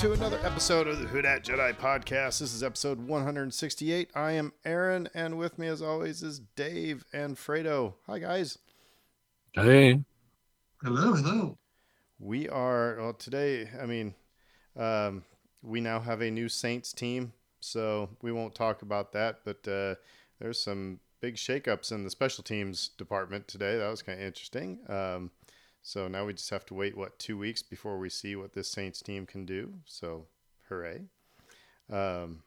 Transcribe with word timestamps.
Welcome 0.00 0.18
to 0.18 0.26
another 0.26 0.46
episode 0.46 0.86
of 0.86 0.98
the 0.98 1.06
Who 1.08 1.20
Dat 1.20 1.44
Jedi 1.44 1.76
podcast. 1.76 2.38
This 2.38 2.54
is 2.54 2.62
episode 2.62 3.06
168. 3.06 4.08
I 4.14 4.32
am 4.32 4.54
Aaron, 4.64 5.10
and 5.12 5.36
with 5.36 5.58
me, 5.58 5.66
as 5.66 5.82
always, 5.82 6.22
is 6.22 6.38
Dave 6.56 7.04
and 7.12 7.36
Fredo. 7.36 7.92
Hi, 8.06 8.18
guys. 8.18 8.56
Hey. 9.52 10.02
Hello, 10.82 11.12
hello. 11.12 11.58
We 12.18 12.48
are 12.48 12.96
well 12.98 13.12
today. 13.12 13.68
I 13.78 13.84
mean, 13.84 14.14
um, 14.74 15.22
we 15.60 15.82
now 15.82 16.00
have 16.00 16.22
a 16.22 16.30
new 16.30 16.48
Saints 16.48 16.94
team, 16.94 17.34
so 17.60 18.08
we 18.22 18.32
won't 18.32 18.54
talk 18.54 18.80
about 18.80 19.12
that. 19.12 19.40
But 19.44 19.68
uh, 19.68 19.96
there's 20.40 20.62
some 20.62 21.00
big 21.20 21.34
shakeups 21.34 21.92
in 21.92 22.04
the 22.04 22.10
special 22.10 22.42
teams 22.42 22.88
department 22.96 23.48
today. 23.48 23.76
That 23.76 23.90
was 23.90 24.00
kind 24.00 24.18
of 24.18 24.24
interesting. 24.24 24.78
Um, 24.88 25.30
so 25.82 26.08
now 26.08 26.24
we 26.26 26.32
just 26.34 26.50
have 26.50 26.66
to 26.66 26.74
wait 26.74 26.96
what 26.96 27.18
two 27.18 27.38
weeks 27.38 27.62
before 27.62 27.98
we 27.98 28.08
see 28.10 28.36
what 28.36 28.52
this 28.52 28.70
Saints 28.70 29.00
team 29.00 29.26
can 29.26 29.44
do. 29.46 29.74
So, 29.84 30.26
hooray! 30.68 31.02
Um, 31.90 32.42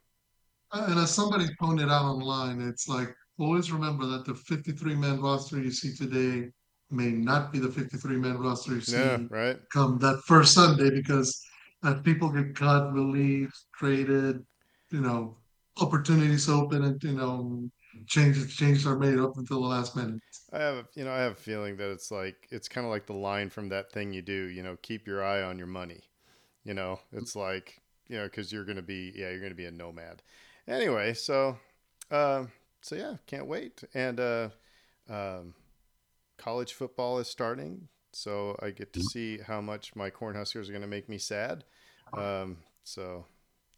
Uh, 0.71 0.85
And 0.89 0.99
as 0.99 1.13
somebody 1.13 1.47
pointed 1.59 1.89
out 1.89 2.05
online, 2.05 2.61
it's 2.61 2.87
like 2.87 3.15
always 3.39 3.71
remember 3.71 4.05
that 4.07 4.25
the 4.25 4.35
53 4.35 4.95
man 4.95 5.21
roster 5.21 5.59
you 5.61 5.71
see 5.71 5.93
today 5.95 6.49
may 6.91 7.11
not 7.11 7.51
be 7.51 7.59
the 7.59 7.71
53 7.71 8.17
man 8.17 8.37
roster 8.37 8.73
you 8.75 8.81
see 8.81 8.95
yeah, 8.97 9.17
right. 9.29 9.57
come 9.71 9.97
that 9.99 10.21
first 10.27 10.53
Sunday 10.53 10.89
because 10.89 11.41
as 11.83 12.01
people 12.01 12.29
get 12.29 12.55
cut, 12.55 12.93
relieved, 12.93 13.53
traded, 13.75 14.45
you 14.91 15.01
know, 15.01 15.37
opportunities 15.81 16.49
open, 16.49 16.83
and 16.83 17.03
you 17.03 17.13
know, 17.13 17.69
changes 18.07 18.53
changes 18.55 18.85
are 18.87 18.97
made 18.97 19.19
up 19.19 19.37
until 19.37 19.61
the 19.61 19.67
last 19.67 19.95
minute. 19.95 20.21
I 20.51 20.59
have, 20.59 20.87
you 20.95 21.03
know, 21.03 21.11
I 21.11 21.19
have 21.19 21.33
a 21.33 21.35
feeling 21.35 21.77
that 21.77 21.91
it's 21.91 22.11
like 22.11 22.47
it's 22.51 22.67
kind 22.67 22.85
of 22.85 22.91
like 22.91 23.07
the 23.07 23.13
line 23.13 23.49
from 23.49 23.69
that 23.69 23.91
thing 23.91 24.13
you 24.13 24.21
do. 24.21 24.45
You 24.49 24.63
know, 24.63 24.77
keep 24.81 25.07
your 25.07 25.23
eye 25.23 25.41
on 25.41 25.57
your 25.57 25.67
money. 25.67 26.01
You 26.63 26.73
know, 26.73 26.99
it's 27.11 27.35
like 27.35 27.81
you 28.07 28.17
know 28.17 28.25
because 28.25 28.51
you're 28.51 28.65
gonna 28.65 28.81
be, 28.81 29.11
yeah, 29.15 29.29
you're 29.31 29.41
gonna 29.41 29.55
be 29.55 29.65
a 29.65 29.71
nomad. 29.71 30.21
Anyway, 30.67 31.13
so, 31.13 31.57
uh, 32.11 32.45
so 32.81 32.95
yeah, 32.95 33.15
can't 33.27 33.47
wait. 33.47 33.83
And 33.93 34.19
uh, 34.19 34.49
um, 35.09 35.55
college 36.37 36.73
football 36.73 37.19
is 37.19 37.27
starting, 37.27 37.87
so 38.11 38.57
I 38.61 38.69
get 38.71 38.93
to 38.93 39.01
see 39.01 39.39
how 39.39 39.61
much 39.61 39.95
my 39.95 40.09
Cornhuskers 40.09 40.69
are 40.69 40.73
gonna 40.73 40.87
make 40.87 41.09
me 41.09 41.17
sad. 41.17 41.63
Um, 42.13 42.57
so 42.83 43.25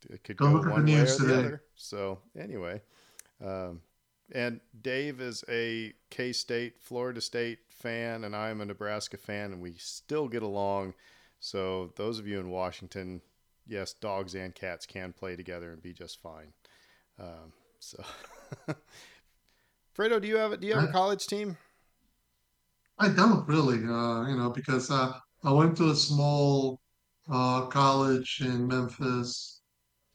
it 0.10 0.24
could 0.24 0.38
Don't 0.38 0.52
go 0.52 0.58
look 0.58 0.68
at 0.68 0.76
the 0.76 0.82
one 0.82 0.86
way 0.86 0.94
or 1.00 1.06
the 1.06 1.18
today. 1.18 1.34
other. 1.34 1.64
So 1.76 2.20
anyway, 2.38 2.82
um, 3.44 3.82
and 4.32 4.60
Dave 4.82 5.22
is 5.22 5.44
a 5.50 5.94
K 6.10 6.34
State, 6.34 6.82
Florida 6.82 7.22
State 7.22 7.60
fan, 7.70 8.24
and 8.24 8.36
I'm 8.36 8.62
a 8.62 8.66
Nebraska 8.66 9.18
fan, 9.18 9.54
and 9.54 9.62
we 9.62 9.74
still 9.78 10.28
get 10.28 10.44
along. 10.44 10.94
So 11.40 11.92
those 11.96 12.18
of 12.18 12.28
you 12.28 12.40
in 12.40 12.50
Washington, 12.50 13.22
yes, 13.68 13.94
dogs 13.94 14.34
and 14.36 14.56
cats 14.56 14.86
can 14.86 15.14
play 15.14 15.36
together 15.36 15.72
and 15.72 15.82
be 15.82 15.94
just 15.94 16.22
fine. 16.22 16.54
Um, 17.20 17.54
so, 17.80 18.04
Fredo, 19.98 20.20
do 20.22 20.28
you 20.28 20.38
have 20.38 20.54
a, 20.54 20.58
do 20.58 20.68
you 20.68 20.74
have 20.74 20.90
a 20.90 20.92
college 20.92 21.28
team? 21.28 21.58
I 22.98 23.10
don't 23.10 23.48
really, 23.48 23.78
uh, 23.78 24.28
you 24.28 24.38
know, 24.38 24.52
because 24.54 24.90
uh, 24.90 25.14
I 25.44 25.52
went 25.52 25.78
to 25.78 25.92
a 25.92 25.96
small 25.96 26.80
uh, 27.30 27.66
college 27.68 28.42
in 28.42 28.68
Memphis, 28.68 29.62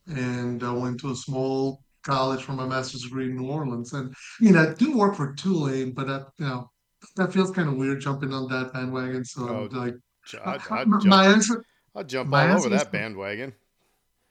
and 0.06 0.62
I 0.64 0.72
went 0.72 0.98
to 1.00 1.11
a 1.11 1.17
small 1.17 1.83
college 2.02 2.42
for 2.42 2.52
my 2.52 2.66
master's 2.66 3.02
degree 3.02 3.26
in 3.30 3.36
New 3.36 3.48
Orleans. 3.50 3.92
And 3.92 4.14
you 4.40 4.52
know, 4.52 4.70
I 4.70 4.74
do 4.74 4.96
work 4.96 5.14
for 5.16 5.34
Tulane, 5.34 5.92
but 5.92 6.06
that 6.06 6.27
you 6.38 6.46
know, 6.46 6.70
that 7.16 7.33
feels 7.33 7.50
kind 7.50 7.68
of 7.68 7.77
weird 7.77 8.00
jumping 8.00 8.33
on 8.33 8.48
that 8.48 8.72
bandwagon. 8.72 9.24
So 9.24 9.48
Oh, 9.48 9.64
I'm 9.64 9.68
like, 9.70 9.94
J- 10.27 10.39
I'd, 10.44 10.60
my, 10.70 10.84
my 10.84 10.98
jump, 11.00 11.14
answer, 11.14 11.64
I'd 11.94 12.08
jump 12.08 12.33
all 12.34 12.56
over 12.58 12.68
that 12.68 12.92
bandwagon. 12.92 13.52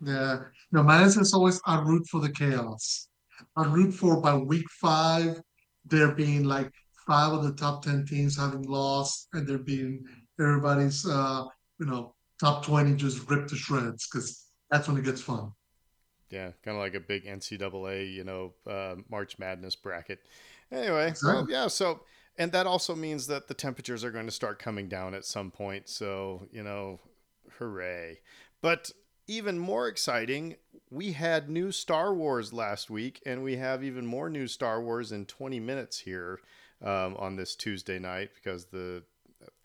yeah, 0.02 0.40
no, 0.72 0.84
my 0.84 1.02
answer 1.02 1.22
is 1.22 1.34
always 1.34 1.60
I 1.66 1.82
root 1.82 2.08
for 2.08 2.22
the 2.22 2.32
chaos. 2.32 3.08
I 3.56 3.66
root 3.66 3.92
for 3.94 4.22
by 4.22 4.36
week 4.36 4.66
five 4.82 5.42
there 5.86 6.12
being 6.14 6.44
like 6.44 6.72
five 7.08 7.34
of 7.34 7.44
the 7.44 7.54
top 7.54 7.84
ten 7.84 8.06
teams 8.06 8.38
having 8.38 8.64
lost, 8.64 9.28
and 9.34 9.48
there 9.48 9.58
being 9.58 10.04
everybody's 10.40 11.06
uh, 11.08 11.44
you 11.80 11.86
know 11.86 12.14
top 12.40 12.64
twenty 12.66 12.96
just 12.96 13.30
ripped 13.30 13.50
to 13.50 13.56
shreds 13.56 14.08
because 14.08 14.46
that's 14.70 14.88
when 14.88 14.98
it 14.98 15.04
gets 15.06 15.22
fun. 15.22 15.52
Yeah, 16.30 16.52
kind 16.64 16.78
of 16.78 16.82
like 16.82 16.94
a 16.96 17.00
big 17.00 17.26
NCAA, 17.26 18.14
you 18.14 18.24
know, 18.24 18.54
uh, 18.68 18.96
March 19.10 19.40
Madness 19.40 19.76
bracket. 19.76 20.20
Anyway, 20.72 21.08
Exactly. 21.10 21.52
yeah. 21.54 21.68
So, 21.68 22.02
and 22.38 22.52
that 22.52 22.68
also 22.68 22.96
means 22.96 23.28
that 23.28 23.48
the 23.48 23.54
temperatures 23.54 24.04
are 24.04 24.12
going 24.12 24.28
to 24.28 24.32
start 24.32 24.60
coming 24.60 24.88
down 24.88 25.14
at 25.16 25.26
some 25.26 25.50
point. 25.52 25.90
So, 25.90 26.48
you 26.52 26.64
know, 26.64 27.00
hooray! 27.58 28.20
But 28.62 28.92
even 29.28 29.58
more 29.60 29.88
exciting, 29.88 30.56
we 30.90 31.14
had 31.14 31.50
new 31.50 31.72
Star 31.72 32.14
Wars 32.14 32.54
last 32.54 32.90
week, 32.90 33.22
and 33.26 33.44
we 33.44 33.58
have 33.58 33.84
even 33.84 34.06
more 34.06 34.30
new 34.30 34.48
Star 34.48 34.82
Wars 34.82 35.12
in 35.12 35.26
20 35.26 35.60
minutes 35.60 36.00
here 36.00 36.40
um, 36.84 37.16
on 37.18 37.36
this 37.36 37.56
Tuesday 37.56 38.00
night 38.00 38.32
because 38.36 38.66
the 38.66 39.04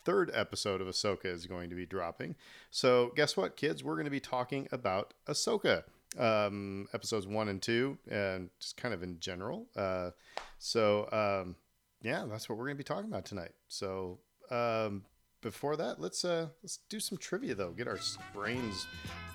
third 0.04 0.30
episode 0.34 0.80
of 0.80 0.86
Ahsoka 0.86 1.26
is 1.26 1.46
going 1.46 1.70
to 1.70 1.76
be 1.76 1.86
dropping. 1.86 2.34
So, 2.70 3.12
guess 3.16 3.36
what, 3.36 3.56
kids? 3.56 3.82
We're 3.82 3.94
going 3.94 4.04
to 4.04 4.10
be 4.10 4.20
talking 4.20 4.68
about 4.72 5.14
Ahsoka 5.26 5.84
um, 6.18 6.86
episodes 6.94 7.26
one 7.26 7.48
and 7.48 7.60
two, 7.60 7.98
and 8.10 8.50
just 8.60 8.76
kind 8.76 8.94
of 8.94 9.02
in 9.02 9.18
general. 9.20 9.66
Uh, 9.76 10.10
so, 10.58 11.08
um, 11.12 11.56
yeah, 12.02 12.24
that's 12.30 12.48
what 12.48 12.58
we're 12.58 12.66
going 12.66 12.76
to 12.76 12.78
be 12.78 12.84
talking 12.84 13.10
about 13.10 13.24
tonight. 13.24 13.52
So, 13.68 14.18
um, 14.50 15.04
before 15.40 15.76
that, 15.76 16.00
let's 16.00 16.24
uh, 16.24 16.48
let's 16.62 16.78
do 16.88 16.98
some 16.98 17.18
trivia 17.18 17.54
though. 17.54 17.72
Get 17.72 17.86
our 17.86 17.98
brains 18.32 18.86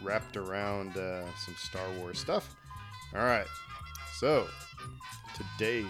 wrapped 0.01 0.37
around 0.37 0.97
uh, 0.97 1.23
some 1.45 1.55
Star 1.57 1.87
Wars 1.99 2.19
stuff. 2.19 2.55
All 3.13 3.21
right. 3.21 3.47
So, 4.17 4.47
to 5.35 5.43
Dave. 5.57 5.87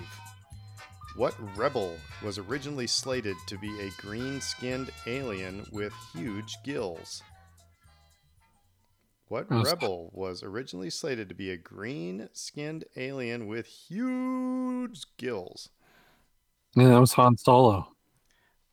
What 1.15 1.35
rebel 1.57 1.97
was 2.23 2.37
originally 2.37 2.87
slated 2.87 3.35
to 3.47 3.57
be 3.57 3.67
a 3.79 3.89
green 4.01 4.39
skinned 4.39 4.91
alien 5.07 5.65
with 5.71 5.91
huge 6.13 6.55
gills? 6.63 7.23
What 9.29 9.47
Oh, 9.49 9.63
rebel 9.63 10.09
was 10.11 10.43
originally 10.43 10.89
slated 10.89 11.29
to 11.29 11.35
be 11.35 11.51
a 11.51 11.57
green 11.57 12.29
skinned 12.33 12.83
alien 12.97 13.47
with 13.47 13.67
huge 13.67 15.05
gills? 15.17 15.69
Yeah, 16.75 16.89
that 16.89 16.99
was 16.99 17.13
Han 17.13 17.37
Solo. 17.37 17.95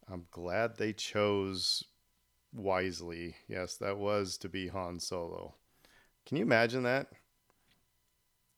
I'm 0.09 0.27
glad 0.31 0.77
they 0.77 0.93
chose 0.93 1.84
wisely. 2.53 3.37
Yes, 3.49 3.77
that 3.77 3.99
was 3.99 4.39
to 4.39 4.49
be 4.49 4.69
Han 4.69 4.99
Solo. 5.00 5.55
Can 6.25 6.37
you 6.39 6.43
imagine 6.43 6.83
that? 6.84 7.09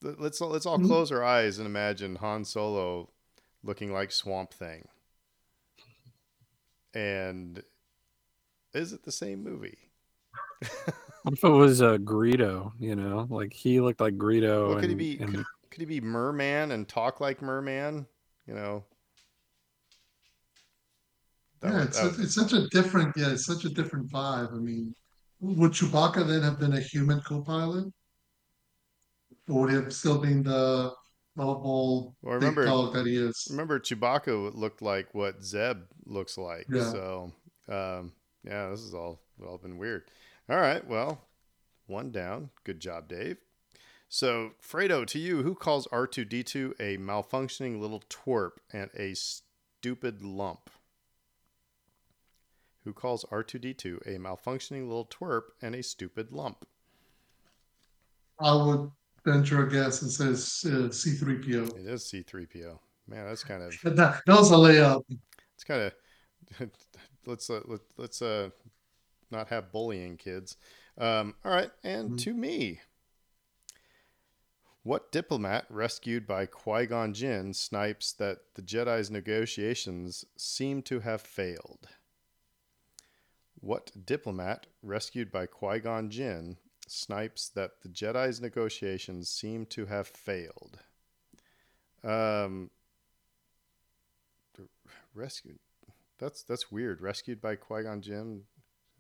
Let- 0.00 0.20
Let's 0.20 0.40
let's 0.40 0.66
all 0.66 0.78
Mhm. 0.78 0.86
close 0.86 1.10
our 1.12 1.24
eyes 1.24 1.58
and 1.58 1.66
imagine 1.66 2.16
Han 2.16 2.44
Solo 2.44 3.10
looking 3.62 3.92
like 3.92 4.12
Swamp 4.12 4.52
Thing. 4.52 4.88
And 6.94 7.62
is 8.74 8.92
it 8.92 9.04
the 9.04 9.12
same 9.12 9.42
movie? 9.42 9.78
What 11.22 11.34
if 11.34 11.44
it 11.44 11.48
was 11.48 11.82
uh, 11.82 11.96
Greedo? 11.98 12.72
You 12.78 12.96
know, 12.96 13.26
like 13.30 13.52
he 13.52 13.80
looked 13.80 14.00
like 14.00 14.16
Greedo. 14.16 14.68
Well, 14.70 14.80
could 14.80 14.90
he 14.90 14.94
be 14.94 15.18
and- 15.20 15.34
could, 15.36 15.44
could 15.70 15.80
he 15.80 15.86
be 15.86 16.00
Merman 16.00 16.70
and 16.72 16.88
talk 16.88 17.20
like 17.20 17.42
Merman? 17.42 18.06
You 18.46 18.54
know. 18.54 18.84
That 21.60 21.68
yeah, 21.72 21.78
would- 21.78 21.88
it's 21.88 22.00
that 22.00 22.10
such, 22.14 22.20
it's 22.24 22.34
such 22.34 22.52
a 22.52 22.66
different 22.68 23.16
yeah, 23.16 23.32
it's 23.32 23.46
such 23.46 23.64
a 23.64 23.68
different 23.68 24.10
vibe. 24.10 24.52
I 24.52 24.58
mean, 24.58 24.94
would 25.40 25.72
Chewbacca 25.72 26.26
then 26.26 26.42
have 26.42 26.58
been 26.58 26.72
a 26.74 26.80
human 26.80 27.20
co-pilot, 27.20 27.86
or 29.48 29.60
would 29.62 29.70
he 29.70 29.76
have 29.76 29.92
still 29.92 30.18
been 30.18 30.42
the 30.42 30.92
lovable 31.36 32.14
Well, 32.22 32.34
big 32.38 32.42
remember- 32.42 32.64
dog 32.64 32.94
that 32.94 33.06
he 33.06 33.16
is? 33.16 33.46
Remember, 33.50 33.80
Chewbacca 33.80 34.54
looked 34.54 34.82
like 34.82 35.12
what 35.14 35.42
Zeb 35.42 35.78
looks 36.06 36.38
like. 36.38 36.66
Yeah. 36.70 36.90
So, 36.90 37.32
um, 37.68 38.12
yeah, 38.44 38.70
this 38.70 38.80
is 38.80 38.94
all 38.94 39.20
all 39.44 39.58
been 39.58 39.78
weird. 39.78 40.04
All 40.50 40.58
right, 40.58 40.86
well, 40.86 41.26
one 41.86 42.10
down. 42.10 42.50
Good 42.64 42.80
job, 42.80 43.08
Dave. 43.08 43.36
So, 44.08 44.52
Fredo, 44.62 45.06
to 45.06 45.18
you, 45.18 45.42
who 45.42 45.54
calls 45.54 45.86
R 45.88 46.06
two 46.06 46.24
D 46.24 46.42
two 46.42 46.74
a 46.80 46.96
malfunctioning 46.96 47.78
little 47.78 48.02
twerp 48.08 48.52
and 48.72 48.88
a 48.96 49.14
stupid 49.14 50.22
lump? 50.22 50.70
Who 52.84 52.94
calls 52.94 53.26
R 53.30 53.42
two 53.42 53.58
D 53.58 53.74
two 53.74 54.00
a 54.06 54.12
malfunctioning 54.12 54.88
little 54.88 55.04
twerp 55.04 55.42
and 55.60 55.74
a 55.74 55.82
stupid 55.82 56.32
lump? 56.32 56.66
I 58.40 58.54
would 58.54 58.90
venture 59.26 59.66
a 59.66 59.70
guess 59.70 60.00
and 60.00 60.10
says 60.10 60.64
uh, 60.64 60.90
C-3PO. 60.90 61.78
It 61.78 61.86
is 61.86 62.06
C 62.06 62.22
three 62.22 62.46
PO. 62.46 62.80
Man, 63.06 63.26
that's 63.26 63.44
kind 63.44 63.62
of 63.62 63.74
That, 63.82 64.22
that 64.26 64.34
was 64.34 64.50
a 64.50 64.54
layup. 64.54 65.02
it's 65.54 65.64
kind 65.64 65.82
of 65.82 66.70
let's 67.26 67.50
uh, 67.50 67.60
let, 67.66 67.80
let's 67.98 68.22
uh 68.22 68.48
not 69.30 69.48
have 69.48 69.72
bullying 69.72 70.16
kids 70.16 70.56
um 70.98 71.34
all 71.44 71.52
right 71.52 71.70
and 71.82 72.10
Mhm. 72.12 72.18
to 72.18 72.34
me 72.34 72.80
what 74.82 75.12
diplomat 75.12 75.66
rescued 75.68 76.26
by 76.26 76.46
Qui-Gon 76.46 77.12
Jinn 77.12 77.52
snipes 77.52 78.12
that 78.12 78.54
the 78.54 78.62
Jedi's 78.62 79.10
negotiations 79.10 80.24
seem 80.36 80.82
to 80.82 81.00
have 81.00 81.20
failed 81.20 81.88
what 83.60 83.90
diplomat 84.06 84.66
rescued 84.82 85.30
by 85.32 85.46
Qui-Gon 85.46 86.10
Jinn 86.10 86.56
Snipes 86.90 87.50
that 87.50 87.82
the 87.82 87.88
Jedi's 87.90 88.40
negotiations 88.40 89.28
seem 89.28 89.66
to 89.66 89.84
have 89.86 90.08
failed. 90.08 90.78
Um, 92.02 92.70
rescued. 95.14 95.58
That's 96.18 96.42
that's 96.42 96.72
weird. 96.72 97.00
Rescued 97.02 97.40
by 97.42 97.56
Qui 97.56 97.82
Gon 97.82 98.00
Jinn 98.00 98.44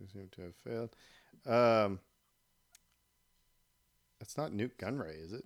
seem 0.06 0.28
to 0.32 0.42
have 0.42 0.54
failed. 0.64 0.90
Um, 1.46 2.00
that's 4.20 4.36
not 4.36 4.52
Nute 4.52 4.76
Gunray, 4.78 5.24
is 5.24 5.32
it? 5.32 5.44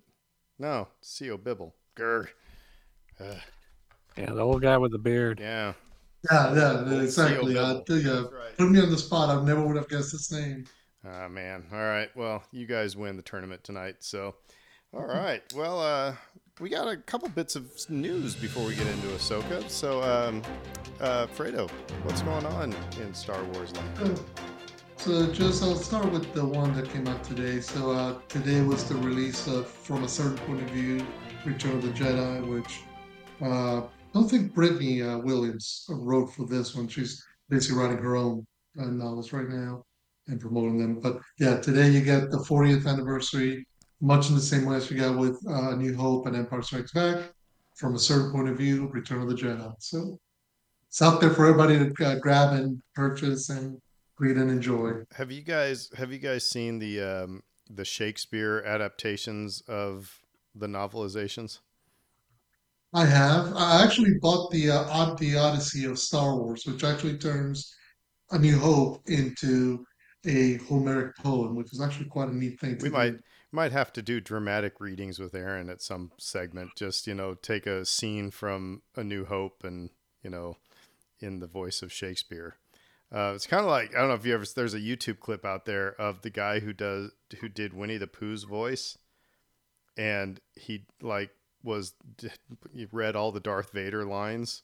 No, 0.59 0.87
Sio 1.03 1.41
Bibble. 1.41 1.75
Grr. 1.97 2.27
Ugh. 3.19 3.37
Yeah, 4.17 4.31
the 4.33 4.41
old 4.41 4.61
guy 4.61 4.77
with 4.77 4.91
the 4.91 4.97
beard. 4.99 5.39
Yeah. 5.39 5.73
Yeah, 6.31 6.53
yeah, 6.55 7.01
exactly. 7.01 7.53
Sio 7.55 7.57
Uh, 7.57 7.73
Bibble. 7.81 7.99
yeah, 7.99 8.37
right. 8.37 8.57
put 8.57 8.69
me 8.71 8.79
on 8.81 8.89
the 8.91 8.97
spot. 8.97 9.29
I 9.29 9.43
never 9.43 9.61
would 9.65 9.75
have 9.75 9.89
guessed 9.89 10.11
his 10.11 10.31
name. 10.31 10.65
Ah 11.05 11.27
man. 11.27 11.65
All 11.71 11.79
right. 11.79 12.09
Well, 12.15 12.43
you 12.51 12.65
guys 12.65 12.95
win 12.95 13.17
the 13.17 13.23
tournament 13.23 13.63
tonight. 13.63 13.97
So, 13.99 14.35
all 14.93 15.05
right. 15.05 15.41
Well, 15.53 15.81
uh, 15.81 16.15
we 16.59 16.69
got 16.69 16.87
a 16.87 16.97
couple 16.97 17.27
bits 17.29 17.55
of 17.55 17.71
news 17.89 18.35
before 18.35 18.65
we 18.65 18.75
get 18.75 18.85
into 18.85 19.07
Ahsoka. 19.07 19.67
So, 19.69 20.03
um, 20.03 20.41
uh, 21.01 21.25
Fredo, 21.27 21.69
what's 22.03 22.21
going 22.21 22.45
on 22.45 22.75
in 23.01 23.13
Star 23.13 23.43
Wars 23.45 23.75
land? 23.75 24.19
So 24.97 25.31
just 25.31 25.63
I'll 25.63 25.75
start 25.75 26.11
with 26.11 26.31
the 26.33 26.45
one 26.45 26.73
that 26.75 26.89
came 26.89 27.07
out 27.07 27.23
today. 27.23 27.59
So 27.59 27.91
uh, 27.91 28.19
today 28.29 28.61
was 28.61 28.87
the 28.87 28.95
release 28.95 29.47
of 29.47 29.67
From 29.67 30.03
a 30.03 30.07
Certain 30.07 30.37
Point 30.45 30.61
of 30.61 30.69
View, 30.69 31.05
Return 31.43 31.77
of 31.77 31.81
the 31.81 31.89
Jedi, 31.89 32.47
which 32.47 32.81
uh, 33.41 33.81
I 33.81 33.89
don't 34.13 34.29
think 34.29 34.53
Brittany 34.53 35.01
uh, 35.01 35.17
Williams 35.17 35.85
wrote 35.89 36.27
for 36.27 36.45
this 36.45 36.75
one. 36.75 36.87
She's 36.87 37.21
basically 37.49 37.81
writing 37.81 37.97
her 37.97 38.15
own 38.15 38.45
uh, 38.79 38.85
novels 38.85 39.33
right 39.33 39.49
now 39.49 39.83
and 40.27 40.39
promoting 40.39 40.77
them. 40.77 40.99
But 41.01 41.17
yeah, 41.39 41.57
today 41.59 41.89
you 41.89 42.01
get 42.01 42.29
the 42.29 42.37
40th 42.37 42.87
anniversary, 42.87 43.65
much 44.03 44.29
in 44.29 44.35
the 44.35 44.41
same 44.41 44.65
way 44.65 44.75
as 44.75 44.89
we 44.89 44.97
got 44.97 45.17
with 45.17 45.39
uh, 45.47 45.75
New 45.75 45.95
Hope 45.95 46.27
and 46.27 46.35
Empire 46.35 46.61
Strikes 46.61 46.91
Back. 46.91 47.31
From 47.77 47.95
a 47.95 47.99
certain 47.99 48.31
point 48.31 48.49
of 48.49 48.57
view, 48.57 48.87
Return 48.89 49.21
of 49.21 49.29
the 49.29 49.33
Jedi. 49.35 49.73
So 49.79 50.19
it's 50.87 51.01
out 51.01 51.19
there 51.19 51.31
for 51.31 51.47
everybody 51.47 51.79
to 51.79 52.05
uh, 52.05 52.19
grab 52.19 52.53
and 52.53 52.79
purchase 52.93 53.49
and 53.49 53.81
read 54.19 54.37
and 54.37 54.51
enjoy. 54.51 54.91
Have 55.15 55.31
you 55.31 55.41
guys 55.41 55.89
have 55.97 56.11
you 56.11 56.19
guys 56.19 56.47
seen 56.47 56.77
the 56.77 57.01
um, 57.01 57.41
the 57.67 57.83
Shakespeare 57.85 58.61
adaptations 58.63 59.61
of 59.67 60.19
the 60.53 60.67
novelizations? 60.67 61.59
I 62.93 63.05
have. 63.05 63.53
I 63.55 63.83
actually 63.83 64.19
bought 64.21 64.51
the 64.51 64.69
uh, 64.69 65.15
the 65.15 65.35
Odyssey 65.37 65.85
of 65.85 65.97
Star 65.97 66.35
Wars, 66.35 66.63
which 66.67 66.83
actually 66.83 67.17
turns 67.17 67.73
A 68.31 68.37
New 68.37 68.59
Hope 68.59 69.01
into 69.07 69.83
a 70.27 70.57
Homeric 70.69 71.15
poem, 71.17 71.55
which 71.55 71.73
is 71.73 71.81
actually 71.81 72.05
quite 72.05 72.29
a 72.29 72.35
neat 72.35 72.59
thing 72.59 72.77
to 72.77 72.83
We 72.83 72.89
do. 72.89 72.95
might 72.95 73.15
might 73.53 73.71
have 73.71 73.93
to 73.93 74.01
do 74.01 74.19
dramatic 74.19 74.81
readings 74.81 75.19
with 75.19 75.33
Aaron 75.35 75.69
at 75.69 75.81
some 75.81 76.11
segment. 76.17 76.71
Just 76.75 77.07
you 77.07 77.13
know, 77.13 77.35
take 77.35 77.65
a 77.65 77.85
scene 77.85 78.31
from 78.31 78.81
A 78.95 79.03
New 79.03 79.25
Hope 79.25 79.63
and 79.63 79.89
you 80.23 80.29
know, 80.29 80.57
in 81.19 81.39
the 81.39 81.47
voice 81.47 81.81
of 81.81 81.91
Shakespeare. 81.91 82.55
Uh, 83.13 83.33
it's 83.35 83.45
kind 83.45 83.63
of 83.63 83.69
like 83.69 83.95
I 83.95 83.99
don't 83.99 84.07
know 84.09 84.15
if 84.15 84.25
you 84.25 84.33
ever. 84.33 84.45
There's 84.55 84.73
a 84.73 84.79
YouTube 84.79 85.19
clip 85.19 85.45
out 85.45 85.65
there 85.65 85.93
of 86.01 86.21
the 86.23 86.29
guy 86.31 86.59
who 86.59 86.73
does 86.73 87.11
who 87.39 87.47
did 87.47 87.73
Winnie 87.73 87.97
the 87.97 88.07
Pooh's 88.07 88.43
voice, 88.43 88.97
and 89.95 90.39
he 90.55 90.85
like 91.01 91.29
was 91.63 91.93
he 92.73 92.87
read 92.91 93.15
all 93.15 93.31
the 93.31 93.39
Darth 93.39 93.71
Vader 93.71 94.03
lines 94.03 94.63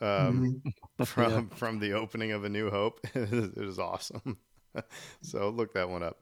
um, 0.00 0.62
Mhm. 0.98 1.06
from 1.06 1.48
from 1.50 1.78
the 1.80 1.92
opening 1.94 2.32
of 2.32 2.44
A 2.44 2.48
New 2.50 2.70
Hope. 2.70 3.00
it 3.14 3.56
was 3.56 3.78
awesome. 3.78 4.38
so 5.22 5.48
look 5.48 5.72
that 5.74 5.88
one 5.88 6.02
up. 6.02 6.20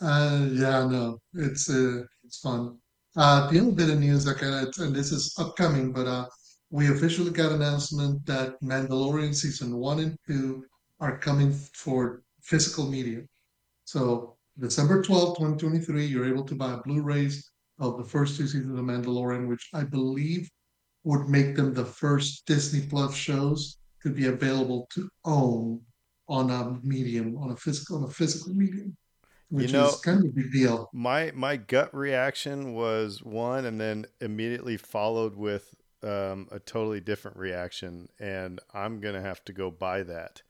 Uh, 0.00 0.46
yeah, 0.52 0.86
no, 0.86 1.18
it's 1.34 1.68
uh, 1.68 2.02
it's 2.24 2.38
fun. 2.38 2.78
Uh, 3.16 3.50
the 3.50 3.60
other 3.60 3.72
bit 3.72 3.90
of 3.90 3.98
news 3.98 4.26
I 4.26 4.32
got, 4.34 4.78
and 4.78 4.94
this 4.94 5.12
is 5.12 5.34
upcoming, 5.38 5.92
but 5.92 6.06
uh, 6.06 6.26
we 6.70 6.88
officially 6.90 7.30
got 7.30 7.52
announcement 7.52 8.24
that 8.26 8.60
Mandalorian 8.62 9.34
season 9.34 9.76
one 9.76 9.98
and 10.00 10.16
two 10.26 10.64
are 11.00 11.18
coming 11.18 11.52
for 11.52 12.22
physical 12.40 12.86
media. 12.86 13.22
So 13.84 14.36
December 14.58 15.02
twelfth, 15.02 15.38
2023, 15.38 16.06
you're 16.06 16.28
able 16.28 16.44
to 16.44 16.54
buy 16.54 16.76
Blu-rays 16.84 17.50
of 17.78 17.98
the 17.98 18.04
first 18.04 18.36
two 18.36 18.46
seasons 18.46 18.78
of 18.78 18.84
Mandalorian, 18.84 19.48
which 19.48 19.68
I 19.74 19.84
believe 19.84 20.48
would 21.04 21.28
make 21.28 21.56
them 21.56 21.74
the 21.74 21.84
first 21.84 22.46
Disney 22.46 22.86
Plus 22.86 23.14
shows 23.14 23.76
to 24.02 24.10
be 24.10 24.26
available 24.26 24.88
to 24.94 25.08
own 25.24 25.80
on 26.28 26.50
a 26.50 26.78
medium, 26.82 27.36
on 27.36 27.50
a 27.50 27.56
physical, 27.56 27.98
on 27.98 28.04
a 28.04 28.12
physical 28.12 28.54
medium, 28.54 28.96
which 29.50 29.72
know- 29.72 29.88
is 29.88 29.96
kind 29.96 30.20
of 30.20 30.26
a 30.26 30.34
big 30.34 30.52
deal. 30.52 30.88
My 30.92 31.32
my 31.34 31.56
gut 31.56 31.94
reaction 31.94 32.74
was 32.74 33.22
one, 33.22 33.64
and 33.64 33.80
then 33.80 34.06
immediately 34.20 34.76
followed 34.76 35.36
with 35.36 35.74
um, 36.02 36.48
a 36.50 36.58
totally 36.58 37.00
different 37.00 37.36
reaction, 37.36 38.08
and 38.18 38.60
I'm 38.72 39.00
gonna 39.00 39.20
have 39.20 39.44
to 39.44 39.52
go 39.52 39.70
buy 39.70 40.02
that 40.04 40.42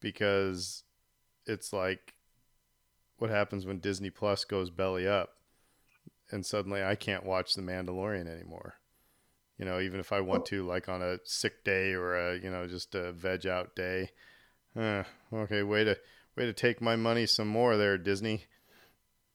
because 0.00 0.84
it's 1.46 1.72
like 1.72 2.14
what 3.18 3.30
happens 3.30 3.66
when 3.66 3.78
Disney 3.80 4.10
Plus 4.10 4.44
goes 4.44 4.70
belly 4.70 5.06
up, 5.06 5.36
and 6.30 6.46
suddenly 6.46 6.82
I 6.82 6.94
can't 6.94 7.26
watch 7.26 7.54
The 7.54 7.62
Mandalorian 7.62 8.26
anymore. 8.26 8.76
You 9.58 9.66
know, 9.66 9.78
even 9.78 10.00
if 10.00 10.10
I 10.10 10.20
want 10.20 10.46
to, 10.46 10.66
like 10.66 10.88
on 10.88 11.02
a 11.02 11.18
sick 11.24 11.64
day 11.64 11.92
or 11.92 12.16
a 12.16 12.38
you 12.38 12.50
know 12.50 12.66
just 12.66 12.94
a 12.94 13.12
veg 13.12 13.46
out 13.46 13.76
day. 13.76 14.10
Uh, 14.74 15.02
okay, 15.32 15.62
way 15.62 15.84
to 15.84 15.98
way 16.40 16.46
to 16.46 16.52
take 16.54 16.80
my 16.80 16.96
money 16.96 17.26
some 17.26 17.48
more 17.48 17.76
there, 17.76 17.98
Disney. 17.98 18.44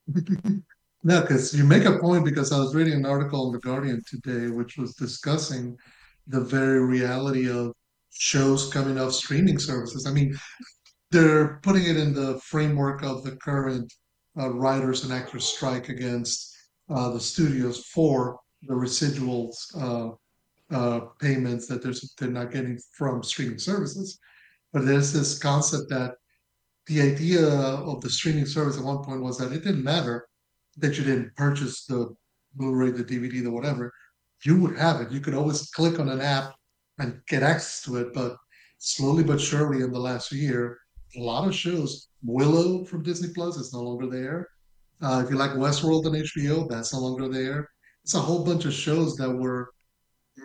No, 1.08 1.22
because 1.22 1.54
you 1.54 1.64
make 1.64 1.86
a 1.86 2.00
point 2.00 2.26
because 2.26 2.52
I 2.52 2.58
was 2.58 2.74
reading 2.74 2.94
an 2.94 3.06
article 3.06 3.46
in 3.46 3.54
The 3.54 3.60
Guardian 3.60 4.02
today, 4.10 4.48
which 4.48 4.76
was 4.76 4.96
discussing 4.96 5.78
the 6.26 6.42
very 6.42 6.84
reality 6.84 7.48
of 7.48 7.74
shows 8.10 8.74
coming 8.74 9.00
off 9.00 9.14
streaming 9.14 9.60
services. 9.60 10.08
I 10.08 10.12
mean, 10.12 10.36
they're 11.12 11.60
putting 11.62 11.86
it 11.86 11.98
in 11.98 12.16
the 12.16 12.40
framework 12.40 13.04
of 13.04 13.24
the 13.24 13.36
current 13.36 13.94
uh, 14.36 14.50
writers 14.50 15.04
and 15.04 15.14
actors 15.14 15.46
strike 15.46 15.90
against 15.90 16.58
uh, 16.90 17.12
the 17.12 17.20
studios 17.20 17.86
for 17.94 18.40
the 18.64 18.74
residuals 18.74 19.54
uh, 19.80 20.10
uh, 20.76 21.02
payments 21.22 21.68
that 21.68 21.84
they're, 21.84 21.94
they're 22.18 22.32
not 22.32 22.52
getting 22.52 22.80
from 22.98 23.22
streaming 23.22 23.60
services. 23.60 24.18
But 24.74 24.88
there's 24.88 25.14
this 25.14 25.38
concept 25.38 25.90
that 25.90 26.16
the 26.88 27.02
idea 27.02 27.48
of 27.48 28.02
the 28.02 28.10
streaming 28.10 28.46
service 28.46 28.78
at 28.78 28.84
one 28.84 29.04
point 29.04 29.22
was 29.22 29.38
that 29.38 29.52
it 29.52 29.64
didn't 29.64 29.84
matter 29.84 30.28
that 30.78 30.98
you 30.98 31.04
didn't 31.04 31.36
purchase 31.36 31.86
the 31.86 32.16
Blu-ray, 32.56 32.92
the 32.92 33.04
DVD, 33.04 33.44
the 33.44 33.52
whatever, 33.52 33.92
you 34.44 34.60
would 34.62 34.78
have 34.78 35.02
it. 35.02 35.12
You 35.12 35.20
could 35.20 35.34
always 35.34 35.70
click 35.72 36.00
on 36.00 36.10
an 36.10 36.22
app 36.22 36.54
and 37.00 37.22
get 37.28 37.44
access 37.44 37.82
to 37.84 37.98
it. 37.98 38.14
But 38.14 38.38
slowly 38.78 39.24
but 39.24 39.42
surely, 39.42 39.84
in 39.84 39.92
the 39.92 40.00
last 40.00 40.32
year, 40.32 40.78
a 41.18 41.20
lot 41.20 41.48
of 41.48 41.56
shows, 41.56 42.10
Willow 42.24 42.86
from 42.86 43.04
Disney 43.04 43.34
Plus 43.34 43.58
is 43.58 43.74
no 43.74 43.82
longer 43.82 44.08
there. 44.08 44.48
Uh, 45.02 45.22
if 45.24 45.30
you 45.30 45.38
like 45.38 45.52
Westworld 45.52 46.06
on 46.06 46.14
HBO, 46.14 46.70
that's 46.70 46.94
no 46.94 47.00
longer 47.00 47.28
there. 47.28 47.70
It's 48.04 48.14
a 48.14 48.20
whole 48.20 48.44
bunch 48.44 48.66
of 48.66 48.74
shows 48.74 49.16
that 49.18 49.30
were 49.30 49.72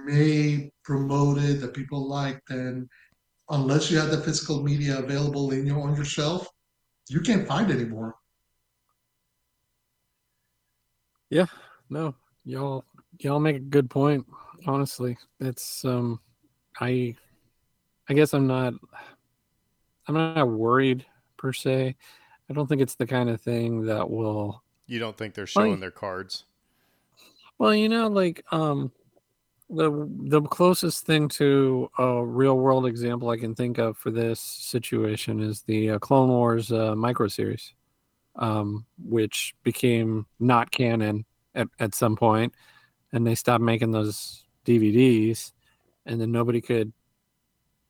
made, 0.05 0.71
promoted, 0.85 1.61
that 1.61 1.75
people 1.75 2.09
liked, 2.09 2.51
and 2.51 2.89
unless 3.51 3.91
you 3.91 3.99
have 3.99 4.11
the 4.11 4.21
physical 4.23 4.63
media 4.63 4.99
available 4.99 5.51
in 5.53 5.67
your 5.67 5.81
on 5.81 5.95
your 5.95 6.05
shelf, 6.05 6.49
you 7.09 7.21
can't 7.21 7.47
find 7.47 7.71
anymore. 7.71 8.15
Yeah, 11.29 11.47
no, 11.89 12.15
y'all 12.45 12.85
y'all 13.19 13.41
make 13.41 13.57
a 13.57 13.61
good 13.61 13.91
point. 13.91 14.27
Honestly, 14.67 15.17
it's 15.41 15.85
um, 15.85 16.21
I, 16.81 17.17
I 18.09 18.15
guess 18.15 18.35
I'm 18.35 18.47
not, 18.47 18.75
I'm 20.07 20.15
not 20.15 20.49
worried 20.49 21.07
per 21.37 21.53
se. 21.53 21.97
I 22.49 22.53
don't 22.53 22.67
think 22.67 22.83
it's 22.83 22.97
the 22.97 23.07
kind 23.07 23.31
of 23.31 23.41
thing 23.41 23.87
that 23.87 24.11
will. 24.11 24.63
You 24.87 24.99
don't 24.99 25.17
think 25.17 25.35
they're 25.35 25.49
Well, 25.55 25.67
showing 25.67 25.81
their 25.81 25.93
cards? 25.93 26.45
Well, 27.59 27.75
you 27.75 27.89
know, 27.89 28.09
like 28.09 28.45
um, 28.51 28.91
the 29.71 30.09
the 30.25 30.43
closest 30.43 31.07
thing 31.07 31.29
to 31.29 31.91
a 31.99 32.25
real 32.25 32.59
world 32.59 32.87
example 32.87 33.31
I 33.31 33.37
can 33.37 33.55
think 33.55 33.79
of 33.79 33.97
for 33.97 34.11
this 34.11 34.41
situation 34.41 35.41
is 35.41 35.63
the 35.63 35.91
uh, 35.91 35.99
Clone 35.99 36.29
Wars 36.29 36.73
uh, 36.73 36.95
micro 36.97 37.29
series, 37.29 37.73
um, 38.37 38.85
which 39.03 39.55
became 39.63 40.27
not 40.41 40.71
canon 40.71 41.25
at, 41.55 41.69
at 41.79 41.95
some 41.95 42.17
point, 42.17 42.53
and 43.13 43.27
they 43.27 43.35
stopped 43.35 43.63
making 43.63 43.93
those 43.93 44.45
DVDs, 44.67 45.53
and 46.05 46.21
then 46.21 46.33
nobody 46.33 46.61
could 46.61 46.93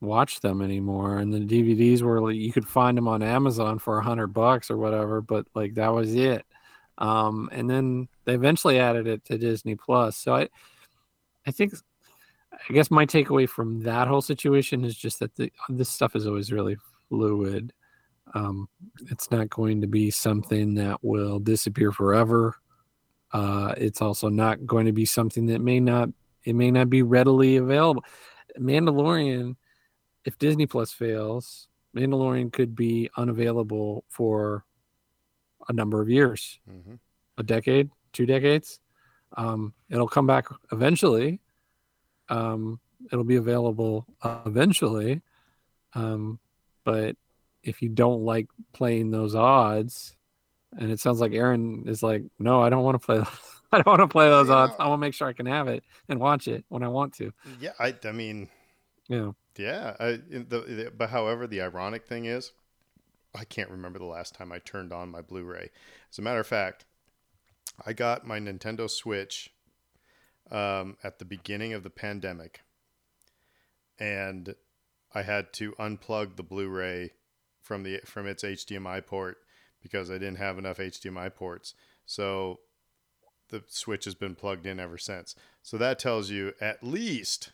watch 0.01 0.41
them 0.41 0.63
anymore. 0.63 1.19
And 1.19 1.33
the 1.33 1.41
DVDs 1.41 2.03
were 2.03 2.21
like, 2.21 2.37
you 2.37 2.53
could 2.53 2.69
find 2.69 2.97
them 2.97 3.09
on 3.09 3.23
Amazon 3.23 3.79
for 3.79 3.99
a 3.99 4.05
hundred 4.05 4.29
bucks 4.29 4.71
or 4.71 4.77
whatever, 4.77 5.21
but 5.21 5.47
like 5.55 5.75
that 5.75 5.93
was 5.93 6.15
it. 6.15 6.45
Um, 6.99 7.49
and 7.53 7.69
then 7.69 8.09
they 8.25 8.35
eventually 8.35 8.79
added 8.79 9.07
it 9.07 9.25
to 9.27 9.39
Disney 9.39 9.75
Plus. 9.75 10.17
So 10.17 10.37
I, 10.37 10.49
I 11.51 11.53
think, 11.53 11.75
I 12.53 12.73
guess 12.73 12.93
my 12.93 13.05
takeaway 13.05 13.49
from 13.49 13.83
that 13.83 14.07
whole 14.07 14.23
situation 14.23 14.85
is 14.85 14.97
just 14.97 15.19
that 15.19 15.35
the, 15.35 15.51
this 15.69 15.89
stuff 15.89 16.15
is 16.15 16.29
always 16.29 16.53
really 16.53 16.77
fluid. 17.09 17.73
Um, 18.35 18.69
it's 19.11 19.33
not 19.33 19.51
going 19.51 19.81
to 19.81 19.89
be 19.89 20.13
something 20.13 20.75
that 20.75 21.03
will 21.03 21.41
disappear 21.41 21.91
forever. 21.91 22.55
Uh, 23.33 23.75
it's 23.77 24.01
also 24.01 24.29
not 24.29 24.65
going 24.65 24.87
to 24.87 24.93
be 24.93 25.05
something 25.05 25.47
that 25.47 25.61
may 25.61 25.81
not 25.81 26.11
it 26.45 26.55
may 26.55 26.71
not 26.71 26.89
be 26.89 27.03
readily 27.03 27.57
available. 27.57 28.05
Mandalorian, 28.57 29.57
if 30.25 30.39
Disney 30.39 30.67
Plus 30.67 30.93
fails, 30.93 31.67
Mandalorian 31.97 32.53
could 32.53 32.77
be 32.77 33.11
unavailable 33.17 34.05
for 34.09 34.65
a 35.69 35.73
number 35.73 36.01
of 36.01 36.09
years, 36.09 36.61
hmm 36.65 36.95
a 37.39 37.43
decade, 37.43 37.91
two 38.13 38.27
decades. 38.27 38.79
Um, 39.37 39.75
it'll 39.89 40.09
come 40.09 40.27
back 40.27 40.47
eventually. 40.73 41.41
Um, 42.29 42.81
it'll 43.13 43.25
be 43.25 43.37
available 43.37 44.07
uh, 44.23 44.41
eventually. 44.47 45.23
Um, 45.95 46.39
but 46.85 47.17
if 47.63 47.83
you 47.83 47.89
don't 47.89 48.25
like 48.25 48.49
playing 48.73 49.11
those 49.11 49.35
odds, 49.35 50.17
and 50.77 50.91
it 50.91 51.01
sounds 51.01 51.21
like 51.21 51.33
Aaron 51.33 51.85
is 51.87 52.03
like, 52.03 52.25
no, 52.39 52.63
I 52.63 52.71
don't 52.71 52.85
want 52.85 53.01
to 53.01 53.05
play. 53.05 53.19
I 53.73 53.77
don't 53.77 53.87
want 53.87 54.01
to 54.01 54.09
play 54.09 54.29
those 54.29 54.51
odds. 54.51 54.75
I 54.81 54.89
want 54.89 55.01
to 55.01 55.07
make 55.07 55.15
sure 55.15 55.29
I 55.29 55.33
can 55.33 55.47
have 55.47 55.69
it 55.69 55.85
and 56.09 56.19
watch 56.19 56.49
it 56.49 56.65
when 56.69 56.83
I 56.83 56.89
want 56.89 57.15
to. 57.15 57.33
Yeah, 57.61 57.71
I, 57.79 57.95
I 58.05 58.11
mean, 58.11 58.49
know, 59.09 59.37
yeah. 59.57 59.95
I, 60.01 60.19
the, 60.29 60.43
the, 60.43 60.93
but 60.97 61.11
however, 61.11 61.47
the 61.47 61.61
ironic 61.61 62.05
thing 62.07 62.25
is, 62.25 62.53
I 63.35 63.45
can't 63.45 63.71
remember 63.71 63.99
the 63.99 64.07
last 64.07 64.35
time 64.35 64.51
I 64.51 64.59
turned 64.59 64.93
on 64.93 65.09
my 65.11 65.21
Blu-ray. 65.21 65.71
As 66.11 66.19
a 66.19 66.23
matter 66.23 66.41
of 66.41 66.47
fact, 66.47 66.85
I 67.87 67.93
got 67.93 68.27
my 68.27 68.39
Nintendo 68.39 68.89
Switch 68.89 69.51
um, 70.51 70.97
at 71.03 71.19
the 71.19 71.25
beginning 71.25 71.73
of 71.73 71.83
the 71.83 71.91
pandemic, 71.91 72.61
and 73.99 74.55
I 75.15 75.23
had 75.23 75.53
to 75.55 75.73
unplug 75.73 76.37
the 76.37 76.43
Blu-ray 76.43 77.13
from 77.61 77.83
the 77.83 78.01
from 78.05 78.27
its 78.27 78.43
HDMI 78.43 79.07
port 79.07 79.39
because 79.83 80.11
I 80.11 80.15
didn't 80.15 80.37
have 80.37 80.59
enough 80.59 80.79
HDMI 80.79 81.35
ports. 81.35 81.75
So 82.07 82.61
the 83.49 83.63
Switch 83.69 84.05
has 84.05 84.15
been 84.15 84.35
plugged 84.35 84.67
in 84.67 84.79
ever 84.79 84.99
since. 84.99 85.35
So 85.63 85.77
that 85.79 85.99
tells 85.99 86.31
you 86.31 86.53
at 86.61 86.83
least 86.83 87.53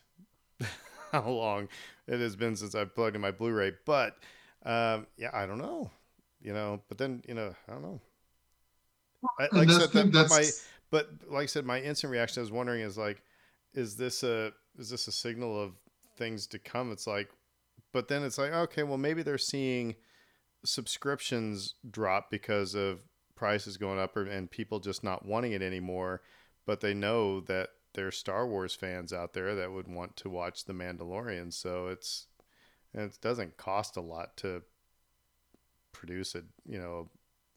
how 1.13 1.29
long 1.29 1.69
it 2.07 2.21
has 2.21 2.37
been 2.37 2.57
since 2.57 2.75
I've 2.75 2.95
plugged 2.95 3.17
in 3.17 3.23
my 3.23 3.31
Blu-ray. 3.31 3.73
But 3.85 4.17
um, 4.65 5.07
yeah, 5.17 5.31
I 5.33 5.47
don't 5.47 5.59
know. 5.59 5.91
You 6.41 6.53
know, 6.53 6.83
but 6.89 6.99
then 6.99 7.23
you 7.27 7.35
know, 7.35 7.55
I 7.69 7.73
don't 7.73 7.83
know. 7.83 8.01
I, 9.39 9.49
like 9.53 9.69
I 9.69 9.79
said, 9.79 9.91
that, 9.91 10.13
that's 10.13 10.31
my 10.31 10.45
but 10.91 11.11
like 11.29 11.45
I 11.45 11.47
said, 11.47 11.65
my 11.65 11.81
instant 11.81 12.13
reaction 12.13 12.41
I 12.41 12.43
was 12.43 12.53
wondering 12.53 12.83
is 12.83 12.97
like, 12.97 13.23
is 13.75 13.97
this 13.97 14.23
a 14.23 14.53
is 14.79 14.91
this 14.91 15.09
a 15.09 15.13
signal 15.13 15.61
of 15.61 15.73
things 16.17 16.47
to 16.49 16.59
come? 16.59 16.93
It's 16.93 17.07
like, 17.07 17.29
but 17.93 18.09
then 18.09 18.23
it's 18.23 18.39
like, 18.39 18.53
okay, 18.53 18.83
well 18.83 18.99
maybe 18.99 19.23
they're 19.23 19.39
seeing 19.39 19.97
subscriptions 20.65 21.75
drop 21.91 22.31
because 22.31 22.75
of 22.75 23.01
prices 23.35 23.77
going 23.77 23.99
up 23.99 24.17
or, 24.17 24.25
and 24.25 24.51
people 24.51 24.81
just 24.81 25.05
not 25.05 25.25
wanting 25.25 25.53
it 25.53 25.63
anymore. 25.63 26.23
But 26.67 26.81
they 26.81 26.95
know 26.95 27.41
that 27.43 27.71
there's 27.95 28.17
Star 28.17 28.47
Wars 28.47 28.75
fans 28.75 29.13
out 29.13 29.33
there 29.33 29.55
that 29.55 29.73
would 29.73 29.89
want 29.89 30.17
to 30.17 30.31
watch 30.31 30.65
The 30.65 30.73
Mandalorian. 30.73 31.53
So 31.53 31.89
it's 31.89 32.27
and 32.95 33.05
it 33.05 33.19
doesn't 33.21 33.57
cost 33.57 33.97
a 33.97 34.01
lot 34.01 34.37
to 34.39 34.63
produce 35.93 36.35
a 36.35 36.43
you 36.67 36.79
know 36.79 37.09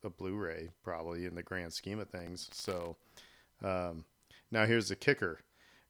a 0.04 0.10
Blu-ray 0.10 0.70
probably 0.84 1.26
in 1.26 1.36
the 1.36 1.44
grand 1.44 1.74
scheme 1.74 2.00
of 2.00 2.10
things. 2.10 2.50
So 2.52 2.98
um, 3.64 4.06
now 4.52 4.66
here's 4.66 4.90
the 4.90 4.96
kicker: 4.96 5.40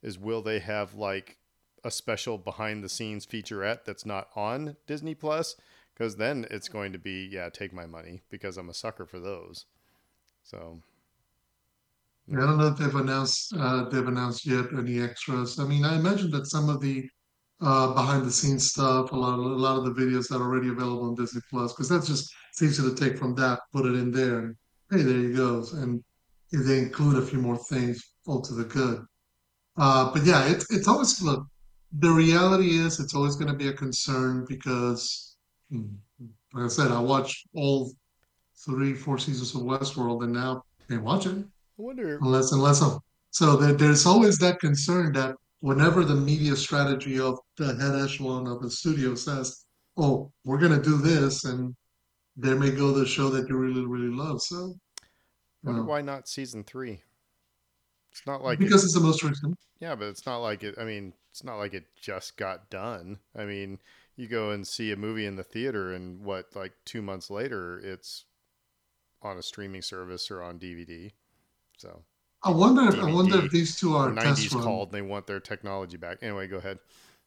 is 0.02 0.18
will 0.18 0.42
they 0.42 0.58
have 0.60 0.94
like 0.94 1.38
a 1.84 1.90
special 1.90 2.38
behind 2.38 2.84
the 2.84 2.88
scenes 2.88 3.26
featurette 3.26 3.84
that's 3.84 4.06
not 4.06 4.28
on 4.36 4.76
Disney 4.86 5.14
Plus? 5.14 5.56
Because 5.94 6.16
then 6.16 6.46
it's 6.50 6.68
going 6.68 6.92
to 6.92 6.98
be 6.98 7.28
yeah, 7.30 7.50
take 7.50 7.72
my 7.72 7.86
money 7.86 8.22
because 8.30 8.56
I'm 8.56 8.70
a 8.70 8.74
sucker 8.74 9.06
for 9.06 9.20
those. 9.20 9.66
So 10.42 10.80
I 12.32 12.40
don't 12.40 12.58
know 12.58 12.68
if 12.68 12.78
they've 12.78 12.94
announced 12.94 13.52
uh, 13.58 13.88
they've 13.88 14.06
announced 14.06 14.46
yet 14.46 14.66
any 14.76 15.00
extras. 15.00 15.58
I 15.58 15.64
mean, 15.64 15.84
I 15.84 15.96
imagine 15.96 16.30
that 16.30 16.46
some 16.46 16.68
of 16.68 16.80
the 16.80 17.08
uh, 17.60 17.92
behind 17.94 18.24
the 18.24 18.30
scenes 18.30 18.70
stuff, 18.70 19.12
a 19.12 19.16
lot 19.16 19.34
of 19.34 19.40
a 19.40 19.48
lot 19.48 19.76
of 19.76 19.84
the 19.84 20.00
videos 20.00 20.28
that 20.28 20.36
are 20.36 20.42
already 20.42 20.68
available 20.68 21.04
on 21.04 21.14
Disney 21.14 21.40
Plus, 21.50 21.72
because 21.72 21.88
that's 21.88 22.06
just 22.06 22.32
it's 22.50 22.62
easy 22.62 22.82
to 22.82 22.94
take 22.94 23.18
from 23.18 23.34
that, 23.36 23.60
put 23.72 23.86
it 23.86 23.94
in 23.94 24.10
there, 24.10 24.38
and 24.40 24.56
hey, 24.90 25.02
there 25.02 25.18
you 25.18 25.36
go. 25.36 25.64
And 25.74 26.02
if 26.52 26.66
they 26.66 26.78
include 26.78 27.22
a 27.22 27.26
few 27.26 27.38
more 27.40 27.56
things, 27.56 28.02
all 28.26 28.40
to 28.42 28.54
the 28.54 28.64
good. 28.64 29.04
Uh, 29.76 30.12
but 30.12 30.24
yeah, 30.24 30.48
it's 30.48 30.70
it's 30.70 30.88
always 30.88 31.20
look. 31.22 31.46
The 31.98 32.10
reality 32.10 32.78
is, 32.78 33.00
it's 33.00 33.14
always 33.14 33.36
going 33.36 33.50
to 33.50 33.56
be 33.58 33.68
a 33.68 33.72
concern 33.72 34.44
because, 34.48 35.36
hmm, 35.70 35.88
like 36.54 36.64
I 36.64 36.68
said, 36.68 36.92
I 36.92 37.00
watched 37.00 37.48
all 37.54 37.92
three, 38.64 38.94
four 38.94 39.18
seasons 39.18 39.54
of 39.54 39.62
Westworld, 39.62 40.22
and 40.24 40.32
now 40.32 40.62
can't 40.88 41.02
watch 41.02 41.26
it 41.26 41.44
I 41.78 41.82
wonder. 41.82 42.18
unless 42.20 42.52
unless 42.52 42.82
I'm, 42.82 42.98
so 43.30 43.56
there, 43.56 43.72
there's 43.72 44.06
always 44.06 44.38
that 44.38 44.60
concern 44.60 45.12
that 45.14 45.36
whenever 45.60 46.04
the 46.04 46.14
media 46.14 46.56
strategy 46.56 47.20
of 47.20 47.38
the 47.56 47.74
head 47.76 47.94
echelon 47.94 48.46
of 48.46 48.62
the 48.62 48.70
studio 48.70 49.14
says, 49.14 49.64
"Oh, 49.96 50.32
we're 50.44 50.58
going 50.58 50.76
to 50.76 50.82
do 50.82 50.98
this," 50.98 51.44
and 51.44 51.74
there 52.36 52.56
may 52.56 52.70
go 52.70 52.92
the 52.92 53.06
show 53.06 53.28
that 53.30 53.48
you 53.48 53.56
really 53.56 53.86
really 53.86 54.14
love. 54.14 54.42
So 54.42 54.74
uh, 55.66 55.82
why 55.82 56.00
not 56.00 56.28
season 56.28 56.64
three? 56.64 57.02
It's 58.12 58.26
not 58.26 58.42
like 58.42 58.58
because 58.58 58.82
it, 58.82 58.86
it's 58.86 58.94
the 58.94 59.00
most 59.00 59.22
recent. 59.22 59.56
yeah, 59.80 59.94
but 59.94 60.08
it's 60.08 60.26
not 60.26 60.38
like 60.38 60.64
it. 60.64 60.74
I 60.78 60.84
mean, 60.84 61.12
it's 61.30 61.44
not 61.44 61.58
like 61.58 61.74
it 61.74 61.84
just 62.00 62.36
got 62.36 62.70
done. 62.70 63.18
I 63.36 63.44
mean, 63.44 63.78
you 64.16 64.26
go 64.26 64.50
and 64.50 64.66
see 64.66 64.90
a 64.90 64.96
movie 64.96 65.26
in 65.26 65.36
the 65.36 65.44
theater, 65.44 65.92
and 65.92 66.24
what 66.24 66.56
like 66.56 66.72
two 66.84 67.02
months 67.02 67.30
later, 67.30 67.78
it's 67.78 68.24
on 69.22 69.36
a 69.36 69.42
streaming 69.42 69.82
service 69.82 70.30
or 70.30 70.42
on 70.42 70.58
DVD. 70.58 71.12
So 71.76 72.02
I 72.42 72.50
wonder 72.50 72.88
if 72.88 73.02
I 73.02 73.12
wonder 73.12 73.44
if 73.44 73.50
these 73.50 73.78
two 73.78 73.94
are 73.96 74.10
the 74.10 74.20
test 74.20 74.42
'90s 74.42 74.54
run. 74.54 74.64
called, 74.64 74.88
and 74.88 74.94
they 74.96 75.02
want 75.02 75.26
their 75.26 75.40
technology 75.40 75.96
back. 75.96 76.18
Anyway, 76.22 76.46
go 76.46 76.56
ahead. 76.56 76.78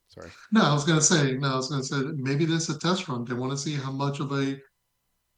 Sorry. 0.08 0.29
No, 0.51 0.62
I 0.62 0.74
was 0.74 0.86
gonna 0.86 1.01
say 1.01 1.34
no. 1.34 1.53
I 1.53 1.55
was 1.55 1.70
gonna 1.70 1.84
say 1.84 1.98
maybe 2.15 2.46
this 2.46 2.70
is 2.70 2.75
a 2.75 2.79
test 2.79 3.08
run. 3.08 3.25
They 3.25 3.34
want 3.34 3.51
to 3.51 3.58
see 3.58 3.75
how 3.75 3.91
much 3.91 4.20
of 4.20 4.32
a, 4.32 4.43
you 4.43 4.62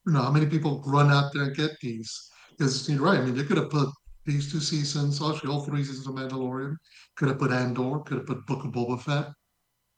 know, 0.06 0.22
how 0.22 0.32
many 0.32 0.46
people 0.46 0.82
run 0.86 1.12
out 1.12 1.34
there 1.34 1.44
and 1.44 1.56
get 1.56 1.72
these. 1.82 2.30
Because 2.52 2.88
you're 2.90 3.02
right. 3.02 3.20
I 3.20 3.26
mean, 3.26 3.36
they 3.36 3.44
could 3.44 3.58
have 3.58 3.70
put 3.70 3.90
these 4.26 4.52
two 4.52 4.60
seasons, 4.60 5.22
actually 5.22 5.52
all 5.52 5.64
three 5.64 5.84
seasons 5.84 6.08
of 6.08 6.16
Mandalorian. 6.16 6.78
Could 7.16 7.28
have 7.30 7.40
put 7.40 7.52
Andor. 7.52 8.00
Could 8.00 8.18
have 8.20 8.28
put 8.28 8.46
Book 8.46 8.64
of 8.64 8.72
Boba 8.72 9.02
Fett. 9.02 9.34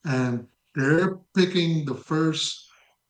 And 0.06 0.48
they're 0.76 1.18
picking 1.36 1.86
the 1.86 1.96
first 1.96 2.68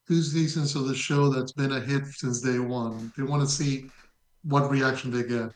two 0.07 0.21
seasons 0.21 0.75
of 0.75 0.87
the 0.87 0.95
show 0.95 1.29
that's 1.29 1.51
been 1.53 1.73
a 1.73 1.79
hit 1.79 2.05
since 2.07 2.41
day 2.41 2.59
one. 2.59 3.11
They 3.17 3.23
want 3.23 3.41
to 3.41 3.47
see 3.47 3.89
what 4.43 4.69
reaction 4.71 5.11
they 5.11 5.23
get. 5.23 5.51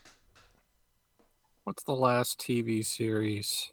What's 1.64 1.82
the 1.84 1.94
last 1.94 2.38
TV 2.40 2.84
series 2.84 3.72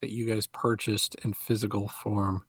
that 0.00 0.10
you 0.10 0.26
guys 0.26 0.46
purchased 0.46 1.14
in 1.24 1.32
physical 1.34 1.88
form? 1.88 2.44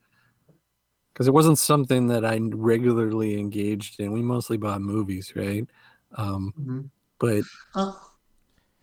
Because 1.14 1.28
it 1.28 1.34
wasn't 1.34 1.60
something 1.60 2.08
that 2.08 2.26
I 2.26 2.40
regularly 2.42 3.38
engaged 3.40 4.00
in. 4.00 4.12
We 4.12 4.22
mostly 4.22 4.58
bought 4.58 4.82
movies, 4.82 5.34
right? 5.36 5.68
Um, 6.16 6.54
Mhm. 6.58 6.90
but 7.20 7.44
Uh, 7.76 7.94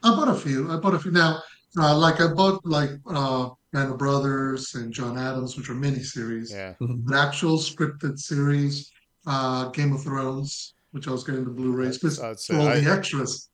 I 0.02 0.10
bought 0.14 0.28
a 0.28 0.34
few. 0.34 0.70
I 0.70 0.76
bought 0.76 0.94
a 0.94 0.98
few. 0.98 1.10
Now, 1.10 1.42
uh, 1.78 1.96
like 1.96 2.20
I 2.20 2.28
bought 2.32 2.64
like 2.64 2.90
uh, 3.06 3.50
Band 3.72 3.92
of 3.92 3.98
Brothers 3.98 4.74
and 4.74 4.92
John 4.92 5.18
Adams, 5.18 5.56
which 5.56 5.68
are 5.70 5.74
miniseries. 5.74 6.50
Yeah. 6.50 6.74
An 6.80 7.04
actual 7.12 7.58
scripted 7.58 8.18
series, 8.18 8.90
uh, 9.26 9.68
Game 9.70 9.92
of 9.92 10.02
Thrones, 10.02 10.74
which 10.92 11.08
I 11.08 11.10
was 11.10 11.24
getting 11.24 11.44
the 11.44 11.50
Blu-rays 11.50 11.98
because 11.98 12.20
I'd 12.20 12.38
for 12.40 12.56
all 12.56 12.66
the 12.66 12.90
extras, 12.90 13.47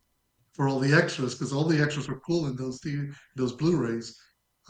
for 0.55 0.69
all 0.69 0.81
the 0.81 0.95
extras, 0.95 1.35
because 1.35 1.53
all 1.53 1.65
the 1.65 1.83
extras 1.83 2.09
were 2.09 2.21
cool 2.21 2.47
in 2.47 2.57
those 2.57 2.81
t- 2.81 3.11
those 3.37 3.53
Blu-rays. 3.53 4.17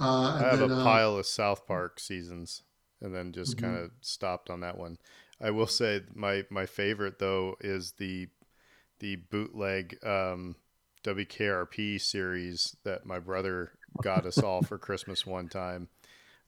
Uh, 0.00 0.38
I 0.38 0.48
have 0.48 0.60
then, 0.60 0.60
a 0.60 0.70
uh, 0.70 0.70
pile 0.70 1.16
of 1.16 1.26
South 1.26 1.66
Park 1.66 1.98
seasons, 2.00 2.62
and 3.00 3.14
then 3.14 3.32
just 3.32 3.56
Mhm. 3.56 3.56
kind 3.56 3.84
of 3.84 3.90
stopped 4.00 4.50
on 4.50 4.60
that 4.60 4.76
one. 4.78 4.98
I 5.40 5.50
will 5.50 5.66
say 5.66 6.02
my 6.14 6.44
my 6.50 6.66
favorite 6.66 7.18
though 7.18 7.56
is 7.60 7.92
the 7.92 8.28
the 9.00 9.16
bootleg 9.16 9.98
um, 10.06 10.56
WKRP 11.04 11.98
series 11.98 12.76
that 12.84 13.06
my 13.06 13.18
brother 13.20 13.72
got 14.02 14.26
us 14.26 14.42
all 14.42 14.62
for 14.62 14.78
Christmas 14.78 15.26
one 15.26 15.48
time. 15.48 15.88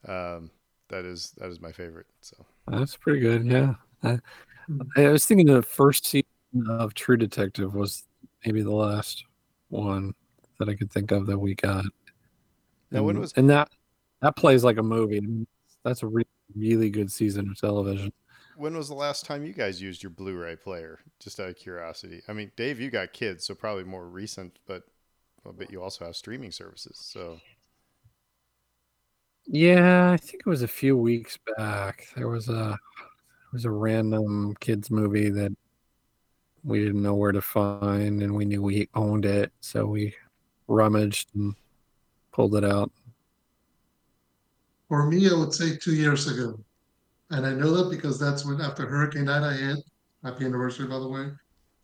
Um, 0.06 0.52
that 0.88 1.04
is 1.06 1.32
that 1.38 1.50
is 1.50 1.60
my 1.60 1.72
favorite. 1.72 2.08
So 2.22 2.46
that's 2.66 2.96
pretty 2.96 3.20
good. 3.20 3.46
Yeah. 3.46 3.74
I, 4.02 4.18
Hmm. 4.68 4.90
I 4.96 5.10
was 5.10 5.26
thinking 5.26 5.48
the 5.48 5.62
first 5.62 6.06
season 6.06 6.26
of 6.70 6.94
True 6.94 7.18
Detective 7.18 7.74
was 7.74 8.04
maybe 8.44 8.62
the 8.62 8.70
last 8.70 9.24
one 9.68 10.14
that 10.58 10.68
I 10.68 10.74
could 10.74 10.90
think 10.90 11.10
of 11.10 11.26
that 11.26 11.38
we 11.38 11.54
got. 11.54 11.84
Now, 12.90 13.02
when 13.02 13.18
was- 13.18 13.32
and 13.34 13.48
that 13.50 13.68
that 14.22 14.36
plays 14.36 14.64
like 14.64 14.78
a 14.78 14.82
movie. 14.82 15.46
That's 15.84 16.02
a 16.02 16.06
re- 16.06 16.24
really 16.54 16.90
good 16.90 17.12
season 17.12 17.48
of 17.50 17.58
television. 17.60 18.12
when 18.56 18.74
was 18.76 18.88
the 18.88 18.94
last 18.94 19.26
time 19.26 19.44
you 19.44 19.52
guys 19.52 19.82
used 19.82 20.02
your 20.02 20.10
Blu-ray 20.10 20.56
player? 20.56 20.98
Just 21.20 21.38
out 21.38 21.50
of 21.50 21.56
curiosity. 21.56 22.22
I 22.26 22.32
mean, 22.32 22.50
Dave, 22.56 22.80
you 22.80 22.90
got 22.90 23.12
kids, 23.12 23.44
so 23.44 23.54
probably 23.54 23.84
more 23.84 24.08
recent, 24.08 24.58
but 24.66 24.84
I 25.46 25.50
bet 25.52 25.70
you 25.70 25.82
also 25.82 26.06
have 26.06 26.16
streaming 26.16 26.50
services. 26.52 26.98
So 26.98 27.38
Yeah, 29.46 30.10
I 30.10 30.16
think 30.16 30.40
it 30.40 30.48
was 30.48 30.62
a 30.62 30.68
few 30.68 30.96
weeks 30.96 31.38
back. 31.56 32.08
There 32.16 32.28
was 32.28 32.48
a 32.48 32.52
there 32.52 33.52
was 33.52 33.64
a 33.64 33.70
random 33.70 34.54
kids 34.60 34.90
movie 34.90 35.30
that 35.30 35.52
we 36.66 36.84
didn't 36.84 37.02
know 37.02 37.14
where 37.14 37.32
to 37.32 37.40
find, 37.40 38.22
and 38.22 38.34
we 38.34 38.44
knew 38.44 38.60
we 38.60 38.88
owned 38.94 39.24
it, 39.24 39.52
so 39.60 39.86
we 39.86 40.14
rummaged 40.66 41.28
and 41.36 41.54
pulled 42.32 42.56
it 42.56 42.64
out. 42.64 42.90
For 44.88 45.06
me, 45.06 45.30
I 45.30 45.34
would 45.34 45.54
say 45.54 45.76
two 45.76 45.94
years 45.94 46.26
ago. 46.26 46.58
And 47.30 47.46
I 47.46 47.52
know 47.52 47.70
that 47.70 47.90
because 47.90 48.18
that's 48.18 48.44
when 48.44 48.60
after 48.60 48.86
Hurricane 48.86 49.28
Ida 49.28 49.52
hit, 49.52 49.78
happy 50.24 50.44
anniversary, 50.44 50.86
by 50.86 50.98
the 50.98 51.08
way, 51.08 51.28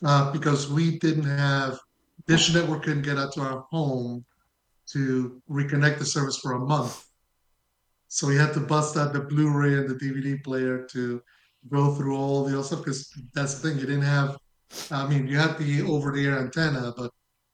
uh, 0.04 0.32
because 0.32 0.70
we 0.70 0.98
didn't 0.98 1.24
have 1.24 1.78
Dish 2.26 2.52
Network 2.52 2.84
couldn't 2.84 3.02
get 3.02 3.18
out 3.18 3.32
to 3.34 3.40
our 3.40 3.64
home 3.70 4.24
to 4.86 5.40
reconnect 5.50 5.98
the 5.98 6.04
service 6.04 6.38
for 6.38 6.52
a 6.52 6.58
month. 6.58 7.06
So 8.08 8.26
we 8.26 8.36
had 8.36 8.52
to 8.54 8.60
bust 8.60 8.96
out 8.96 9.12
the 9.12 9.20
Blu-ray 9.20 9.74
and 9.74 9.88
the 9.88 9.94
DVD 9.94 10.42
player 10.42 10.86
to 10.92 11.22
go 11.70 11.94
through 11.94 12.16
all 12.16 12.44
the 12.44 12.54
other 12.54 12.64
stuff 12.64 12.80
because 12.80 13.10
that's 13.32 13.54
the 13.58 13.68
thing 13.68 13.78
you 13.78 13.86
didn't 13.86 14.02
have. 14.02 14.36
I 14.90 15.06
mean, 15.06 15.26
you 15.26 15.38
have 15.38 15.58
the 15.58 15.82
over-the-air 15.82 16.38
antenna, 16.38 16.92
but 16.96 17.10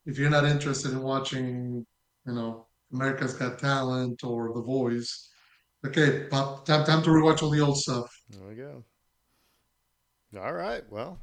if 0.06 0.18
you're 0.18 0.30
not 0.30 0.44
interested 0.44 0.92
in 0.92 1.02
watching, 1.02 1.86
you 2.26 2.32
know, 2.32 2.66
America's 2.92 3.34
Got 3.34 3.58
Talent 3.58 4.24
or 4.24 4.52
The 4.54 4.62
Voice, 4.62 5.28
okay, 5.86 6.26
pop, 6.30 6.64
time 6.64 6.84
time 6.84 7.02
to 7.02 7.10
rewatch 7.10 7.42
all 7.42 7.50
the 7.50 7.60
old 7.60 7.78
stuff. 7.78 8.08
There 8.30 8.48
we 8.48 8.54
go. 8.54 8.84
All 10.38 10.52
right. 10.52 10.82
Well, 10.90 11.20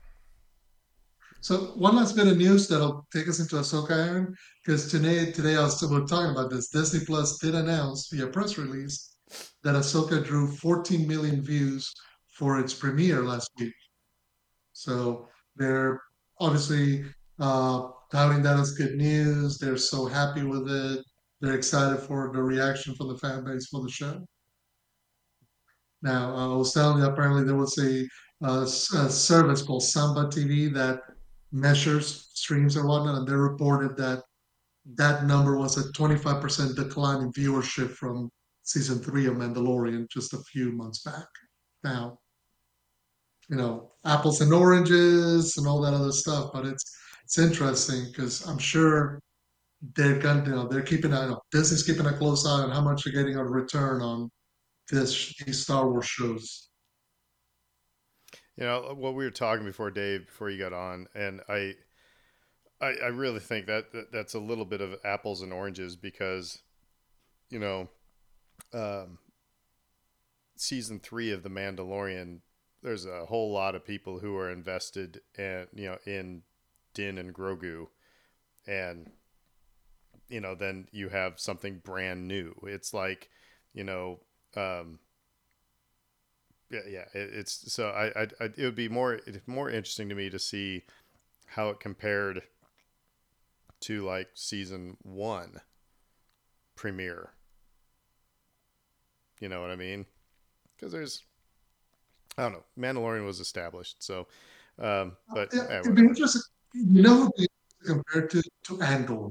So 1.41 1.73
one 1.75 1.95
last 1.95 2.15
bit 2.15 2.27
of 2.27 2.37
news 2.37 2.67
that'll 2.67 3.05
take 3.13 3.27
us 3.27 3.39
into 3.39 3.57
Ahsoka 3.57 3.91
Aaron, 3.91 4.35
because 4.65 4.89
today 4.89 5.31
today 5.31 5.55
I 5.55 5.63
was 5.63 5.77
still 5.77 5.89
talking 6.07 6.31
about 6.31 6.49
this. 6.49 6.69
Disney 6.69 7.05
Plus 7.05 7.37
did 7.37 7.53
announce 7.53 8.09
via 8.11 8.27
press 8.27 8.57
release 8.57 9.15
that 9.63 9.75
Ahsoka 9.75 10.25
drew 10.25 10.47
14 10.47 11.07
million 11.07 11.43
views 11.43 11.93
for 12.27 12.59
its 12.59 12.73
premiere 12.73 13.23
last 13.23 13.49
week. 13.59 13.75
So 14.73 15.29
they're 15.55 16.01
obviously 16.39 17.05
uh, 17.39 17.89
touting 18.11 18.41
that 18.43 18.59
as 18.59 18.73
good 18.73 18.95
news. 18.95 19.57
They're 19.57 19.77
so 19.77 20.05
happy 20.05 20.43
with 20.43 20.69
it. 20.69 21.03
They're 21.41 21.55
excited 21.55 21.99
for 21.99 22.31
the 22.33 22.41
reaction 22.41 22.95
from 22.95 23.09
the 23.09 23.17
fan 23.17 23.43
base 23.43 23.67
for 23.67 23.81
the 23.81 23.89
show. 23.89 24.25
Now, 26.01 26.35
I 26.35 26.55
was 26.55 26.73
telling 26.73 26.99
you, 26.99 27.05
apparently 27.05 27.43
there 27.43 27.55
was 27.55 27.77
a, 27.77 28.07
uh, 28.43 28.61
a 28.61 29.09
service 29.09 29.61
called 29.61 29.83
Samba 29.83 30.25
TV 30.25 30.71
that 30.73 31.01
measures 31.51 32.29
streams 32.33 32.75
and 32.75 32.87
whatnot, 32.87 33.17
and 33.17 33.27
they 33.27 33.33
reported 33.33 33.97
that 33.97 34.23
that 34.95 35.25
number 35.25 35.57
was 35.57 35.77
a 35.77 35.91
25% 35.93 36.75
decline 36.75 37.21
in 37.21 37.31
viewership 37.31 37.91
from 37.91 38.29
season 38.63 38.99
three 38.99 39.25
of 39.25 39.35
Mandalorian 39.35 40.07
just 40.09 40.33
a 40.33 40.43
few 40.43 40.71
months 40.71 41.01
back. 41.01 41.27
Now, 41.83 42.19
you 43.49 43.55
know, 43.57 43.91
apples 44.05 44.41
and 44.41 44.53
oranges 44.53 45.57
and 45.57 45.67
all 45.67 45.81
that 45.81 45.93
other 45.93 46.11
stuff, 46.11 46.51
but 46.53 46.65
it's 46.65 46.95
it's 47.23 47.37
interesting 47.39 48.05
because 48.11 48.45
I'm 48.47 48.59
sure 48.59 49.19
they're 49.95 50.19
going 50.19 50.45
you 50.45 50.51
know, 50.51 50.67
they're 50.67 50.81
keeping 50.81 51.11
an 51.11 51.17
eye 51.17 51.27
on 51.27 51.39
Disney's 51.51 51.83
keeping 51.83 52.05
a 52.05 52.17
close 52.17 52.45
eye 52.45 52.61
on 52.63 52.71
how 52.71 52.81
much 52.81 53.03
they're 53.03 53.13
getting 53.13 53.35
a 53.37 53.43
return 53.43 54.01
on 54.01 54.29
this 54.91 55.33
these 55.45 55.61
Star 55.63 55.89
Wars 55.89 56.05
shows. 56.05 56.69
you 58.57 58.65
know 58.65 58.93
what 58.95 59.15
we 59.15 59.25
were 59.25 59.31
talking 59.31 59.65
before, 59.65 59.91
Dave, 59.91 60.27
before 60.27 60.49
you 60.49 60.57
got 60.57 60.73
on, 60.73 61.07
and 61.15 61.41
I, 61.49 61.73
I, 62.81 62.93
I 63.03 63.07
really 63.07 63.39
think 63.39 63.67
that, 63.67 63.91
that 63.91 64.11
that's 64.11 64.33
a 64.33 64.39
little 64.39 64.65
bit 64.65 64.81
of 64.81 64.95
apples 65.03 65.41
and 65.41 65.51
oranges 65.51 65.95
because, 65.95 66.61
you 67.49 67.59
know, 67.59 67.89
um, 68.73 69.17
season 70.55 70.99
three 70.99 71.31
of 71.31 71.43
The 71.43 71.49
Mandalorian, 71.49 72.39
there's 72.85 73.05
a 73.05 73.25
whole 73.25 73.51
lot 73.51 73.73
of 73.73 73.83
people 73.83 74.19
who 74.19 74.37
are 74.37 74.49
invested 74.49 75.21
and 75.37 75.67
you 75.73 75.87
know 75.87 75.97
in 76.05 76.43
Din 76.93 77.17
and 77.17 77.33
Grogu, 77.33 77.87
and 78.67 79.11
you 80.29 80.39
know 80.39 80.55
then 80.55 80.87
you 80.91 81.09
have 81.09 81.39
something 81.39 81.81
brand 81.83 82.27
new. 82.27 82.55
It's 82.63 82.93
like, 82.93 83.29
you 83.73 83.83
know, 83.83 84.19
um, 84.55 84.99
yeah, 86.69 86.81
yeah. 86.87 87.05
It, 87.13 87.31
it's 87.33 87.73
so 87.73 87.89
I, 87.89 88.21
I, 88.21 88.27
I, 88.39 88.45
it 88.55 88.59
would 88.59 88.75
be 88.75 88.89
more 88.89 89.19
more 89.47 89.69
interesting 89.69 90.07
to 90.09 90.15
me 90.15 90.29
to 90.29 90.39
see 90.39 90.83
how 91.47 91.69
it 91.69 91.79
compared 91.79 92.43
to 93.81 94.03
like 94.03 94.29
season 94.35 94.97
one 95.01 95.61
premiere. 96.75 97.31
You 99.39 99.49
know 99.49 99.61
what 99.61 99.71
I 99.71 99.75
mean? 99.75 100.05
Because 100.75 100.91
there's, 100.91 101.23
I 102.37 102.43
don't 102.43 102.53
know, 102.53 102.63
Mandalorian 102.77 103.25
was 103.25 103.39
established, 103.39 104.03
so, 104.03 104.27
um, 104.79 105.13
but 105.33 105.49
Yeah, 105.53 105.67
eh, 105.69 105.79
it'd 105.79 105.95
be 105.95 106.01
interesting. 106.01 106.41
You 106.73 107.01
know, 107.01 107.19
what 107.25 107.31
they- 107.37 107.47
compared 107.85 108.29
to 108.31 108.41
to 108.63 108.81
Andor, 108.81 109.29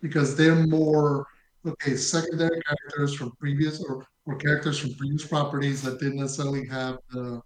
because 0.00 0.34
they're 0.36 0.66
more 0.66 1.26
okay 1.66 1.96
secondary 1.96 2.60
characters 2.62 3.14
from 3.14 3.30
previous 3.36 3.82
or 3.84 4.06
or 4.26 4.36
characters 4.36 4.78
from 4.78 4.94
previous 4.94 5.26
properties 5.26 5.82
that 5.82 6.00
didn't 6.00 6.16
necessarily 6.16 6.66
have 6.66 6.98
the 7.10 7.42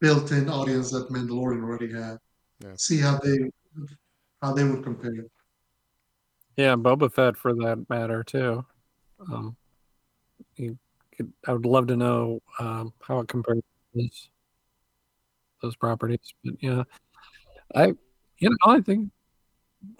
built-in 0.00 0.48
audience 0.48 0.90
that 0.90 1.10
Mandalorian 1.10 1.62
already 1.62 1.92
had. 1.92 2.18
Yeah. 2.64 2.72
See 2.76 2.98
how 2.98 3.18
they 3.18 3.50
how 4.42 4.52
they 4.54 4.64
would 4.64 4.82
compare. 4.82 5.26
Yeah, 6.56 6.74
Boba 6.76 7.12
Fett 7.12 7.36
for 7.36 7.54
that 7.54 7.88
matter 7.90 8.24
too. 8.24 8.64
Um, 9.20 9.28
you 9.28 9.36
could, 9.36 9.56
I 11.46 11.52
would 11.52 11.66
love 11.66 11.86
to 11.88 11.96
know 11.96 12.40
um, 12.58 12.92
how 13.00 13.20
it 13.20 13.28
compares 13.28 13.58
to 13.58 14.00
those, 14.00 14.28
those 15.62 15.76
properties. 15.76 16.34
But 16.44 16.54
yeah, 16.60 16.82
I 17.74 17.86
you 18.38 18.50
know 18.50 18.56
I 18.66 18.80
think 18.80 19.10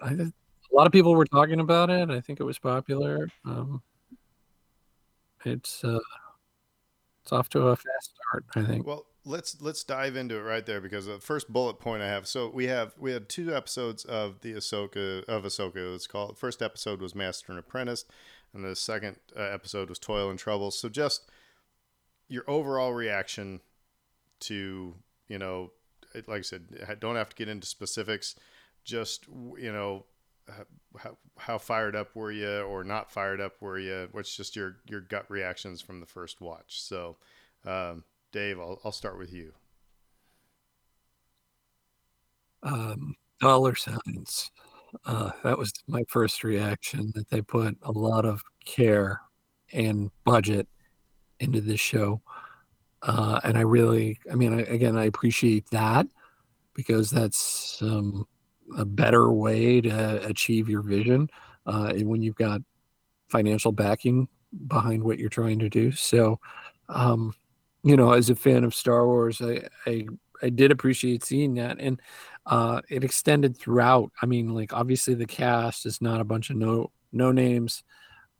I 0.02 0.10
a 0.10 0.32
lot 0.74 0.86
of 0.86 0.92
people 0.92 1.14
were 1.14 1.26
talking 1.26 1.60
about 1.60 1.90
it. 1.90 2.10
I 2.10 2.20
think 2.20 2.40
it 2.40 2.44
was 2.44 2.58
popular. 2.58 3.28
Um, 3.44 3.82
it's 5.44 5.82
uh, 5.84 5.98
it's 7.22 7.32
off 7.32 7.48
to 7.50 7.68
a 7.68 7.76
fast 7.76 8.14
start. 8.30 8.44
I 8.54 8.62
think. 8.62 8.86
Well, 8.86 9.06
let's 9.24 9.60
let's 9.60 9.84
dive 9.84 10.16
into 10.16 10.36
it 10.36 10.42
right 10.42 10.64
there 10.64 10.80
because 10.80 11.06
the 11.06 11.18
first 11.18 11.52
bullet 11.52 11.78
point 11.78 12.02
I 12.02 12.08
have. 12.08 12.26
So 12.26 12.50
we 12.52 12.66
have 12.66 12.94
we 12.98 13.12
had 13.12 13.28
two 13.28 13.54
episodes 13.54 14.04
of 14.04 14.40
the 14.40 14.54
Ahsoka 14.54 15.24
of 15.24 15.44
Ahsoka. 15.44 16.08
Called. 16.08 16.38
First 16.38 16.62
episode 16.62 17.00
was 17.00 17.14
Master 17.14 17.52
and 17.52 17.58
Apprentice, 17.58 18.04
and 18.54 18.64
the 18.64 18.76
second 18.76 19.16
uh, 19.36 19.42
episode 19.42 19.88
was 19.88 19.98
Toil 19.98 20.30
and 20.30 20.38
Trouble. 20.38 20.70
So 20.70 20.88
just 20.88 21.30
your 22.28 22.44
overall 22.48 22.92
reaction 22.92 23.60
to 24.40 24.94
you 25.28 25.38
know, 25.38 25.72
like 26.26 26.38
I 26.38 26.40
said, 26.42 26.86
I 26.88 26.94
don't 26.94 27.16
have 27.16 27.28
to 27.30 27.36
get 27.36 27.48
into 27.48 27.66
specifics. 27.66 28.34
Just 28.84 29.26
you 29.58 29.72
know, 29.72 30.06
how 30.98 31.16
how 31.36 31.58
fired 31.58 31.94
up 31.96 32.14
were 32.14 32.32
you 32.32 32.60
or 32.60 32.84
not 32.84 33.10
fired 33.10 33.40
up 33.40 33.60
were 33.60 33.78
you? 33.78 34.08
What's 34.12 34.34
just 34.36 34.56
your 34.56 34.76
your 34.88 35.00
gut 35.00 35.26
reactions 35.30 35.80
from 35.80 36.00
the 36.00 36.06
first 36.06 36.40
watch? 36.40 36.80
So. 36.82 37.16
Um, 37.64 38.04
Dave, 38.32 38.60
I'll, 38.60 38.80
I'll 38.84 38.92
start 38.92 39.18
with 39.18 39.32
you. 39.32 39.52
um, 42.62 43.16
dollar 43.40 43.74
signs. 43.74 44.50
Uh, 45.04 45.30
that 45.44 45.58
was 45.58 45.72
my 45.86 46.04
first 46.08 46.44
reaction 46.44 47.12
that 47.14 47.28
they 47.30 47.42
put 47.42 47.76
a 47.82 47.92
lot 47.92 48.24
of 48.24 48.42
care 48.64 49.20
and 49.72 50.10
budget 50.24 50.66
into 51.40 51.60
this 51.60 51.80
show. 51.80 52.20
Uh, 53.02 53.40
and 53.44 53.56
I 53.56 53.60
really, 53.62 54.18
I 54.30 54.34
mean, 54.34 54.52
I, 54.52 54.62
again, 54.62 54.96
I 54.96 55.04
appreciate 55.04 55.68
that 55.70 56.06
because 56.74 57.10
that's 57.10 57.80
um, 57.82 58.26
a 58.76 58.84
better 58.84 59.30
way 59.32 59.80
to 59.80 60.26
achieve 60.26 60.68
your 60.68 60.82
vision 60.82 61.28
uh, 61.66 61.92
when 61.94 62.22
you've 62.22 62.36
got 62.36 62.60
financial 63.28 63.72
backing 63.72 64.28
behind 64.66 65.02
what 65.02 65.18
you're 65.18 65.28
trying 65.28 65.58
to 65.58 65.68
do. 65.68 65.92
So, 65.92 66.40
um, 66.88 67.34
you 67.82 67.96
know, 67.96 68.12
as 68.12 68.30
a 68.30 68.34
fan 68.34 68.64
of 68.64 68.74
Star 68.74 69.06
Wars, 69.06 69.40
I, 69.40 69.68
I, 69.86 70.06
I 70.42 70.48
did 70.50 70.70
appreciate 70.70 71.24
seeing 71.24 71.54
that. 71.54 71.78
And 71.78 72.00
uh, 72.48 72.80
it 72.88 73.04
extended 73.04 73.56
throughout. 73.56 74.10
I 74.20 74.26
mean, 74.26 74.54
like 74.54 74.72
obviously 74.72 75.14
the 75.14 75.26
cast 75.26 75.84
is 75.84 76.00
not 76.00 76.20
a 76.20 76.24
bunch 76.24 76.50
of 76.50 76.56
no 76.56 76.90
no 77.12 77.30
names. 77.30 77.84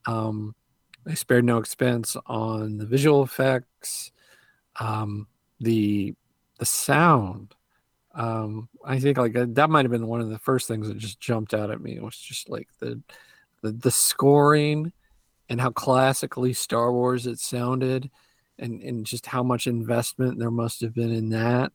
Um, 0.07 0.55
they 1.05 1.14
spared 1.14 1.44
no 1.44 1.59
expense 1.59 2.16
on 2.27 2.79
the 2.79 2.87
visual 2.87 3.23
effects, 3.23 4.11
um, 4.81 5.29
the 5.61 6.14
the 6.59 6.64
sound. 6.66 7.55
Um, 8.14 8.71
I 8.85 8.99
think 8.99 9.18
like 9.18 9.35
that 9.35 9.71
might 9.71 9.85
have 9.85 9.92
been 9.92 10.07
one 10.07 10.23
of 10.23 10.31
the 10.31 10.38
first 10.38 10.66
things 10.66 10.88
that 10.88 10.97
just 10.97 11.21
jumped 11.21 11.53
out 11.53 11.71
at 11.71 11.81
me. 11.81 11.94
It 11.94 12.03
was 12.03 12.16
just 12.16 12.49
like 12.49 12.68
the 12.81 13.01
the, 13.62 13.73
the 13.73 13.90
scoring 13.90 14.92
and 15.51 15.61
how 15.61 15.71
classically 15.71 16.55
Star 16.55 16.92
Wars 16.92 17.27
it 17.27 17.40
sounded, 17.40 18.11
and 18.59 18.83
and 18.83 19.05
just 19.05 19.27
how 19.27 19.42
much 19.42 19.66
investment 19.66 20.38
there 20.38 20.51
must 20.51 20.81
have 20.81 20.94
been 20.94 21.12
in 21.12 21.29
that. 21.29 21.73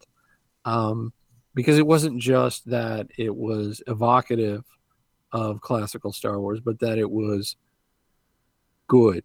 Um, 0.65 1.13
because 1.55 1.77
it 1.77 1.87
wasn't 1.87 2.21
just 2.21 2.69
that 2.69 3.07
it 3.17 3.35
was 3.35 3.81
evocative 3.87 4.63
of 5.31 5.61
classical 5.61 6.11
Star 6.11 6.39
Wars, 6.39 6.59
but 6.59 6.79
that 6.79 6.97
it 6.97 7.09
was 7.09 7.55
good 8.87 9.23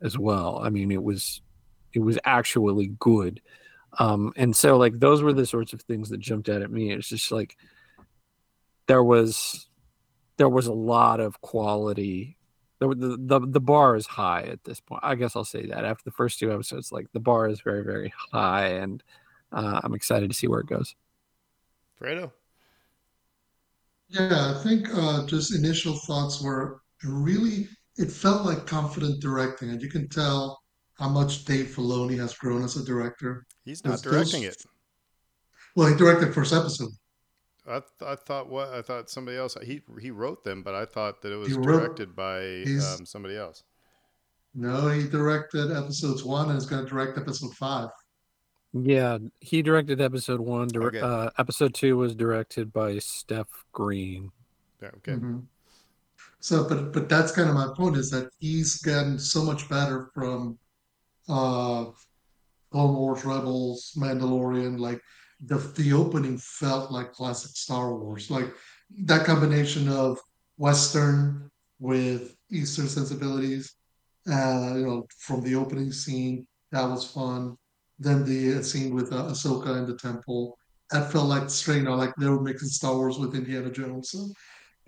as 0.00 0.18
well. 0.18 0.60
I 0.62 0.70
mean, 0.70 0.90
it 0.90 1.02
was 1.02 1.42
it 1.92 2.00
was 2.00 2.18
actually 2.24 2.88
good. 2.98 3.40
Um, 3.98 4.32
and 4.36 4.54
so 4.54 4.76
like 4.76 4.98
those 4.98 5.22
were 5.22 5.32
the 5.32 5.46
sorts 5.46 5.72
of 5.72 5.80
things 5.82 6.10
that 6.10 6.20
jumped 6.20 6.48
out 6.48 6.62
at 6.62 6.70
me. 6.70 6.92
It's 6.92 7.08
just 7.08 7.32
like 7.32 7.56
there 8.86 9.02
was 9.02 9.68
there 10.36 10.48
was 10.48 10.66
a 10.66 10.72
lot 10.72 11.20
of 11.20 11.40
quality. 11.40 12.36
The, 12.80 13.16
the 13.18 13.40
the 13.40 13.60
bar 13.60 13.96
is 13.96 14.06
high 14.06 14.42
at 14.42 14.62
this 14.64 14.80
point. 14.80 15.00
I 15.02 15.16
guess 15.16 15.34
I'll 15.34 15.44
say 15.44 15.66
that 15.66 15.84
after 15.84 16.04
the 16.04 16.12
first 16.12 16.38
two 16.38 16.52
episodes, 16.52 16.92
like 16.92 17.06
the 17.12 17.20
bar 17.20 17.48
is 17.48 17.60
very 17.60 17.82
very 17.82 18.12
high, 18.32 18.66
and 18.66 19.02
uh, 19.52 19.80
I'm 19.82 19.94
excited 19.94 20.30
to 20.30 20.36
see 20.36 20.46
where 20.46 20.60
it 20.60 20.66
goes. 20.66 20.94
Fredo. 22.00 22.32
Yeah, 24.08 24.54
I 24.56 24.62
think 24.62 24.88
uh, 24.92 25.26
just 25.26 25.54
initial 25.54 25.98
thoughts 26.06 26.42
were 26.42 26.80
really, 27.04 27.68
it 27.96 28.10
felt 28.10 28.46
like 28.46 28.66
confident 28.66 29.20
directing, 29.20 29.70
and 29.70 29.82
you 29.82 29.90
can 29.90 30.08
tell 30.08 30.60
how 30.98 31.08
much 31.08 31.44
Dave 31.44 31.66
Filoni 31.66 32.18
has 32.18 32.34
grown 32.34 32.64
as 32.64 32.76
a 32.76 32.84
director. 32.84 33.44
He's 33.64 33.84
not 33.84 34.02
directing 34.02 34.44
it. 34.44 34.56
Well, 35.76 35.88
he 35.88 35.94
directed 35.94 36.28
the 36.28 36.32
first 36.32 36.52
episode. 36.52 36.90
I, 37.66 37.80
th- 37.80 38.10
I 38.10 38.14
thought 38.16 38.48
what 38.48 38.68
I 38.68 38.80
thought 38.80 39.10
somebody 39.10 39.36
else 39.36 39.54
he 39.62 39.82
he 40.00 40.10
wrote 40.10 40.42
them, 40.42 40.62
but 40.62 40.74
I 40.74 40.86
thought 40.86 41.20
that 41.20 41.32
it 41.32 41.36
was 41.36 41.52
wrote, 41.52 41.64
directed 41.64 42.16
by 42.16 42.62
um, 42.62 43.04
somebody 43.04 43.36
else. 43.36 43.62
No, 44.54 44.88
he 44.88 45.06
directed 45.06 45.70
episodes 45.70 46.24
one 46.24 46.48
and 46.48 46.56
is 46.56 46.64
going 46.64 46.82
to 46.82 46.88
direct 46.88 47.18
episode 47.18 47.54
five. 47.54 47.90
Yeah, 48.72 49.18
he 49.40 49.62
directed 49.62 50.00
episode 50.00 50.40
one. 50.40 50.68
Dir- 50.68 50.88
okay. 50.88 51.00
uh, 51.00 51.30
episode 51.38 51.74
two 51.74 51.96
was 51.96 52.14
directed 52.14 52.72
by 52.72 52.98
Steph 52.98 53.48
Green. 53.72 54.30
Yeah, 54.82 54.90
okay. 54.98 55.12
Mm-hmm. 55.12 55.38
So, 56.40 56.68
but 56.68 56.92
but 56.92 57.08
that's 57.08 57.32
kind 57.32 57.48
of 57.48 57.54
my 57.54 57.68
point 57.76 57.96
is 57.96 58.10
that 58.10 58.30
he's 58.38 58.76
gotten 58.82 59.18
so 59.18 59.42
much 59.42 59.68
better 59.68 60.10
from 60.14 60.58
uh, 61.28 61.86
Clone 62.70 62.94
Wars, 62.94 63.24
Rebels, 63.24 63.92
Mandalorian. 63.96 64.78
Like 64.78 65.00
the 65.40 65.56
the 65.76 65.94
opening 65.94 66.36
felt 66.38 66.92
like 66.92 67.12
classic 67.12 67.56
Star 67.56 67.94
Wars. 67.94 68.30
Like 68.30 68.52
that 69.04 69.24
combination 69.24 69.88
of 69.88 70.18
Western 70.58 71.50
with 71.78 72.36
Eastern 72.50 72.86
sensibilities. 72.86 73.74
Uh, 74.30 74.74
you 74.76 74.86
know, 74.86 75.06
from 75.16 75.42
the 75.42 75.54
opening 75.54 75.90
scene, 75.90 76.46
that 76.70 76.84
was 76.84 77.10
fun 77.10 77.56
than 77.98 78.24
the 78.24 78.62
scene 78.62 78.94
with 78.94 79.12
uh, 79.12 79.24
Ahsoka 79.24 79.78
in 79.78 79.86
the 79.86 79.96
temple. 79.96 80.56
That 80.90 81.12
felt 81.12 81.26
like 81.26 81.50
straight, 81.50 81.78
you 81.78 81.82
know, 81.82 81.96
like 81.96 82.14
they 82.18 82.28
were 82.28 82.40
mixing 82.40 82.68
Star 82.68 82.94
Wars 82.94 83.18
with 83.18 83.34
Indiana 83.34 83.70
Jones. 83.70 84.10
So 84.10 84.28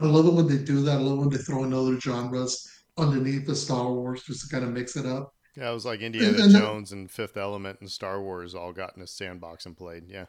I 0.00 0.06
love 0.06 0.26
it 0.26 0.32
when 0.32 0.46
they 0.46 0.58
do 0.58 0.82
that. 0.82 0.98
I 0.98 1.00
love 1.00 1.18
when 1.18 1.28
they 1.28 1.36
throw 1.36 1.64
in 1.64 1.74
other 1.74 2.00
genres 2.00 2.66
underneath 2.96 3.46
the 3.46 3.54
Star 3.54 3.92
Wars 3.92 4.22
just 4.22 4.48
to 4.48 4.48
kind 4.48 4.64
of 4.64 4.72
mix 4.72 4.96
it 4.96 5.06
up. 5.06 5.34
Yeah, 5.56 5.70
it 5.70 5.74
was 5.74 5.84
like 5.84 6.00
Indiana 6.00 6.28
and, 6.28 6.40
and 6.40 6.52
Jones 6.52 6.92
and 6.92 7.10
Fifth 7.10 7.36
Element 7.36 7.80
and 7.80 7.90
Star 7.90 8.22
Wars 8.22 8.54
all 8.54 8.72
got 8.72 8.96
in 8.96 9.02
a 9.02 9.06
sandbox 9.06 9.66
and 9.66 9.76
played. 9.76 10.04
Yeah. 10.08 10.26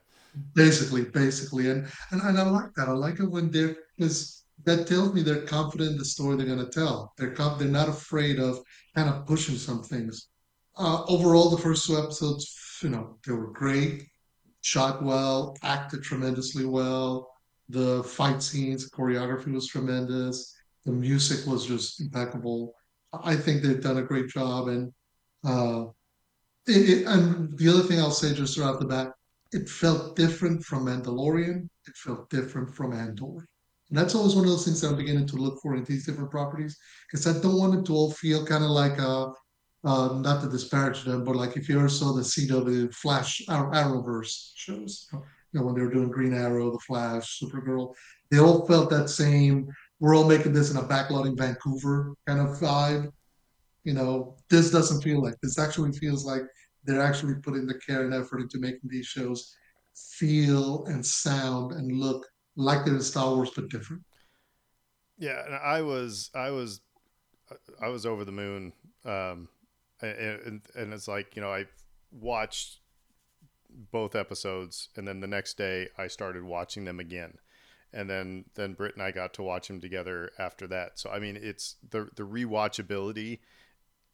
Basically, 0.55 1.03
basically. 1.03 1.69
And 1.69 1.87
and, 2.11 2.21
and 2.21 2.37
I 2.37 2.49
like 2.49 2.73
that. 2.75 2.89
I 2.89 2.93
like 2.93 3.19
it 3.19 3.29
when 3.29 3.51
they're 3.51 3.75
because 3.97 4.43
that 4.65 4.87
tells 4.87 5.13
me 5.13 5.21
they're 5.21 5.43
confident 5.43 5.91
in 5.91 5.97
the 5.97 6.05
story 6.05 6.35
they're 6.35 6.47
gonna 6.47 6.69
tell. 6.69 7.13
They're 7.17 7.35
they're 7.35 7.67
not 7.67 7.87
afraid 7.87 8.39
of 8.39 8.59
kind 8.95 9.09
of 9.09 9.25
pushing 9.25 9.55
some 9.55 9.83
things. 9.83 10.27
Uh, 10.77 11.03
overall, 11.05 11.49
the 11.49 11.61
first 11.61 11.85
two 11.85 11.97
episodes 11.97 12.57
you 12.83 12.89
know, 12.89 13.17
they 13.25 13.33
were 13.33 13.51
great, 13.51 14.07
shot 14.61 15.03
well, 15.03 15.57
acted 15.63 16.03
tremendously 16.03 16.65
well. 16.65 17.29
The 17.69 18.03
fight 18.03 18.43
scenes, 18.43 18.89
choreography 18.89 19.53
was 19.53 19.67
tremendous. 19.67 20.53
The 20.85 20.91
music 20.91 21.47
was 21.47 21.65
just 21.65 22.01
impeccable. 22.01 22.73
I 23.13 23.35
think 23.35 23.61
they've 23.61 23.81
done 23.81 23.97
a 23.97 24.03
great 24.03 24.29
job. 24.29 24.67
And 24.67 24.93
uh, 25.45 25.85
it, 26.67 26.89
it, 26.89 27.07
and 27.07 27.57
the 27.57 27.69
other 27.69 27.83
thing 27.83 27.99
I'll 27.99 28.11
say 28.11 28.33
just 28.33 28.57
right 28.57 28.67
off 28.67 28.79
the 28.79 28.85
bat, 28.85 29.13
it 29.51 29.69
felt 29.69 30.15
different 30.15 30.63
from 30.63 30.85
Mandalorian. 30.85 31.67
It 31.87 31.95
felt 31.95 32.29
different 32.29 32.73
from 32.73 32.93
Andor. 32.93 33.47
And 33.89 33.97
that's 33.97 34.15
always 34.15 34.35
one 34.35 34.45
of 34.45 34.51
those 34.51 34.63
things 34.63 34.79
that 34.81 34.89
I'm 34.89 34.95
beginning 34.95 35.27
to 35.27 35.35
look 35.35 35.61
for 35.61 35.75
in 35.75 35.83
these 35.83 36.05
different 36.05 36.31
properties 36.31 36.77
because 37.09 37.27
I 37.27 37.39
don't 37.41 37.59
want 37.59 37.75
it 37.75 37.85
to 37.87 37.93
all 37.93 38.11
feel 38.11 38.45
kind 38.45 38.63
of 38.63 38.69
like 38.69 38.97
a 38.97 39.33
uh, 39.83 40.19
not 40.21 40.41
to 40.41 40.49
disparage 40.49 41.03
them, 41.03 41.23
but 41.23 41.35
like 41.35 41.57
if 41.57 41.67
you 41.67 41.77
ever 41.79 41.89
saw 41.89 42.13
the 42.13 42.21
CW 42.21 42.93
Flash 42.93 43.41
Arrowverse 43.47 44.51
shows, 44.55 45.07
you 45.11 45.59
know, 45.59 45.65
when 45.65 45.75
they 45.75 45.81
were 45.81 45.91
doing 45.91 46.09
Green 46.09 46.33
Arrow, 46.33 46.71
The 46.71 46.79
Flash, 46.79 47.41
Supergirl, 47.41 47.93
they 48.29 48.39
all 48.39 48.65
felt 48.67 48.89
that 48.91 49.09
same. 49.09 49.67
We're 49.99 50.15
all 50.15 50.27
making 50.27 50.53
this 50.53 50.71
in 50.71 50.77
a 50.77 50.83
backloading 50.83 51.37
Vancouver 51.37 52.13
kind 52.27 52.39
of 52.39 52.59
vibe. 52.59 53.11
You 53.83 53.93
know, 53.93 54.37
this 54.49 54.71
doesn't 54.71 55.01
feel 55.01 55.21
like 55.21 55.35
this. 55.41 55.59
Actually, 55.59 55.91
feels 55.93 56.25
like 56.25 56.43
they're 56.83 57.01
actually 57.01 57.35
putting 57.35 57.65
the 57.65 57.79
care 57.85 58.05
and 58.05 58.13
effort 58.13 58.41
into 58.41 58.59
making 58.59 58.89
these 58.89 59.07
shows 59.07 59.55
feel 59.95 60.85
and 60.85 61.05
sound 61.05 61.73
and 61.73 61.91
look 61.91 62.25
like 62.55 62.85
they're 62.85 62.95
in 62.95 63.01
Star 63.01 63.35
Wars 63.35 63.51
but 63.55 63.69
different. 63.69 64.03
Yeah, 65.17 65.43
and 65.45 65.55
I 65.55 65.81
was, 65.81 66.29
I 66.33 66.51
was, 66.51 66.81
I 67.81 67.89
was 67.89 68.05
over 68.05 68.23
the 68.25 68.31
moon 68.31 68.73
um, 69.05 69.49
and, 70.01 70.61
and 70.75 70.93
it's 70.93 71.07
like 71.07 71.35
you 71.35 71.41
know 71.41 71.51
I 71.51 71.65
watched 72.11 72.79
both 73.91 74.15
episodes, 74.15 74.89
and 74.95 75.07
then 75.07 75.19
the 75.19 75.27
next 75.27 75.57
day 75.57 75.89
I 75.97 76.07
started 76.07 76.43
watching 76.43 76.85
them 76.85 76.99
again, 76.99 77.35
and 77.93 78.09
then 78.09 78.45
then 78.55 78.73
Britt 78.73 78.95
and 78.95 79.03
I 79.03 79.11
got 79.11 79.33
to 79.35 79.43
watch 79.43 79.67
them 79.67 79.81
together 79.81 80.31
after 80.37 80.67
that. 80.67 80.99
So 80.99 81.09
I 81.09 81.19
mean, 81.19 81.37
it's 81.41 81.75
the 81.89 82.09
the 82.15 82.23
rewatchability 82.23 83.39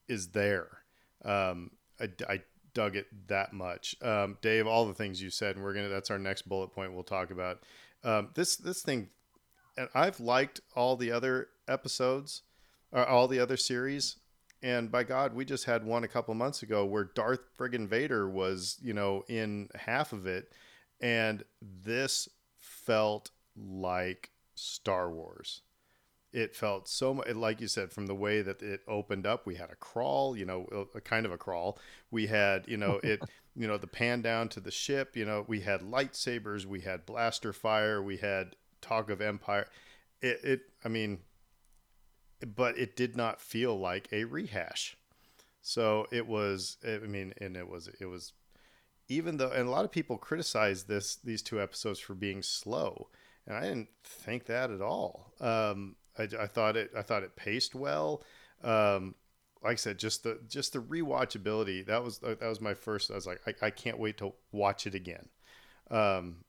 is 0.08 0.30
there. 0.30 0.80
Um, 1.26 1.72
I, 2.00 2.10
I 2.30 2.42
dug 2.74 2.96
it 2.96 3.08
that 3.28 3.54
much. 3.54 3.96
Um, 4.02 4.38
Dave, 4.42 4.68
all 4.68 4.86
the 4.86 4.94
things 4.94 5.22
you 5.22 5.30
said, 5.30 5.56
and 5.56 5.64
we're 5.66 5.74
gonna 5.74 5.90
that's 5.90 6.12
our 6.12 6.20
next 6.20 6.48
bullet 6.48 6.70
point 6.70 6.94
we'll 6.94 7.04
talk 7.04 7.32
about. 7.32 7.64
Um, 8.04 8.30
this 8.36 8.56
this 8.56 8.82
thing, 8.82 9.10
and 9.78 9.90
I've 9.94 10.20
liked 10.20 10.62
all 10.76 10.96
the 10.96 11.12
other 11.12 11.48
episodes, 11.68 12.44
or 12.92 13.06
all 13.06 13.28
the 13.28 13.40
other 13.40 13.58
series. 13.58 14.18
And 14.64 14.92
by 14.92 15.04
God, 15.04 15.34
we 15.34 15.46
just 15.46 15.66
had 15.66 15.84
one 15.84 16.04
a 16.04 16.08
couple 16.08 16.34
months 16.34 16.64
ago 16.64 16.86
where 16.86 17.04
Darth 17.04 17.42
friggin' 17.58 17.88
Vader 17.88 18.28
was, 18.28 18.78
you 18.82 18.94
know, 18.94 19.24
in 19.28 19.70
half 19.76 20.14
of 20.14 20.26
it. 20.26 20.52
And 21.00 21.44
this 21.62 22.28
felt 22.58 23.30
like 23.56 24.32
Star 24.56 25.12
Wars. 25.12 25.62
It 26.34 26.56
felt 26.56 26.88
so 26.90 27.14
much, 27.14 27.28
like 27.36 27.62
you 27.62 27.68
said, 27.68 27.92
from 27.92 28.08
the 28.08 28.16
way 28.16 28.42
that 28.42 28.62
it 28.62 28.82
opened 28.88 29.26
up. 29.26 29.46
We 29.46 29.56
had 29.56 29.70
a 29.70 29.76
crawl, 29.76 30.36
you 30.36 30.46
know, 30.46 30.88
a, 30.94 31.02
kind 31.02 31.26
of 31.26 31.32
a 31.32 31.38
crawl. 31.38 31.80
We 32.12 32.28
had, 32.28 32.68
you 32.68 32.78
know, 32.78 33.00
it, 33.04 33.22
you 33.56 33.68
know, 33.68 33.78
the 33.78 33.88
pan 33.88 34.22
down 34.22 34.50
to 34.50 34.60
the 34.60 34.72
ship. 34.72 35.16
You 35.16 35.26
know, 35.26 35.46
we 35.48 35.62
had 35.62 35.82
lightsabers, 35.82 36.66
we 36.66 36.82
had 36.82 37.06
blaster 37.06 37.54
fire, 37.54 38.02
we 38.02 38.18
had 38.18 38.56
talk 38.82 39.10
of 39.10 39.22
Empire. 39.22 39.68
It, 40.22 40.40
it 40.44 40.62
I 40.84 40.90
mean, 40.90 41.20
but 42.56 42.78
it 42.78 42.96
did 42.96 43.16
not 43.16 43.42
feel 43.42 43.78
like 43.78 44.08
a 44.12 44.26
rehash. 44.26 44.96
So 45.62 46.08
it 46.12 46.28
was. 46.28 46.78
I 46.88 47.00
mean, 47.00 47.34
and 47.40 47.58
it 47.58 47.70
was. 47.70 47.90
It 48.00 48.06
was. 48.06 48.34
Even 49.10 49.38
though, 49.38 49.52
and 49.52 49.68
a 49.68 49.72
lot 49.72 49.86
of 49.86 49.92
people 49.92 50.18
criticize 50.18 50.84
this 50.84 51.16
these 51.16 51.42
two 51.42 51.62
episodes 51.62 52.00
for 52.00 52.14
being 52.14 52.42
slow, 52.42 53.10
and 53.46 53.56
I 53.56 53.62
didn't 53.62 53.90
think 54.04 54.46
that 54.46 54.72
at 54.72 54.82
all. 54.82 55.34
Um, 55.40 55.96
I, 56.18 56.24
I 56.40 56.48
thought 56.48 56.76
it. 56.76 56.92
I 56.96 57.02
thought 57.02 57.24
it 57.24 57.36
paced 57.36 57.74
well. 57.74 58.24
Um, 58.64 59.16
like 59.64 59.74
I 59.74 59.76
said, 59.76 59.98
just 59.98 60.24
the 60.24 60.40
just 60.48 60.74
the 60.74 60.80
rewatchability. 60.80 61.86
That 61.86 62.04
was 62.04 62.20
that 62.20 62.42
was 62.42 62.62
my 62.62 62.74
first. 62.74 63.12
I 63.12 63.16
was 63.16 63.28
like, 63.28 63.42
I, 63.48 63.68
I 63.68 63.70
can't 63.70 64.00
wait 64.00 64.18
to 64.18 64.34
watch 64.52 64.88
it 64.88 64.96
again. 64.96 65.30
Um, 65.90 66.44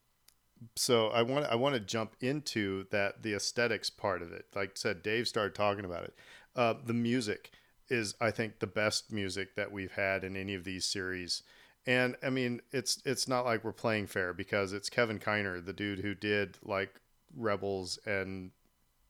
so 0.76 1.08
I 1.08 1.22
want 1.22 1.46
I 1.46 1.54
want 1.54 1.74
to 1.74 1.80
jump 1.80 2.16
into 2.20 2.86
that 2.90 3.22
the 3.22 3.34
aesthetics 3.34 3.90
part 3.90 4.22
of 4.22 4.32
it. 4.32 4.46
Like 4.54 4.70
I 4.70 4.72
said, 4.74 5.02
Dave 5.02 5.28
started 5.28 5.54
talking 5.54 5.84
about 5.84 6.04
it. 6.04 6.14
Uh, 6.56 6.74
the 6.84 6.94
music 6.94 7.52
is 7.88 8.14
I 8.20 8.30
think 8.30 8.58
the 8.58 8.66
best 8.66 9.12
music 9.12 9.54
that 9.56 9.72
we've 9.72 9.92
had 9.92 10.24
in 10.24 10.36
any 10.36 10.54
of 10.54 10.64
these 10.64 10.84
series. 10.84 11.42
And 11.86 12.16
I 12.22 12.30
mean, 12.30 12.60
it's 12.72 13.00
it's 13.04 13.28
not 13.28 13.44
like 13.44 13.64
we're 13.64 13.72
playing 13.72 14.08
fair 14.08 14.32
because 14.32 14.72
it's 14.72 14.90
Kevin 14.90 15.18
Kiner, 15.18 15.64
the 15.64 15.72
dude 15.72 16.00
who 16.00 16.14
did 16.14 16.58
like 16.62 17.00
Rebels 17.36 17.98
and 18.04 18.50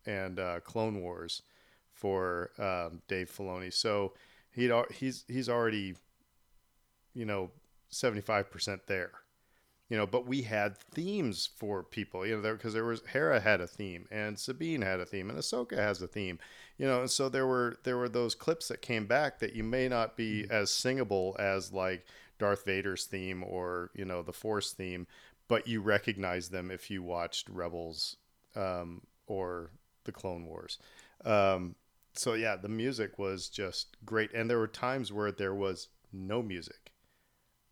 and 0.07 0.39
uh, 0.39 0.61
Clone 0.61 1.01
Wars 1.01 1.43
for 1.93 2.51
um, 2.59 3.03
Dave 3.09 3.31
Filoni. 3.31 3.73
So 3.73 4.15
he 4.51 4.71
he's 4.93 5.25
he's 5.29 5.49
already 5.49 5.97
you 7.15 7.25
know 7.25 7.51
seventy 7.89 8.21
five 8.21 8.51
percent 8.51 8.83
there 8.87 9.13
you 9.89 9.97
know 9.97 10.07
but 10.07 10.27
we 10.27 10.43
had 10.43 10.77
themes 10.77 11.49
for 11.57 11.83
people 11.83 12.27
you 12.27 12.37
know 12.37 12.53
because 12.53 12.73
there, 12.73 12.83
there, 12.83 12.91
was 12.91 13.03
hera 13.13 13.41
had 13.41 13.61
a 13.61 13.67
theme 13.67 14.07
and 14.11 14.39
sabine 14.39 14.83
had 14.83 15.01
a 15.01 15.07
theme 15.07 15.31
and 15.31 15.39
ahsoka 15.39 15.77
has 15.77 16.01
a 16.03 16.07
theme 16.07 16.39
you 16.77 16.87
know 16.87 17.01
and 17.01 17.11
so 17.11 17.29
there 17.29 17.47
were 17.47 17.77
there 17.85 17.97
were 17.97 18.09
those 18.09 18.35
clips 18.35 18.69
that 18.69 18.83
came 18.83 19.07
back 19.07 19.39
that 19.39 19.55
you 19.55 19.65
may 19.65 19.89
not 19.89 20.17
be 20.17 20.43
mm-hmm. 20.43 20.53
as 20.53 20.71
singable 20.71 21.37
as 21.39 21.73
like 21.73 22.07
darth 22.39 22.65
vader's 22.65 23.05
theme 23.05 23.43
or 23.45 23.91
you 23.95 24.05
know 24.05 24.23
the 24.23 24.33
force 24.33 24.73
theme 24.73 25.07
but 25.49 25.67
you 25.67 25.81
recognize 25.81 26.51
them 26.51 26.71
if 26.71 26.91
you 26.91 27.03
watched 27.03 27.49
rebels 27.49 28.17
um, 28.55 29.01
or 29.27 29.71
the 30.05 30.13
clone 30.13 30.47
wars 30.47 30.79
um, 31.25 31.75
so 32.13 32.35
yeah 32.35 32.57
the 32.57 32.69
music 32.69 33.19
was 33.19 33.49
just 33.49 33.97
great 34.05 34.33
and 34.35 34.49
there 34.51 34.59
were 34.59 34.69
times 34.69 35.13
where 35.13 35.33
there 35.33 35.55
was 35.55 35.89
no 36.13 36.43
music 36.43 36.88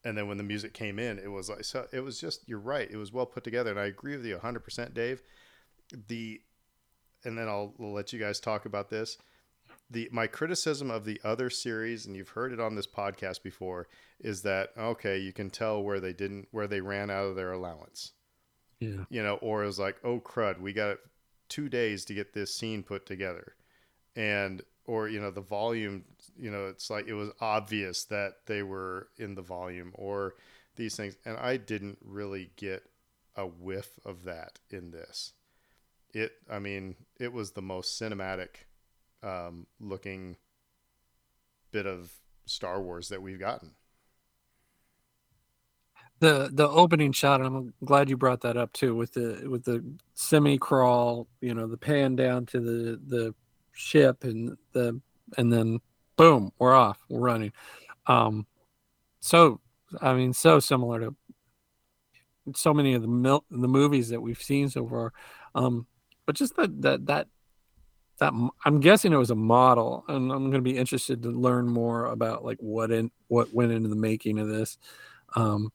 and 0.06 0.16
then 0.16 0.28
when 0.28 0.38
the 0.38 0.44
music 0.44 0.72
came 0.72 1.00
in, 1.00 1.18
it 1.18 1.26
was 1.26 1.50
like 1.50 1.64
so. 1.64 1.88
It 1.92 1.98
was 1.98 2.20
just 2.20 2.48
you're 2.48 2.60
right. 2.60 2.88
It 2.88 2.96
was 2.96 3.12
well 3.12 3.26
put 3.26 3.42
together, 3.42 3.70
and 3.70 3.80
I 3.80 3.86
agree 3.86 4.16
with 4.16 4.24
you 4.24 4.34
100, 4.34 4.60
percent 4.60 4.94
Dave. 4.94 5.20
The 6.06 6.40
and 7.24 7.36
then 7.36 7.48
I'll, 7.48 7.74
I'll 7.80 7.92
let 7.92 8.12
you 8.12 8.20
guys 8.20 8.38
talk 8.38 8.66
about 8.66 8.88
this. 8.88 9.18
The 9.90 10.08
my 10.12 10.28
criticism 10.28 10.92
of 10.92 11.04
the 11.04 11.20
other 11.24 11.50
series, 11.50 12.06
and 12.06 12.14
you've 12.14 12.28
heard 12.28 12.52
it 12.52 12.60
on 12.60 12.76
this 12.76 12.86
podcast 12.86 13.42
before, 13.42 13.88
is 14.20 14.42
that 14.42 14.70
okay, 14.78 15.18
you 15.18 15.32
can 15.32 15.50
tell 15.50 15.82
where 15.82 15.98
they 15.98 16.12
didn't 16.12 16.46
where 16.52 16.68
they 16.68 16.80
ran 16.80 17.10
out 17.10 17.24
of 17.26 17.34
their 17.34 17.50
allowance. 17.50 18.12
Yeah. 18.78 19.06
You 19.08 19.24
know, 19.24 19.36
or 19.36 19.64
it 19.64 19.66
was 19.66 19.80
like, 19.80 19.96
oh 20.04 20.20
crud, 20.20 20.60
we 20.60 20.72
got 20.72 20.98
two 21.48 21.68
days 21.68 22.04
to 22.04 22.14
get 22.14 22.32
this 22.32 22.54
scene 22.54 22.84
put 22.84 23.06
together, 23.06 23.56
and 24.14 24.62
or 24.86 25.08
you 25.08 25.20
know 25.20 25.30
the 25.30 25.40
volume, 25.40 26.04
you 26.38 26.50
know, 26.50 26.66
it's 26.66 26.90
like 26.90 27.06
it 27.06 27.14
was 27.14 27.30
obvious 27.40 28.04
that 28.04 28.46
they 28.46 28.62
were 28.62 29.08
in 29.18 29.34
the 29.34 29.42
volume 29.42 29.92
or 29.94 30.34
these 30.76 30.96
things, 30.96 31.16
and 31.24 31.36
I 31.38 31.56
didn't 31.56 31.98
really 32.04 32.50
get 32.56 32.84
a 33.34 33.46
whiff 33.46 33.98
of 34.04 34.24
that 34.24 34.58
in 34.70 34.90
this. 34.90 35.32
It, 36.12 36.32
I 36.50 36.58
mean, 36.58 36.96
it 37.18 37.32
was 37.32 37.50
the 37.50 37.62
most 37.62 38.00
cinematic 38.00 38.48
um, 39.22 39.66
looking 39.80 40.36
bit 41.72 41.86
of 41.86 42.12
Star 42.46 42.80
Wars 42.80 43.08
that 43.08 43.20
we've 43.20 43.40
gotten. 43.40 43.72
The 46.20 46.48
the 46.50 46.66
opening 46.66 47.12
shot, 47.12 47.42
and 47.42 47.54
I'm 47.54 47.74
glad 47.84 48.08
you 48.08 48.16
brought 48.16 48.40
that 48.40 48.56
up 48.56 48.72
too, 48.72 48.94
with 48.94 49.12
the 49.12 49.46
with 49.50 49.64
the 49.64 49.84
semi 50.14 50.56
crawl, 50.56 51.26
you 51.42 51.52
know, 51.52 51.66
the 51.66 51.76
pan 51.76 52.16
down 52.16 52.46
to 52.46 52.60
the 52.60 53.00
the 53.06 53.34
ship 53.76 54.24
and 54.24 54.56
the 54.72 55.00
and 55.36 55.52
then 55.52 55.80
boom, 56.16 56.52
we're 56.58 56.74
off, 56.74 56.98
we're 57.08 57.20
running. 57.20 57.52
Um, 58.06 58.46
so 59.20 59.60
I 60.00 60.14
mean, 60.14 60.32
so 60.32 60.58
similar 60.60 61.00
to 61.00 61.16
so 62.54 62.72
many 62.72 62.94
of 62.94 63.02
the 63.02 63.08
mil- 63.08 63.44
the 63.50 63.68
movies 63.68 64.08
that 64.10 64.20
we've 64.20 64.42
seen 64.42 64.68
so 64.68 64.86
far. 64.86 65.12
Um, 65.54 65.86
but 66.26 66.36
just 66.36 66.56
that 66.56 66.82
that 66.82 67.06
that 67.06 67.28
that 68.18 68.32
I'm 68.64 68.80
guessing 68.80 69.12
it 69.12 69.16
was 69.16 69.30
a 69.30 69.36
model, 69.36 70.04
and 70.08 70.32
I'm 70.32 70.50
going 70.50 70.52
to 70.52 70.60
be 70.62 70.76
interested 70.76 71.22
to 71.22 71.30
learn 71.30 71.68
more 71.68 72.06
about 72.06 72.44
like 72.44 72.58
what 72.60 72.90
in 72.90 73.10
what 73.28 73.52
went 73.52 73.72
into 73.72 73.88
the 73.88 73.96
making 73.96 74.38
of 74.38 74.48
this. 74.48 74.78
Um, 75.34 75.70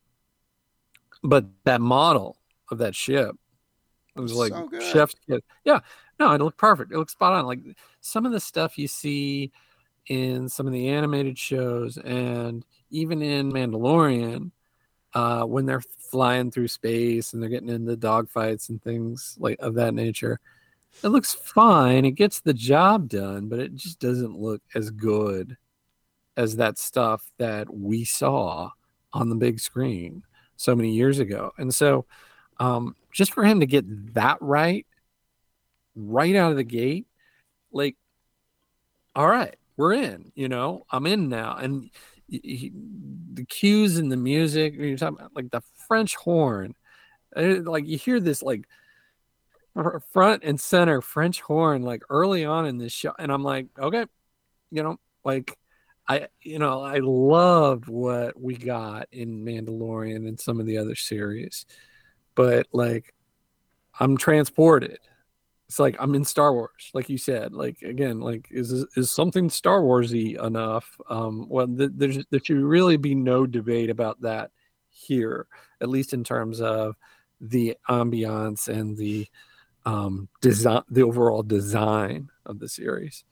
but 1.24 1.46
that 1.66 1.82
model 1.82 2.38
of 2.72 2.80
that 2.80 2.96
ship, 2.96 3.36
it 4.16 4.20
was 4.20 4.34
like 4.34 4.52
So 4.52 4.80
chef's 4.80 5.16
kit. 5.30 5.44
Yeah, 5.64 5.80
no, 6.22 6.32
it 6.34 6.42
looked 6.42 6.58
perfect. 6.58 6.92
It 6.92 6.98
looked 6.98 7.12
spot 7.12 7.34
on. 7.34 7.46
Like 7.46 7.60
some 8.02 8.26
of 8.26 8.32
the 8.32 8.40
stuff 8.40 8.78
you 8.78 8.88
see 8.88 9.52
in 10.08 10.48
some 10.48 10.68
of 10.68 10.74
the 10.74 10.90
animated 10.90 11.38
shows, 11.38 11.98
and 11.98 12.64
even 12.92 13.22
in 13.22 13.52
Mandalorian, 13.52 14.52
uh, 15.14 15.44
when 15.44 15.66
they're 15.66 15.82
flying 15.98 16.52
through 16.52 16.68
space 16.68 17.34
and 17.34 17.42
they're 17.42 17.50
getting 17.50 17.70
into 17.70 17.98
dogfights 17.98 18.70
and 18.70 18.82
things 18.84 19.36
like 19.40 19.58
of 19.60 19.74
that 19.76 19.94
nature. 19.94 20.40
It 21.04 21.08
looks 21.08 21.34
fine. 21.34 22.06
It 22.06 22.12
gets 22.12 22.42
the 22.42 22.54
job 22.54 23.10
done, 23.10 23.48
but 23.48 23.60
it 23.60 23.74
just 23.74 24.00
doesn't 24.00 24.38
look 24.38 24.62
as 24.76 24.92
good 24.92 25.58
as 26.38 26.58
that 26.58 26.78
stuff 26.78 27.32
that 27.38 27.74
we 27.74 28.04
saw 28.04 28.70
on 29.14 29.30
the 29.30 29.36
big 29.36 29.60
screen 29.60 30.22
so 30.58 30.76
many 30.76 30.92
years 30.92 31.20
ago. 31.20 31.52
And 31.58 31.74
so, 31.74 32.06
um, 32.60 32.96
just 33.12 33.34
for 33.34 33.44
him 33.44 33.60
to 33.62 33.66
get 33.66 34.14
that 34.14 34.38
right, 34.42 34.86
right 35.96 36.36
out 36.36 36.52
of 36.52 36.58
the 36.58 36.64
gate, 36.64 37.08
like, 37.72 37.98
all 39.16 39.28
right, 39.28 39.56
we're 39.78 39.94
in. 39.94 40.32
You 40.36 40.50
know, 40.50 40.86
I'm 40.90 41.06
in 41.08 41.30
now, 41.30 41.58
and 41.58 41.90
he, 42.28 42.72
the 43.34 43.46
cues 43.46 43.98
and 43.98 44.12
the 44.12 44.18
music. 44.18 44.74
You're 44.76 44.98
talking 44.98 45.18
about 45.20 45.36
like 45.36 45.52
the 45.52 45.62
French 45.88 46.16
horn, 46.16 46.76
uh, 47.36 47.62
like 47.64 47.88
you 47.88 47.98
hear 47.98 48.20
this 48.20 48.42
like 48.42 48.66
front 50.12 50.44
and 50.44 50.60
center 50.60 51.02
French 51.02 51.42
horn 51.42 51.82
like 51.82 52.04
early 52.10 52.46
on 52.46 52.66
in 52.66 52.78
this 52.78 52.94
show, 52.94 53.14
and 53.20 53.32
I'm 53.32 53.44
like, 53.44 53.68
okay, 53.80 54.06
you 54.72 54.84
know, 54.84 54.98
like 55.24 55.58
I, 56.08 56.28
you 56.42 56.60
know, 56.60 56.82
I 56.82 57.00
loved 57.02 57.88
what 57.88 58.40
we 58.40 58.56
got 58.56 59.08
in 59.12 59.46
Mandalorian 59.46 60.28
and 60.28 60.40
some 60.40 60.60
of 60.60 60.66
the 60.66 60.78
other 60.78 60.96
series, 60.96 61.66
but 62.36 62.68
like 62.74 63.14
I'm 64.00 64.18
transported. 64.18 65.00
It's 65.72 65.80
like 65.80 65.96
I'm 66.00 66.16
in 66.16 66.26
Star 66.26 66.52
Wars, 66.52 66.92
like 66.94 67.08
you 67.08 67.18
said. 67.18 67.54
Like 67.54 67.82
again, 67.82 68.20
like 68.20 68.50
is 68.52 68.74
is 68.98 69.10
something 69.10 69.50
Star 69.50 69.80
Warsy 69.80 70.38
enough? 70.46 71.00
Um, 71.10 71.48
well, 71.48 71.66
th- 71.66 71.92
there's 71.94 72.26
there 72.30 72.42
should 72.44 72.58
really 72.58 72.98
be 72.98 73.16
no 73.16 73.48
debate 73.48 73.90
about 73.90 74.20
that 74.20 74.52
here, 74.90 75.48
at 75.80 75.88
least 75.88 76.12
in 76.12 76.26
terms 76.26 76.60
of 76.60 76.98
the 77.40 77.78
ambiance 77.88 78.68
and 78.68 78.98
the 78.98 79.28
um, 79.86 80.28
design, 80.42 80.84
the 80.90 81.04
overall 81.04 81.42
design 81.42 82.28
of 82.46 82.60
the 82.60 82.68
series. 82.68 83.24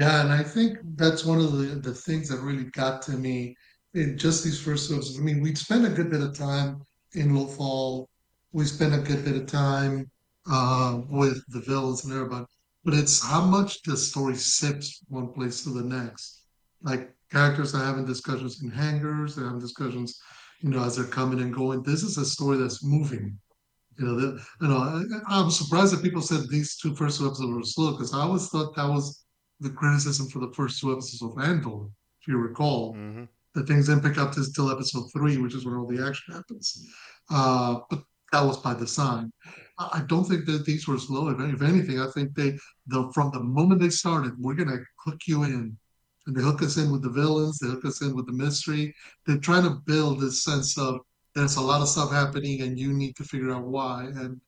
Yeah, 0.00 0.22
and 0.22 0.32
I 0.32 0.42
think 0.42 0.78
that's 0.96 1.24
one 1.24 1.38
of 1.38 1.52
the, 1.52 1.66
the 1.66 1.94
things 1.94 2.30
that 2.30 2.40
really 2.40 2.64
got 2.64 3.00
to 3.02 3.12
me 3.12 3.56
in 3.94 4.18
just 4.18 4.42
these 4.42 4.60
first 4.60 4.90
episodes. 4.90 5.20
I 5.20 5.22
mean, 5.22 5.40
we'd 5.40 5.56
spent 5.56 5.86
a 5.86 5.90
good 5.90 6.10
bit 6.10 6.20
of 6.20 6.36
time 6.36 6.82
in 7.12 7.28
Lothal. 7.30 8.08
We 8.50 8.64
spent 8.64 8.92
a 8.92 8.98
good 8.98 9.24
bit 9.24 9.36
of 9.36 9.46
time 9.46 10.10
uh, 10.50 11.00
with 11.08 11.42
the 11.48 11.60
villains 11.60 12.04
and 12.04 12.12
everybody, 12.12 12.46
but 12.84 12.94
it's 12.94 13.24
how 13.24 13.44
much 13.44 13.82
the 13.82 13.96
story 13.96 14.34
sips 14.34 15.04
one 15.08 15.32
place 15.32 15.62
to 15.64 15.70
the 15.70 15.82
next. 15.82 16.42
Like 16.82 17.12
characters 17.30 17.74
are 17.74 17.84
having 17.84 18.06
discussions 18.06 18.62
in 18.62 18.70
hangars, 18.70 19.36
they're 19.36 19.44
having 19.46 19.60
discussions, 19.60 20.20
you 20.60 20.70
know, 20.70 20.82
as 20.84 20.96
they're 20.96 21.04
coming 21.04 21.40
and 21.40 21.54
going. 21.54 21.82
This 21.82 22.02
is 22.02 22.16
a 22.18 22.24
story 22.24 22.58
that's 22.58 22.84
moving. 22.84 23.38
You 23.98 24.06
know, 24.06 24.38
you 24.60 24.68
know, 24.68 24.76
I, 24.76 25.02
I'm 25.28 25.50
surprised 25.50 25.92
that 25.92 26.04
people 26.04 26.22
said 26.22 26.48
these 26.48 26.76
two 26.76 26.94
first 26.94 27.18
two 27.18 27.26
episodes 27.26 27.52
were 27.52 27.62
slow 27.64 27.92
because 27.92 28.14
I 28.14 28.20
always 28.20 28.48
thought 28.48 28.76
that 28.76 28.88
was 28.88 29.24
the 29.60 29.70
criticism 29.70 30.28
for 30.28 30.38
the 30.38 30.52
first 30.54 30.80
two 30.80 30.92
episodes 30.92 31.20
of 31.20 31.42
Andor, 31.42 31.86
if 32.20 32.28
you 32.28 32.36
recall, 32.38 32.94
hmm 32.94 33.24
that 33.54 33.66
things 33.66 33.86
didn't 33.88 34.02
pick 34.02 34.18
up 34.18 34.32
till 34.54 34.70
episode 34.70 35.10
three, 35.12 35.36
which 35.38 35.54
is 35.54 35.64
when 35.64 35.74
all 35.74 35.86
the 35.86 36.06
action 36.06 36.34
happens. 36.34 36.86
Uh, 37.30 37.80
but 37.90 38.02
that 38.32 38.44
was 38.44 38.58
by 38.58 38.74
design. 38.74 39.32
I 39.78 39.88
I 39.98 40.02
don't 40.06 40.24
think 40.24 40.46
that 40.46 40.64
these 40.64 40.86
were 40.88 40.98
slow. 40.98 41.28
If, 41.28 41.62
anything, 41.62 42.00
I 42.00 42.08
think 42.08 42.34
they, 42.34 42.58
the 42.86 43.10
from 43.14 43.30
the 43.32 43.40
moment 43.40 43.80
they 43.80 43.90
started, 43.90 44.32
we're 44.38 44.54
gonna 44.54 44.78
hook 45.04 45.20
you 45.26 45.44
in, 45.44 45.76
and 46.26 46.36
they 46.36 46.42
hook 46.42 46.62
us 46.62 46.76
in 46.76 46.90
with 46.90 47.02
the 47.02 47.10
villains. 47.10 47.58
They 47.58 47.68
hook 47.68 47.84
us 47.84 48.02
in 48.02 48.14
with 48.14 48.26
the 48.26 48.32
mystery. 48.32 48.94
They're 49.26 49.38
trying 49.38 49.64
to 49.64 49.80
build 49.86 50.20
this 50.20 50.44
sense 50.44 50.76
of 50.78 51.00
there's 51.34 51.56
a 51.56 51.60
lot 51.62 51.80
of 51.80 51.88
stuff 51.88 52.10
happening, 52.10 52.62
and 52.62 52.78
you 52.78 52.92
need 52.92 53.16
to 53.16 53.24
figure 53.24 53.52
out 53.52 53.64
why. 53.64 54.04
And 54.04 54.40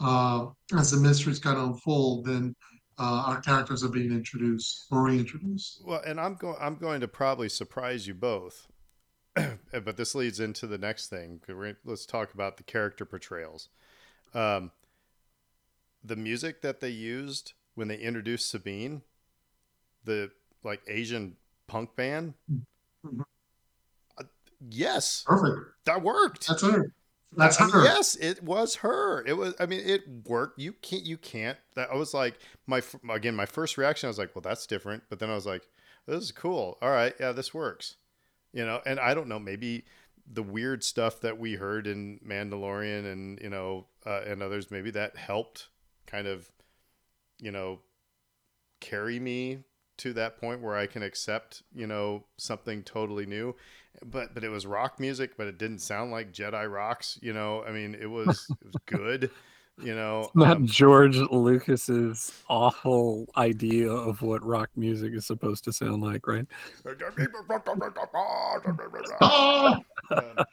uh, 0.00 0.46
as 0.76 0.90
the 0.90 0.96
mysteries 0.96 1.38
kind 1.38 1.58
of 1.58 1.68
unfold, 1.70 2.26
then 2.26 2.54
uh, 2.98 3.24
our 3.26 3.40
characters 3.40 3.84
are 3.84 3.88
being 3.88 4.12
introduced 4.12 4.86
or 4.90 5.02
reintroduced. 5.02 5.82
Well, 5.84 6.02
and 6.04 6.20
I'm 6.20 6.34
going. 6.34 6.56
I'm 6.60 6.76
going 6.76 7.00
to 7.00 7.08
probably 7.08 7.48
surprise 7.48 8.06
you 8.06 8.14
both, 8.14 8.68
but 9.72 9.96
this 9.96 10.14
leads 10.14 10.40
into 10.40 10.66
the 10.66 10.78
next 10.78 11.08
thing. 11.08 11.40
Let's 11.84 12.06
talk 12.06 12.34
about 12.34 12.56
the 12.56 12.62
character 12.62 13.04
portrayals. 13.04 13.68
Um, 14.34 14.70
the 16.04 16.16
music 16.16 16.62
that 16.62 16.80
they 16.80 16.90
used 16.90 17.52
when 17.74 17.88
they 17.88 17.96
introduced 17.96 18.50
Sabine, 18.50 19.02
the 20.04 20.30
like 20.64 20.82
Asian 20.88 21.36
punk 21.66 21.94
band. 21.96 22.34
Mhm. 22.50 23.24
Uh, 24.18 24.24
yes, 24.68 25.24
Perfect. 25.26 25.66
that 25.84 26.02
worked. 26.02 26.48
That's 26.48 26.62
her. 26.62 26.92
That's 27.34 27.56
her. 27.56 27.84
Yes, 27.84 28.14
it 28.16 28.42
was 28.42 28.76
her. 28.76 29.24
It 29.26 29.34
was. 29.34 29.54
I 29.58 29.64
mean, 29.66 29.80
it 29.84 30.02
worked. 30.26 30.58
You 30.58 30.74
can't. 30.74 31.04
You 31.04 31.16
can't. 31.16 31.56
That 31.76 31.90
I 31.90 31.94
was 31.94 32.12
like 32.12 32.38
my 32.66 32.82
again. 33.10 33.34
My 33.34 33.46
first 33.46 33.78
reaction, 33.78 34.06
I 34.06 34.10
was 34.10 34.18
like, 34.18 34.34
well, 34.34 34.42
that's 34.42 34.66
different. 34.66 35.04
But 35.08 35.18
then 35.18 35.30
I 35.30 35.34
was 35.34 35.46
like, 35.46 35.66
this 36.06 36.22
is 36.22 36.32
cool. 36.32 36.76
All 36.82 36.90
right, 36.90 37.14
yeah, 37.18 37.32
this 37.32 37.54
works. 37.54 37.96
You 38.52 38.66
know, 38.66 38.80
and 38.84 39.00
I 39.00 39.14
don't 39.14 39.28
know. 39.28 39.38
Maybe 39.38 39.84
the 40.30 40.42
weird 40.42 40.84
stuff 40.84 41.20
that 41.20 41.38
we 41.38 41.54
heard 41.54 41.86
in 41.86 42.20
Mandalorian 42.26 43.10
and 43.10 43.40
you 43.40 43.50
know 43.50 43.86
uh, 44.06 44.20
and 44.26 44.42
others, 44.42 44.70
maybe 44.70 44.90
that 44.92 45.16
helped 45.16 45.68
kind 46.06 46.26
of, 46.26 46.50
you 47.40 47.50
know, 47.50 47.80
carry 48.80 49.18
me 49.18 49.58
to 49.98 50.12
that 50.14 50.38
point 50.38 50.60
where 50.60 50.76
I 50.76 50.86
can 50.86 51.02
accept, 51.02 51.62
you 51.74 51.86
know, 51.86 52.24
something 52.36 52.82
totally 52.82 53.26
new. 53.26 53.54
But 54.04 54.34
but 54.34 54.42
it 54.42 54.48
was 54.48 54.66
rock 54.66 54.98
music, 54.98 55.36
but 55.36 55.46
it 55.46 55.58
didn't 55.58 55.80
sound 55.80 56.10
like 56.10 56.32
Jedi 56.32 56.70
rocks. 56.70 57.18
You 57.22 57.32
know, 57.32 57.62
I 57.64 57.70
mean, 57.70 57.94
it 57.94 58.06
was 58.06 58.46
it 58.50 58.66
was 58.66 58.74
good. 58.86 59.30
You 59.78 59.94
know, 59.94 60.30
Not 60.34 60.58
um, 60.58 60.66
George 60.66 61.16
Lucas's 61.16 62.32
awful 62.48 63.26
idea 63.36 63.90
of 63.90 64.20
what 64.22 64.44
rock 64.44 64.68
music 64.76 65.12
is 65.14 65.26
supposed 65.26 65.64
to 65.64 65.72
sound 65.72 66.02
like, 66.02 66.26
right? 66.26 66.46
Um, 70.10 70.44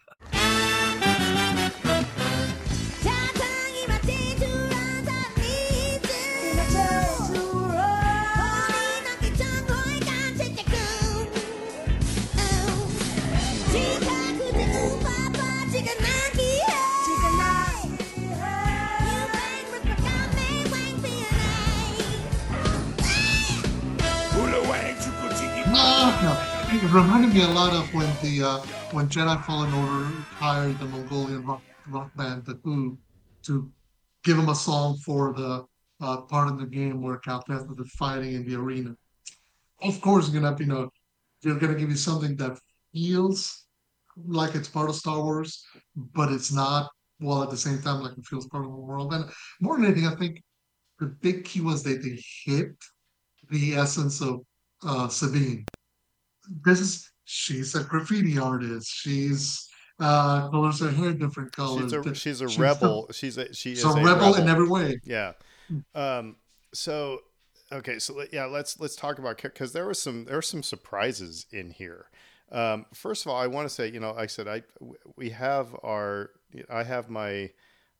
it 26.81 26.93
reminded 26.93 27.33
me 27.33 27.41
a 27.41 27.47
lot 27.47 27.73
of 27.73 27.93
when 27.93 28.07
the 28.21 28.41
uh, 28.41 28.59
when 28.93 29.09
Jedi 29.09 29.43
Fallen 29.43 29.73
Order 29.73 30.13
hired 30.31 30.79
the 30.79 30.85
Mongolian 30.85 31.43
rock, 31.43 31.61
rock 31.87 32.09
band 32.15 32.45
the 32.45 32.57
HU 32.63 32.97
to 33.47 33.69
give 34.23 34.37
them 34.37 34.47
a 34.47 34.55
song 34.55 34.97
for 35.05 35.33
the 35.33 35.65
uh, 35.99 36.21
part 36.21 36.47
of 36.47 36.57
the 36.57 36.65
game 36.65 37.01
where 37.01 37.17
Cal 37.17 37.43
Kestis 37.43 37.79
is 37.81 37.91
fighting 37.91 38.33
in 38.33 38.47
the 38.47 38.55
arena. 38.55 38.95
Of 39.81 39.99
course, 39.99 40.29
you're 40.29 40.41
gonna 40.41 40.55
you 40.57 40.67
know 40.67 40.89
they're 41.43 41.55
gonna 41.55 41.75
give 41.75 41.89
you 41.89 41.97
something 41.97 42.37
that 42.37 42.57
feels 42.93 43.65
like 44.15 44.55
it's 44.55 44.69
part 44.69 44.89
of 44.89 44.95
Star 44.95 45.21
Wars, 45.21 45.65
but 45.95 46.31
it's 46.31 46.51
not. 46.51 46.89
While 47.17 47.43
at 47.43 47.49
the 47.49 47.57
same 47.57 47.81
time, 47.81 48.01
like 48.01 48.17
it 48.17 48.25
feels 48.25 48.47
part 48.47 48.63
of 48.63 48.71
the 48.71 48.77
world. 48.77 49.13
And 49.13 49.25
more 49.59 49.75
than 49.75 49.87
anything, 49.87 50.07
I 50.07 50.15
think 50.15 50.41
the 50.99 51.07
big 51.07 51.43
key 51.43 51.59
was 51.59 51.83
that 51.83 52.01
they 52.01 52.17
hit 52.45 52.71
the 53.49 53.75
essence 53.75 54.21
of 54.21 54.39
uh, 54.85 55.09
Sabine. 55.09 55.65
This 56.65 56.79
is 56.79 57.11
she's 57.25 57.75
a 57.75 57.83
graffiti 57.83 58.37
artist. 58.37 58.89
She's 58.91 59.69
uh, 59.99 60.49
colors 60.49 60.79
her 60.79 60.91
hair 60.91 61.13
different 61.13 61.51
colors. 61.51 61.91
She's 61.91 61.93
a 61.93 62.15
she's 62.15 62.41
a 62.41 62.49
she's 62.49 62.59
rebel. 62.59 63.09
She's 63.11 63.37
a 63.37 63.53
she 63.53 63.73
is 63.73 63.81
So 63.81 63.91
a 63.91 64.03
rebel, 64.03 64.35
in 64.35 64.49
every 64.49 64.67
way. 64.67 64.99
Yeah. 65.03 65.33
Um. 65.93 66.37
So 66.73 67.19
okay. 67.71 67.99
So 67.99 68.23
yeah. 68.31 68.45
Let's 68.45 68.79
let's 68.79 68.95
talk 68.95 69.19
about 69.19 69.41
because 69.41 69.73
there 69.73 69.87
was 69.87 70.01
some 70.01 70.25
there 70.25 70.35
were 70.35 70.41
some 70.41 70.63
surprises 70.63 71.45
in 71.51 71.71
here. 71.71 72.07
Um. 72.51 72.85
First 72.93 73.25
of 73.25 73.31
all, 73.31 73.39
I 73.39 73.47
want 73.47 73.67
to 73.67 73.73
say 73.73 73.89
you 73.91 73.99
know 73.99 74.11
like 74.13 74.23
I 74.23 74.27
said 74.27 74.47
I 74.47 74.63
we 75.15 75.29
have 75.31 75.75
our 75.83 76.31
I 76.69 76.83
have 76.83 77.09
my 77.09 77.51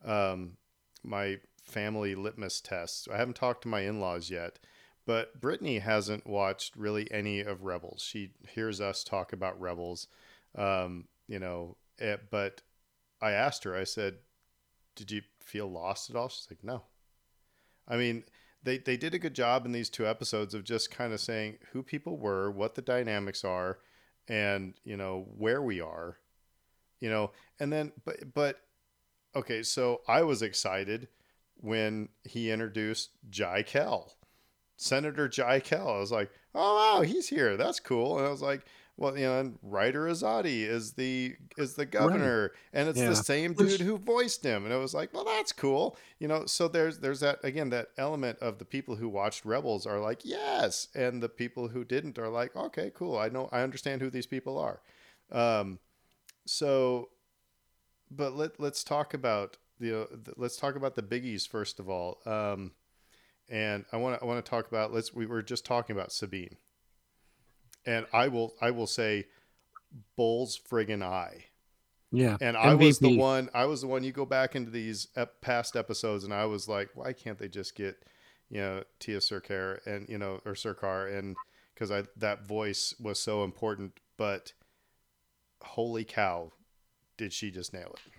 um 0.04 0.58
my 1.04 1.38
family 1.64 2.16
litmus 2.16 2.62
tests. 2.62 3.08
I 3.12 3.18
haven't 3.18 3.36
talked 3.36 3.64
to 3.64 3.68
my 3.68 3.82
in 3.82 4.00
laws 4.00 4.30
yet. 4.30 4.60
But 5.06 5.40
Brittany 5.42 5.80
hasn't 5.80 6.28
watched 6.28 6.76
really 6.76 7.10
any 7.12 7.40
of 7.42 7.64
Rebels. 7.64 8.04
She 8.04 8.32
hears 8.48 8.80
us 8.80 9.04
talk 9.04 9.34
about 9.34 9.60
Rebels, 9.60 10.08
um, 10.56 11.08
you 11.28 11.40
know. 11.40 11.78
eh, 12.00 12.18
but 12.30 12.62
I 13.22 13.32
asked 13.32 13.64
her. 13.64 13.76
I 13.76 13.84
said, 13.86 14.20
"Did 14.96 15.12
you 15.12 15.22
feel 15.40 15.68
lost 15.70 16.10
at 16.10 16.16
all?" 16.16 16.30
She's 16.30 16.48
like, 16.50 16.64
"No." 16.64 16.84
I 17.88 17.98
mean, 17.98 18.24
they 18.64 18.78
they 18.78 18.98
did 18.98 19.14
a 19.14 19.20
good 19.20 19.34
job 19.34 19.66
in 19.66 19.72
these 19.72 19.90
two 19.90 20.08
episodes 20.08 20.54
of 20.54 20.64
just 20.64 20.92
kind 20.92 21.14
of 21.14 21.20
saying 21.20 21.58
who 21.72 21.82
people 21.84 22.18
were, 22.18 22.52
what 22.52 22.76
the 22.76 22.82
dynamics 22.82 23.44
are, 23.44 23.80
and 24.28 24.76
you 24.84 24.96
know 24.98 25.28
where 25.38 25.62
we 25.62 25.82
are, 25.82 26.18
you 27.00 27.10
know. 27.10 27.32
And 27.60 27.72
then, 27.74 27.92
but 28.06 28.34
but 28.34 28.62
okay, 29.36 29.64
so 29.64 30.02
I 30.08 30.24
was 30.24 30.42
excited 30.42 31.08
when 31.56 32.10
he 32.24 32.52
introduced 32.52 33.12
Jai 33.30 33.64
Kell, 33.64 34.14
Senator 34.82 35.28
Jai 35.28 35.60
Kell. 35.60 35.90
I 35.90 36.00
was 36.00 36.12
like, 36.12 36.32
oh 36.56 36.76
wow, 36.96 37.02
he's 37.02 37.28
here. 37.28 37.58
That's 37.58 37.82
cool. 37.82 38.18
And 38.18 38.26
I 38.26 38.30
was 38.32 38.42
like, 38.42 38.66
well, 38.96 39.18
you 39.18 39.26
know, 39.26 39.40
and 39.40 39.60
Ryder 39.62 40.06
Azadi 40.06 40.62
is 40.64 40.94
the 40.94 41.36
is 41.58 41.74
the 41.76 41.86
governor, 41.86 42.52
and 42.74 42.88
it's 42.88 42.98
Yeah. 43.00 43.10
the 43.10 43.16
same 43.18 43.54
dude 43.54 43.82
who 43.82 43.98
voiced 43.98 44.42
him. 44.44 44.64
And 44.64 44.74
it 44.74 44.78
was 44.78 44.94
like, 44.94 45.14
well, 45.14 45.26
that's 45.26 45.52
cool. 45.52 45.98
You 46.20 46.30
know, 46.30 46.46
so 46.46 46.70
there's 46.70 47.00
there's 47.00 47.20
that 47.20 47.40
again 47.44 47.70
that 47.72 47.90
element 47.98 48.40
of 48.40 48.58
the 48.58 48.66
people 48.66 48.96
who 48.96 49.10
watched 49.10 49.44
Rebels 49.44 49.86
are 49.86 50.00
like, 50.00 50.22
yes, 50.24 50.88
and 50.96 51.22
the 51.22 51.30
people 51.30 51.68
who 51.68 51.84
didn't 51.84 52.18
are 52.18 52.30
like, 52.30 52.56
okay, 52.56 52.90
cool. 52.94 53.18
I 53.18 53.28
know, 53.28 53.50
I 53.52 53.62
understand 53.62 54.02
who 54.02 54.10
these 54.10 54.28
people 54.28 54.58
are. 54.58 54.80
Um, 55.32 55.80
so, 56.46 57.10
but 58.10 58.34
let 58.36 58.60
let's 58.62 58.84
talk 58.84 59.14
about 59.14 59.58
you 59.80 59.92
know 59.92 60.08
let's 60.38 60.56
talk 60.58 60.76
about 60.76 60.96
the 60.96 61.04
biggies 61.04 61.48
first 61.48 61.80
of 61.82 61.90
all. 61.90 62.20
Um, 62.26 62.72
and 63.50 63.86
I 63.92 63.98
want 63.98 64.20
to 64.20 64.24
I 64.24 64.28
want 64.28 64.44
to 64.44 64.50
talk 64.50 64.68
about 64.68 64.94
let's 64.94 65.14
we 65.14 65.26
were 65.26 65.42
just 65.42 65.66
talking 65.66 65.96
about 65.96 66.12
Sabine, 66.12 66.58
and 67.86 68.06
I 68.14 68.28
will 68.28 68.54
I 68.62 68.72
will 68.72 68.88
say, 68.88 69.26
Bull's 70.16 70.60
friggin' 70.60 71.04
eye. 71.04 71.46
Yeah. 72.12 72.38
And 72.42 72.58
I 72.58 72.74
was 72.74 73.00
the 73.00 73.18
one. 73.18 73.50
I 73.54 73.66
was 73.66 73.82
the 73.82 73.88
one. 73.88 74.04
You 74.04 74.12
go 74.12 74.26
back 74.26 74.56
into 74.56 74.72
these 74.72 75.08
ep- 75.16 75.42
past 75.42 75.76
episodes, 75.76 76.24
and 76.24 76.34
I 76.34 76.46
was 76.46 76.68
like, 76.68 76.90
why 76.96 77.14
can't 77.14 77.38
they 77.38 77.48
just 77.48 77.76
get, 77.76 77.98
you 78.50 78.62
know, 78.62 78.84
Tiya 79.00 79.22
Sircar 79.22 79.82
and 79.86 80.10
you 80.10 80.18
know, 80.18 80.42
or 80.46 80.56
Sircar, 80.56 81.08
and 81.08 81.36
because 81.74 81.92
I 81.92 82.04
that 82.18 82.48
voice 82.48 82.96
was 83.00 83.20
so 83.20 83.44
important. 83.44 84.00
But 84.18 84.54
holy 85.62 86.04
cow, 86.04 86.52
did 87.18 87.32
she 87.32 87.52
just 87.52 87.74
nail 87.74 87.96
it? 87.96 88.19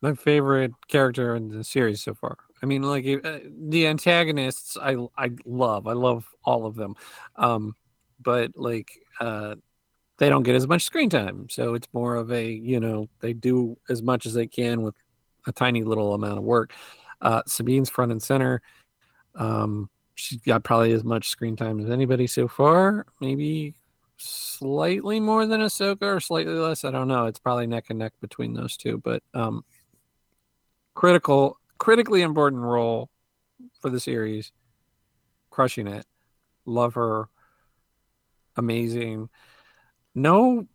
My 0.00 0.14
favorite 0.14 0.72
character 0.88 1.36
in 1.36 1.48
the 1.48 1.64
series 1.64 2.02
so 2.02 2.14
far. 2.14 2.36
I 2.62 2.66
mean, 2.66 2.82
like 2.82 3.06
uh, 3.24 3.38
the 3.68 3.86
antagonists, 3.86 4.76
I 4.76 4.96
I 5.16 5.30
love. 5.44 5.86
I 5.86 5.92
love 5.92 6.26
all 6.44 6.66
of 6.66 6.74
them, 6.74 6.94
um, 7.36 7.74
but 8.20 8.52
like 8.56 8.90
uh, 9.20 9.54
they 10.18 10.28
don't 10.28 10.42
get 10.42 10.54
as 10.56 10.66
much 10.66 10.82
screen 10.84 11.08
time, 11.08 11.48
so 11.48 11.74
it's 11.74 11.88
more 11.92 12.16
of 12.16 12.30
a 12.32 12.50
you 12.50 12.80
know 12.80 13.08
they 13.20 13.32
do 13.32 13.76
as 13.88 14.02
much 14.02 14.26
as 14.26 14.34
they 14.34 14.46
can 14.46 14.82
with 14.82 14.94
a 15.46 15.52
tiny 15.52 15.82
little 15.82 16.14
amount 16.14 16.38
of 16.38 16.44
work. 16.44 16.72
Uh, 17.22 17.42
Sabine's 17.46 17.90
front 17.90 18.12
and 18.12 18.22
center. 18.22 18.60
Um, 19.34 19.88
she's 20.14 20.40
got 20.40 20.64
probably 20.64 20.92
as 20.92 21.04
much 21.04 21.28
screen 21.28 21.56
time 21.56 21.80
as 21.80 21.90
anybody 21.90 22.26
so 22.26 22.48
far. 22.48 23.06
Maybe 23.20 23.74
slightly 24.18 25.18
more 25.18 25.46
than 25.46 25.62
Ahsoka 25.62 26.02
or 26.02 26.20
slightly 26.20 26.52
less. 26.52 26.84
I 26.84 26.90
don't 26.90 27.08
know. 27.08 27.26
It's 27.26 27.38
probably 27.38 27.66
neck 27.66 27.86
and 27.88 27.98
neck 27.98 28.12
between 28.20 28.52
those 28.52 28.76
two, 28.76 28.98
but 28.98 29.22
um, 29.32 29.64
critical, 30.94 31.58
critically 31.78 32.22
important 32.22 32.62
role 32.62 33.08
for 33.80 33.90
the 33.90 34.00
series. 34.00 34.52
Crushing 35.50 35.86
it. 35.86 36.06
Love 36.64 36.94
her. 36.94 37.28
Amazing. 38.56 39.28
No 40.14 40.66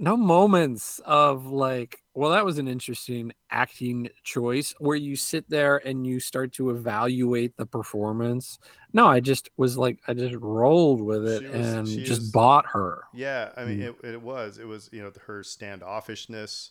no 0.00 0.16
moments 0.16 1.00
of 1.04 1.46
like, 1.46 2.00
well, 2.14 2.30
that 2.30 2.44
was 2.44 2.58
an 2.58 2.68
interesting 2.68 3.32
acting 3.50 4.08
choice 4.22 4.72
where 4.78 4.96
you 4.96 5.16
sit 5.16 5.50
there 5.50 5.78
and 5.78 6.06
you 6.06 6.20
start 6.20 6.52
to 6.52 6.70
evaluate 6.70 7.56
the 7.56 7.66
performance. 7.66 8.60
No, 8.92 9.06
I 9.08 9.18
just 9.18 9.50
was 9.56 9.76
like, 9.76 9.98
I 10.06 10.14
just 10.14 10.36
rolled 10.36 11.00
with 11.02 11.26
it 11.26 11.42
was- 11.52 11.72
and 11.72 11.86
just 11.86 12.20
was- 12.20 12.30
bought 12.30 12.66
her. 12.66 13.02
Yeah, 13.12 13.50
I 13.56 13.64
mean, 13.64 13.78
hmm. 13.78 14.06
it, 14.06 14.14
it 14.14 14.22
was 14.22 14.58
it 14.58 14.66
was 14.66 14.88
you 14.92 15.02
know 15.02 15.10
her 15.26 15.42
standoffishness, 15.42 16.70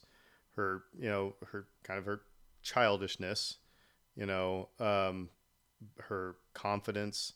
her 0.56 0.84
you 0.98 1.10
know 1.10 1.36
her 1.52 1.68
kind 1.84 2.00
of 2.00 2.06
her 2.06 2.22
childishness, 2.67 3.58
you 4.15 4.25
know, 4.25 4.69
um, 4.80 5.30
her 6.10 6.36
confidence, 6.53 7.34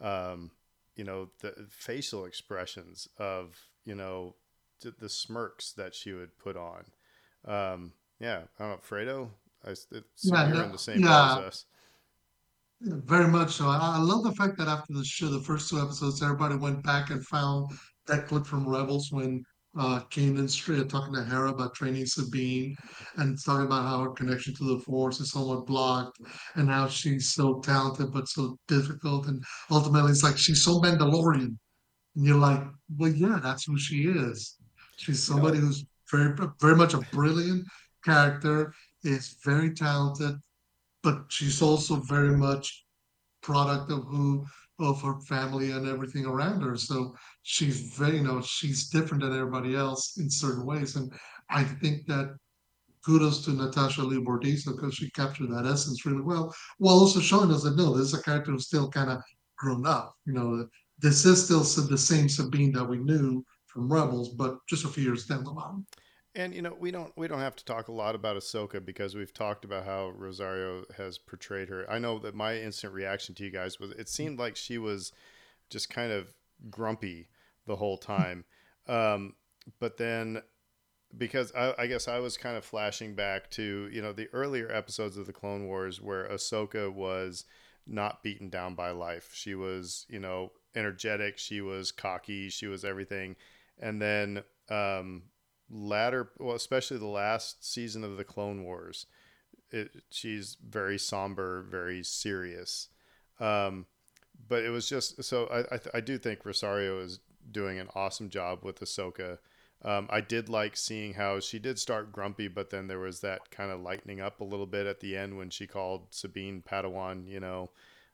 um, 0.00 0.50
you 0.96 1.04
know, 1.04 1.30
the 1.40 1.54
facial 1.70 2.24
expressions 2.24 3.08
of 3.18 3.68
you 3.84 3.94
know 3.94 4.34
the, 4.80 4.92
the 4.98 5.08
smirks 5.08 5.72
that 5.72 5.94
she 5.94 6.12
would 6.12 6.36
put 6.38 6.56
on. 6.56 6.84
Um, 7.44 7.92
yeah, 8.20 8.42
I 8.58 8.64
don't 8.64 8.70
know, 8.70 8.80
Fredo. 8.88 9.28
I 9.64 9.70
it's 9.70 9.88
Yeah, 10.24 10.46
you're 10.48 10.56
no- 10.56 10.64
in 10.64 10.72
the 10.72 10.78
same 10.78 11.00
yeah. 11.00 11.08
boat 11.08 11.38
as 11.38 11.44
us. 11.46 11.64
Yeah, 12.80 12.94
very 13.04 13.28
much 13.28 13.52
so. 13.52 13.68
I, 13.68 13.96
I 13.96 13.98
love 13.98 14.24
the 14.24 14.34
fact 14.34 14.58
that 14.58 14.66
after 14.66 14.92
the 14.92 15.04
show, 15.04 15.28
the 15.28 15.40
first 15.40 15.70
two 15.70 15.80
episodes, 15.80 16.22
everybody 16.22 16.56
went 16.56 16.82
back 16.82 17.10
and 17.10 17.24
found 17.26 17.70
that 18.06 18.26
clip 18.26 18.46
from 18.46 18.68
Rebels 18.68 19.12
when 19.12 19.44
uh 19.78 20.00
Kanan 20.10 20.48
straight 20.48 20.88
talking 20.88 21.14
to 21.14 21.24
Hera 21.24 21.50
about 21.50 21.74
training 21.74 22.06
Sabine 22.06 22.76
and 23.16 23.38
talking 23.42 23.66
about 23.66 23.86
how 23.86 24.02
her 24.02 24.10
connection 24.10 24.54
to 24.56 24.64
the 24.64 24.80
Force 24.80 25.20
is 25.20 25.32
somewhat 25.32 25.66
blocked 25.66 26.18
and 26.56 26.68
how 26.68 26.88
she's 26.88 27.32
so 27.32 27.60
talented 27.60 28.12
but 28.12 28.28
so 28.28 28.58
difficult 28.68 29.26
and 29.28 29.42
ultimately 29.70 30.10
it's 30.10 30.22
like 30.22 30.36
she's 30.36 30.64
so 30.64 30.80
Mandalorian. 30.80 31.56
And 32.16 32.26
you're 32.26 32.36
like, 32.36 32.62
well, 32.98 33.10
yeah, 33.10 33.40
that's 33.42 33.64
who 33.64 33.78
she 33.78 34.02
is. 34.02 34.56
She's 34.98 35.22
somebody 35.22 35.58
who's 35.58 35.86
very, 36.10 36.36
very 36.60 36.76
much 36.76 36.92
a 36.92 37.00
brilliant 37.10 37.64
character, 38.04 38.74
is 39.04 39.36
very 39.44 39.72
talented, 39.74 40.36
but 41.02 41.24
she's 41.28 41.62
also 41.62 41.96
very 41.96 42.36
much 42.36 42.84
product 43.42 43.90
of 43.90 44.04
who 44.04 44.44
of 44.82 45.02
her 45.02 45.20
family 45.20 45.70
and 45.72 45.88
everything 45.88 46.26
around 46.26 46.62
her. 46.62 46.76
So 46.76 47.14
she's 47.42 47.94
very, 47.96 48.16
you 48.16 48.24
know, 48.24 48.40
she's 48.42 48.88
different 48.88 49.22
than 49.22 49.32
everybody 49.32 49.74
else 49.74 50.16
in 50.18 50.30
certain 50.30 50.66
ways. 50.66 50.96
And 50.96 51.12
I 51.50 51.64
think 51.64 52.06
that 52.06 52.36
kudos 53.04 53.44
to 53.44 53.52
Natasha 53.52 54.02
Liu 54.02 54.22
Bordizzo 54.22 54.76
because 54.76 54.94
she 54.94 55.10
captured 55.10 55.50
that 55.50 55.66
essence 55.66 56.06
really 56.06 56.22
well, 56.22 56.54
while 56.78 56.94
also 56.94 57.20
showing 57.20 57.50
us 57.50 57.62
that 57.64 57.76
no, 57.76 57.96
this 57.96 58.08
is 58.08 58.14
a 58.14 58.22
character 58.22 58.52
who's 58.52 58.66
still 58.66 58.88
kind 58.88 59.10
of 59.10 59.20
grown 59.58 59.86
up. 59.86 60.14
You 60.24 60.32
know, 60.32 60.68
this 60.98 61.24
is 61.24 61.44
still 61.44 61.60
the 61.60 61.98
same 61.98 62.28
Sabine 62.28 62.72
that 62.72 62.84
we 62.84 62.98
knew 62.98 63.44
from 63.66 63.92
Rebels, 63.92 64.34
but 64.34 64.58
just 64.68 64.84
a 64.84 64.88
few 64.88 65.02
years 65.02 65.26
down 65.26 65.44
the 65.44 65.50
line. 65.50 65.84
And 66.34 66.54
you 66.54 66.62
know, 66.62 66.74
we 66.78 66.90
don't 66.90 67.12
we 67.16 67.28
don't 67.28 67.40
have 67.40 67.56
to 67.56 67.64
talk 67.64 67.88
a 67.88 67.92
lot 67.92 68.14
about 68.14 68.36
Ahsoka 68.36 68.84
because 68.84 69.14
we've 69.14 69.34
talked 69.34 69.64
about 69.64 69.84
how 69.84 70.12
Rosario 70.16 70.84
has 70.96 71.18
portrayed 71.18 71.68
her. 71.68 71.88
I 71.90 71.98
know 71.98 72.18
that 72.20 72.34
my 72.34 72.56
instant 72.56 72.94
reaction 72.94 73.34
to 73.34 73.44
you 73.44 73.50
guys 73.50 73.78
was 73.78 73.90
it 73.92 74.08
seemed 74.08 74.38
like 74.38 74.56
she 74.56 74.78
was 74.78 75.12
just 75.68 75.90
kind 75.90 76.10
of 76.10 76.32
grumpy 76.70 77.28
the 77.66 77.76
whole 77.76 77.98
time. 77.98 78.44
Um, 78.86 79.34
but 79.78 79.98
then 79.98 80.42
because 81.16 81.52
I, 81.54 81.74
I 81.78 81.86
guess 81.86 82.08
I 82.08 82.18
was 82.18 82.36
kind 82.36 82.56
of 82.56 82.64
flashing 82.64 83.14
back 83.14 83.50
to, 83.52 83.88
you 83.92 84.00
know, 84.00 84.12
the 84.12 84.28
earlier 84.32 84.72
episodes 84.72 85.16
of 85.16 85.26
the 85.26 85.32
Clone 85.32 85.66
Wars 85.66 86.00
where 86.00 86.26
Ahsoka 86.28 86.92
was 86.92 87.44
not 87.86 88.22
beaten 88.22 88.48
down 88.48 88.74
by 88.74 88.90
life. 88.90 89.30
She 89.34 89.54
was, 89.54 90.06
you 90.08 90.18
know, 90.18 90.52
energetic. 90.74 91.36
She 91.38 91.60
was 91.60 91.92
cocky. 91.92 92.48
She 92.48 92.66
was 92.66 92.84
everything. 92.84 93.36
And 93.78 94.00
then 94.00 94.42
um, 94.70 95.24
latter, 95.72 96.30
well, 96.38 96.54
especially 96.54 96.98
the 96.98 97.06
last 97.06 97.64
season 97.64 98.04
of 98.04 98.16
the 98.16 98.24
Clone 98.24 98.62
Wars, 98.62 99.06
it, 99.70 99.90
she's 100.10 100.56
very 100.64 100.98
somber, 100.98 101.62
very 101.62 102.04
serious. 102.04 102.88
Um, 103.40 103.86
but 104.48 104.62
it 104.62 104.70
was 104.70 104.88
just 104.88 105.24
so 105.24 105.46
I 105.46 105.76
I, 105.76 105.80
I 105.94 106.00
do 106.00 106.18
think 106.18 106.44
Rosario 106.44 107.00
is 107.00 107.20
doing 107.50 107.78
an 107.78 107.88
awesome 107.94 108.28
job 108.28 108.60
with 108.62 108.80
Ahsoka. 108.80 109.38
Um, 109.84 110.06
I 110.10 110.20
did 110.20 110.48
like 110.48 110.76
seeing 110.76 111.14
how 111.14 111.40
she 111.40 111.58
did 111.58 111.78
start 111.78 112.12
grumpy, 112.12 112.46
but 112.46 112.70
then 112.70 112.86
there 112.86 113.00
was 113.00 113.20
that 113.20 113.50
kind 113.50 113.72
of 113.72 113.80
lightening 113.80 114.20
up 114.20 114.40
a 114.40 114.44
little 114.44 114.66
bit 114.66 114.86
at 114.86 115.00
the 115.00 115.16
end 115.16 115.36
when 115.36 115.50
she 115.50 115.66
called 115.66 116.06
Sabine 116.10 116.62
Padawan, 116.62 117.26
you 117.26 117.40
know. 117.40 117.70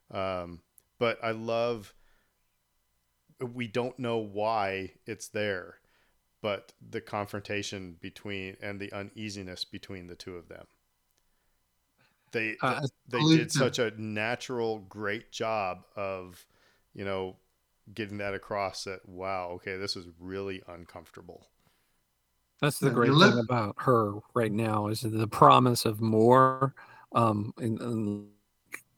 Um, 0.09 0.61
but 0.97 1.19
I 1.23 1.31
love, 1.31 1.93
we 3.39 3.67
don't 3.67 3.99
know 3.99 4.17
why 4.17 4.93
it's 5.05 5.27
there, 5.27 5.75
but 6.41 6.73
the 6.81 7.01
confrontation 7.01 7.97
between 8.01 8.57
and 8.61 8.79
the 8.79 8.91
uneasiness 8.93 9.65
between 9.65 10.07
the 10.07 10.15
two 10.15 10.35
of 10.37 10.47
them. 10.49 10.67
They 12.31 12.57
Uh, 12.61 12.81
they 13.07 13.23
did 13.23 13.51
such 13.51 13.77
a 13.79 13.91
natural, 13.99 14.79
great 14.79 15.31
job 15.31 15.85
of, 15.95 16.45
you 16.93 17.03
know, 17.05 17.37
getting 17.93 18.17
that 18.19 18.33
across 18.35 18.83
that 18.85 19.07
wow, 19.09 19.49
okay, 19.51 19.77
this 19.77 19.95
is 19.95 20.07
really 20.19 20.61
uncomfortable. 20.67 21.47
That's 22.61 22.79
the 22.79 22.91
Yeah, 22.91 22.91
great 22.91 23.17
thing 23.17 23.37
about 23.37 23.75
her 23.79 24.13
right 24.33 24.51
now 24.51 24.87
is 24.87 25.01
the 25.01 25.27
promise 25.27 25.85
of 25.85 26.01
more. 26.01 26.73
Um, 27.15 27.53
and, 27.57 27.79
and 27.81 28.27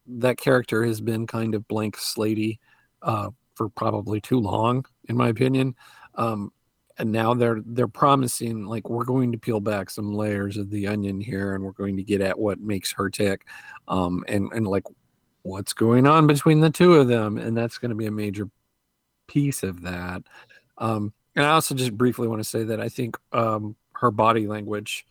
that 0.07 0.37
character 0.37 0.83
has 0.85 1.01
been 1.01 1.27
kind 1.27 1.55
of 1.55 1.67
blank 1.67 1.97
slatey 1.97 2.59
uh, 3.03 3.29
for 3.55 3.69
probably 3.69 4.19
too 4.21 4.39
long, 4.39 4.85
in 5.09 5.17
my 5.17 5.29
opinion. 5.29 5.75
Um, 6.15 6.51
and 6.97 7.11
now 7.11 7.33
they're 7.33 7.61
they're 7.65 7.87
promising 7.87 8.65
like 8.65 8.89
we're 8.89 9.05
going 9.05 9.31
to 9.31 9.37
peel 9.37 9.59
back 9.59 9.89
some 9.89 10.13
layers 10.13 10.57
of 10.57 10.69
the 10.69 10.87
onion 10.87 11.21
here, 11.21 11.55
and 11.55 11.63
we're 11.63 11.71
going 11.71 11.97
to 11.97 12.03
get 12.03 12.21
at 12.21 12.37
what 12.37 12.59
makes 12.59 12.91
her 12.93 13.09
tick, 13.09 13.45
um, 13.87 14.23
and 14.27 14.51
and 14.53 14.67
like 14.67 14.83
what's 15.43 15.73
going 15.73 16.05
on 16.07 16.27
between 16.27 16.59
the 16.59 16.69
two 16.69 16.95
of 16.95 17.07
them, 17.07 17.37
and 17.37 17.57
that's 17.57 17.77
going 17.77 17.89
to 17.89 17.95
be 17.95 18.05
a 18.05 18.11
major 18.11 18.49
piece 19.27 19.63
of 19.63 19.81
that. 19.81 20.21
Um, 20.77 21.13
and 21.35 21.45
I 21.45 21.51
also 21.51 21.75
just 21.75 21.97
briefly 21.97 22.27
want 22.27 22.41
to 22.41 22.49
say 22.49 22.63
that 22.63 22.79
I 22.79 22.89
think 22.89 23.17
um, 23.31 23.75
her 23.93 24.11
body 24.11 24.47
language 24.47 25.05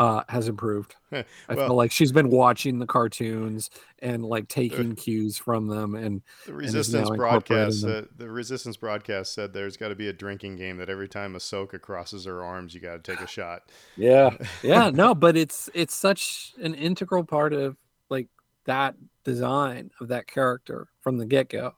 uh, 0.00 0.24
has 0.30 0.48
improved. 0.48 0.96
I 1.12 1.24
Well- 1.50 1.66
feel 1.68 1.74
like 1.76 1.92
she's 1.92 2.10
been 2.10 2.30
watching 2.30 2.78
the 2.78 2.86
cartoons 2.86 3.68
and 3.98 4.24
like 4.24 4.48
taking 4.48 4.96
cues 4.96 5.36
from 5.36 5.68
them. 5.68 5.94
And 5.94 6.22
The 6.46 6.54
resistance 6.54 7.10
now 7.10 7.16
broadcast, 7.16 7.84
uh, 7.84 8.04
the 8.16 8.30
resistance 8.30 8.78
broadcast 8.78 9.34
said 9.34 9.52
there's 9.52 9.76
got 9.76 9.88
to 9.88 9.94
be 9.94 10.08
a 10.08 10.12
drinking 10.14 10.56
game 10.56 10.78
that 10.78 10.88
every 10.88 11.06
time 11.06 11.34
Ahsoka 11.34 11.78
crosses 11.78 12.24
her 12.24 12.42
arms, 12.42 12.74
you 12.74 12.80
got 12.80 13.04
to 13.04 13.12
take 13.12 13.20
a 13.20 13.26
shot. 13.26 13.64
yeah, 13.96 14.30
yeah, 14.62 14.88
no, 14.88 15.14
but 15.14 15.36
it's 15.36 15.68
it's 15.74 15.94
such 15.94 16.54
an 16.62 16.74
integral 16.74 17.22
part 17.22 17.52
of 17.52 17.76
like 18.08 18.28
that 18.64 18.94
design 19.22 19.90
of 20.00 20.08
that 20.08 20.26
character 20.26 20.88
from 21.02 21.18
the 21.18 21.26
get 21.26 21.50
go. 21.50 21.74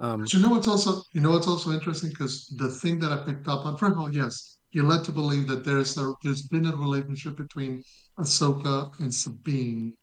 Um, 0.00 0.22
But 0.22 0.32
you 0.34 0.40
know 0.40 0.48
what's 0.48 0.66
also 0.66 1.02
you 1.12 1.20
know 1.20 1.30
what's 1.30 1.46
also 1.46 1.70
interesting 1.70 2.10
because 2.10 2.48
the 2.56 2.68
thing 2.68 2.98
that 2.98 3.12
I 3.12 3.18
picked 3.24 3.46
up 3.46 3.64
on 3.64 3.76
first 3.76 3.92
of 3.92 3.98
all, 4.00 4.12
yes, 4.12 4.56
you're 4.72 4.84
led 4.84 5.04
to 5.04 5.12
believe 5.12 5.46
that 5.48 5.64
there's 5.64 5.96
a 5.98 6.12
there's 6.22 6.42
been 6.42 6.66
a 6.66 6.76
relationship 6.76 7.36
between 7.36 7.82
Ahsoka 8.18 8.98
and 9.00 9.12
Sabine. 9.14 9.94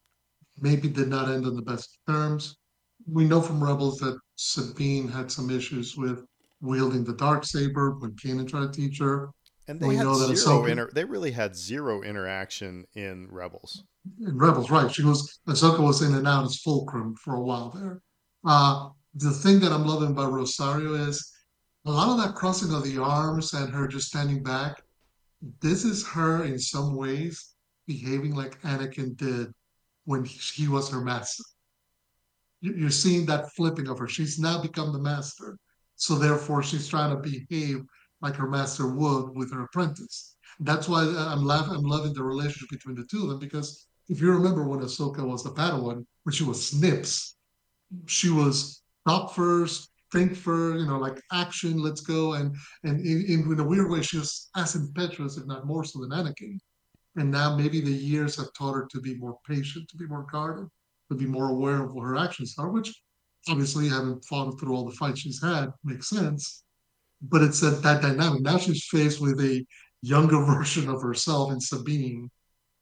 Maybe 0.61 0.88
did 0.89 1.07
not 1.07 1.30
end 1.30 1.45
on 1.45 1.55
the 1.55 1.61
best 1.61 1.99
terms. 2.07 2.55
We 3.07 3.24
know 3.26 3.41
from 3.41 3.63
Rebels 3.63 3.97
that 3.99 4.20
Sabine 4.36 5.07
had 5.07 5.32
some 5.32 5.49
issues 5.49 5.95
with 5.95 6.26
wielding 6.61 7.03
the 7.05 7.13
dark 7.13 7.45
saber 7.45 7.91
when 7.91 8.11
Kanan 8.11 8.47
tried 8.47 8.74
to 8.74 8.82
teach 8.82 8.99
her. 8.99 9.30
And 9.67 9.80
they 9.80 9.88
We 9.88 9.95
had 9.95 10.05
know 10.05 10.17
that 10.17 10.36
zero 10.36 10.61
Ahsoka- 10.63 10.70
inter- 10.70 10.89
they 10.93 11.05
really 11.05 11.32
had 11.32 11.55
zero 11.55 12.01
interaction 12.01 12.86
in 12.95 13.28
Rebels. 13.32 13.84
in 14.20 14.38
Rebels, 14.38 14.70
right? 14.70 14.91
She 14.93 15.03
was 15.03 15.39
Ahsoka 15.47 15.80
was 15.80 16.01
in 16.01 16.13
and 16.15 16.28
out 16.28 16.45
as 16.45 16.57
Fulcrum 16.57 17.15
for 17.24 17.36
a 17.36 17.41
while 17.41 17.70
there. 17.70 18.01
Uh, 18.45 18.89
the 19.15 19.32
thing 19.32 19.59
that 19.61 19.72
I'm 19.72 19.86
loving 19.86 20.11
about 20.11 20.34
Rosario 20.34 20.93
is 20.95 21.32
a 21.89 21.91
lot 21.91 22.09
of 22.09 22.17
that 22.23 22.35
crossing 22.35 22.71
of 22.71 22.83
the 22.83 23.01
arms 23.01 23.53
and 23.53 23.73
her 23.73 23.87
just 23.87 24.09
standing 24.09 24.43
back. 24.43 24.83
This 25.59 25.83
is 25.83 26.05
her 26.07 26.43
in 26.43 26.59
some 26.59 26.95
ways 26.95 27.55
behaving 27.87 28.35
like 28.35 28.61
Anakin 28.61 29.17
did 29.17 29.51
when 30.05 30.23
he 30.23 30.67
was 30.67 30.91
her 30.91 31.01
master. 31.01 31.43
You- 32.61 32.75
You're 32.75 32.91
seeing 32.91 33.25
that 33.25 33.51
flipping 33.55 33.87
of 33.87 33.97
her. 33.97 34.07
She's 34.07 34.37
now 34.37 34.61
become 34.61 34.93
the 34.93 34.99
master, 34.99 35.57
so 35.95 36.15
therefore 36.15 36.61
she's 36.61 36.87
trying 36.87 37.09
to 37.15 37.29
behave 37.31 37.83
like 38.21 38.35
her 38.35 38.49
master 38.49 38.85
would 38.87 39.35
with 39.35 39.51
her 39.51 39.63
apprentice. 39.63 40.35
That's 40.59 40.87
why 40.87 41.03
I'm. 41.03 41.49
I'm 41.49 41.83
loving 41.83 42.13
the 42.13 42.23
relationship 42.23 42.69
between 42.69 42.95
the 42.95 43.05
two 43.05 43.23
of 43.23 43.29
them 43.29 43.39
because 43.39 43.87
if 44.09 44.21
you 44.21 44.31
remember 44.31 44.63
when 44.67 44.81
Ahsoka 44.81 45.25
was 45.25 45.43
the 45.43 45.51
Padawan, 45.51 46.05
when 46.23 46.33
she 46.33 46.43
was 46.43 46.67
Snips, 46.67 47.37
she 48.05 48.29
was 48.29 48.83
top 49.07 49.33
first, 49.33 49.88
think 50.12 50.36
for 50.36 50.78
you 50.78 50.86
know, 50.86 50.97
like 50.97 51.22
action, 51.32 51.78
let's 51.78 52.01
go, 52.01 52.34
and 52.34 52.55
and 52.84 53.05
in, 53.05 53.26
in, 53.51 53.60
a 53.60 53.64
weird 53.64 53.89
way, 53.89 54.01
she 54.01 54.18
was 54.18 54.49
as 54.55 54.76
impetuous, 54.76 55.38
if 55.38 55.45
not 55.45 55.66
more 55.66 55.84
so, 55.84 55.99
than 55.99 56.12
Anakin. 56.12 56.57
And 57.16 57.32
now 57.32 57.55
maybe 57.55 57.82
the 57.82 57.91
years 57.91 58.36
have 58.38 58.53
taught 58.53 58.76
her 58.76 58.88
to 58.91 59.01
be 59.01 59.16
more 59.16 59.38
patient, 59.47 59.89
to 59.89 59.97
be 59.97 60.05
more 60.05 60.26
guarded, 60.32 60.68
to 61.10 61.18
be 61.18 61.26
more 61.26 61.49
aware 61.49 61.84
of 61.84 61.93
what 61.93 62.03
her 62.03 62.18
actions 62.18 62.55
are, 62.57 62.70
which 62.70 62.93
obviously 63.49 63.89
having 63.89 64.22
fought 64.22 64.60
through 64.60 64.76
all 64.76 64.86
the 64.86 64.95
fights 64.95 65.22
she's 65.22 65.41
had 65.41 65.72
makes 65.84 66.10
sense. 66.10 66.64
But 67.22 67.41
it's 67.41 67.60
that, 67.62 67.82
that 67.84 68.01
dynamic. 68.01 68.41
Now 68.41 68.57
she's 68.57 68.86
faced 68.86 69.20
with 69.20 69.39
a 69.41 69.66
younger 70.01 70.43
version 70.45 70.89
of 70.89 71.01
herself 71.01 71.51
in 71.51 71.60
Sabine. 71.60 72.30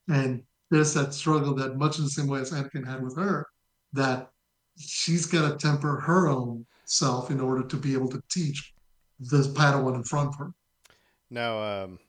And 0.10 0.44
there's 0.70 0.94
that 0.94 1.14
struggle 1.14 1.56
that 1.56 1.78
much 1.78 1.98
in 1.98 2.04
the 2.04 2.10
same 2.10 2.28
way 2.28 2.42
as 2.42 2.52
Anakin 2.52 2.86
had 2.86 3.02
with 3.02 3.16
her, 3.18 3.48
that 3.94 4.30
she's 4.78 5.26
got 5.26 5.50
to 5.50 5.58
temper 5.58 6.00
her 6.02 6.28
own 6.28 6.66
self 6.88 7.30
in 7.30 7.40
order 7.40 7.64
to 7.68 7.76
be 7.78 7.94
able 7.94 8.10
to 8.10 8.22
teach 8.30 8.74
the 9.20 9.44
Padawan 9.54 9.96
in 9.96 10.04
front 10.04 10.30
of 10.30 10.36
her. 10.36 10.54
Now, 11.30 11.62
um, 11.62 12.00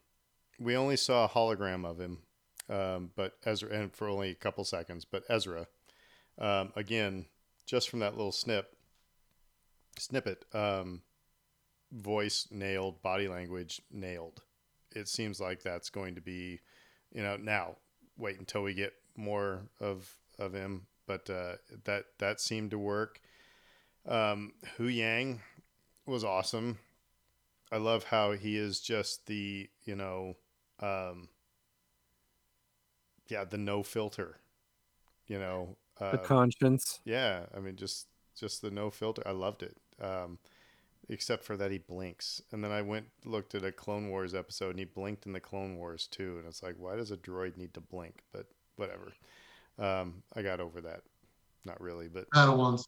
we 0.58 0.76
only 0.76 0.96
saw 0.96 1.24
a 1.24 1.28
hologram 1.28 1.84
of 1.84 1.98
him, 1.98 2.18
um, 2.68 3.10
but 3.16 3.34
Ezra, 3.44 3.70
and 3.70 3.92
for 3.92 4.08
only 4.08 4.30
a 4.30 4.34
couple 4.34 4.64
seconds. 4.64 5.04
But 5.04 5.24
Ezra, 5.28 5.66
um, 6.38 6.72
again, 6.76 7.26
just 7.66 7.90
from 7.90 8.00
that 8.00 8.16
little 8.16 8.32
snip, 8.32 8.76
snippet, 9.98 10.44
um, 10.54 11.02
voice 11.92 12.46
nailed, 12.50 13.02
body 13.02 13.28
language 13.28 13.82
nailed. 13.90 14.42
It 14.94 15.08
seems 15.08 15.40
like 15.40 15.62
that's 15.62 15.90
going 15.90 16.14
to 16.14 16.20
be, 16.20 16.60
you 17.12 17.22
know, 17.22 17.36
now 17.36 17.76
wait 18.16 18.38
until 18.38 18.62
we 18.62 18.74
get 18.74 18.94
more 19.16 19.62
of 19.80 20.08
of 20.38 20.52
him, 20.52 20.86
but 21.06 21.28
uh, 21.28 21.56
that 21.84 22.04
that 22.18 22.40
seemed 22.40 22.70
to 22.70 22.78
work. 22.78 23.20
Um, 24.08 24.52
Huyang 24.78 25.40
was 26.06 26.24
awesome. 26.24 26.78
I 27.70 27.76
love 27.76 28.04
how 28.04 28.32
he 28.32 28.56
is 28.56 28.80
just 28.80 29.26
the, 29.26 29.68
you 29.84 29.94
know, 29.94 30.36
um, 30.80 31.28
yeah, 33.28 33.44
the 33.44 33.58
no 33.58 33.82
filter, 33.82 34.38
you 35.26 35.38
know, 35.38 35.76
uh, 36.00 36.12
the 36.12 36.18
conscience. 36.18 37.00
yeah. 37.04 37.42
I 37.54 37.60
mean, 37.60 37.76
just, 37.76 38.06
just 38.34 38.62
the 38.62 38.70
no 38.70 38.90
filter. 38.90 39.22
I 39.26 39.32
loved 39.32 39.62
it. 39.62 39.76
Um, 40.00 40.38
except 41.10 41.44
for 41.44 41.56
that 41.56 41.70
he 41.70 41.78
blinks. 41.78 42.42
And 42.52 42.62
then 42.62 42.70
I 42.70 42.82
went, 42.82 43.06
looked 43.24 43.54
at 43.54 43.64
a 43.64 43.72
Clone 43.72 44.08
Wars 44.08 44.34
episode 44.34 44.70
and 44.70 44.78
he 44.78 44.84
blinked 44.84 45.26
in 45.26 45.32
the 45.32 45.40
Clone 45.40 45.76
Wars 45.76 46.06
too. 46.06 46.36
And 46.38 46.46
it's 46.46 46.62
like, 46.62 46.76
why 46.78 46.96
does 46.96 47.10
a 47.10 47.16
droid 47.16 47.56
need 47.56 47.74
to 47.74 47.80
blink? 47.80 48.22
But 48.32 48.46
whatever. 48.76 49.12
Um, 49.78 50.22
I 50.34 50.42
got 50.42 50.60
over 50.60 50.80
that. 50.82 51.02
Not 51.64 51.80
really, 51.80 52.08
but 52.08 52.30
Padawans. 52.30 52.86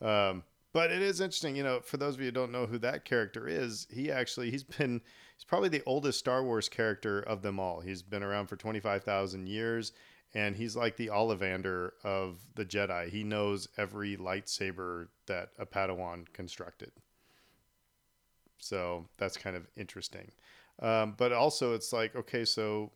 Um, 0.00 0.42
but 0.72 0.90
it 0.90 1.02
is 1.02 1.20
interesting, 1.20 1.56
you 1.56 1.62
know, 1.62 1.80
for 1.80 1.96
those 1.96 2.14
of 2.14 2.20
you 2.20 2.26
who 2.26 2.32
don't 2.32 2.52
know 2.52 2.66
who 2.66 2.78
that 2.78 3.04
character 3.04 3.48
is, 3.48 3.86
he 3.90 4.10
actually 4.10 4.50
he's 4.50 4.64
been 4.64 5.00
he's 5.36 5.44
probably 5.44 5.68
the 5.68 5.82
oldest 5.86 6.18
Star 6.18 6.44
Wars 6.44 6.68
character 6.68 7.20
of 7.20 7.42
them 7.42 7.58
all. 7.58 7.80
He's 7.80 8.02
been 8.02 8.22
around 8.22 8.46
for 8.48 8.56
25,000 8.56 9.46
years 9.46 9.92
and 10.34 10.54
he's 10.54 10.76
like 10.76 10.96
the 10.96 11.08
Ollivander 11.08 11.92
of 12.04 12.38
the 12.54 12.64
Jedi. 12.64 13.08
He 13.08 13.24
knows 13.24 13.68
every 13.78 14.16
lightsaber 14.16 15.08
that 15.26 15.50
a 15.58 15.64
Padawan 15.64 16.30
constructed. 16.32 16.92
So 18.58 19.06
that's 19.16 19.36
kind 19.36 19.56
of 19.56 19.66
interesting. 19.76 20.30
Um, 20.80 21.14
but 21.16 21.32
also 21.32 21.74
it's 21.74 21.92
like 21.92 22.14
okay, 22.14 22.44
so 22.44 22.92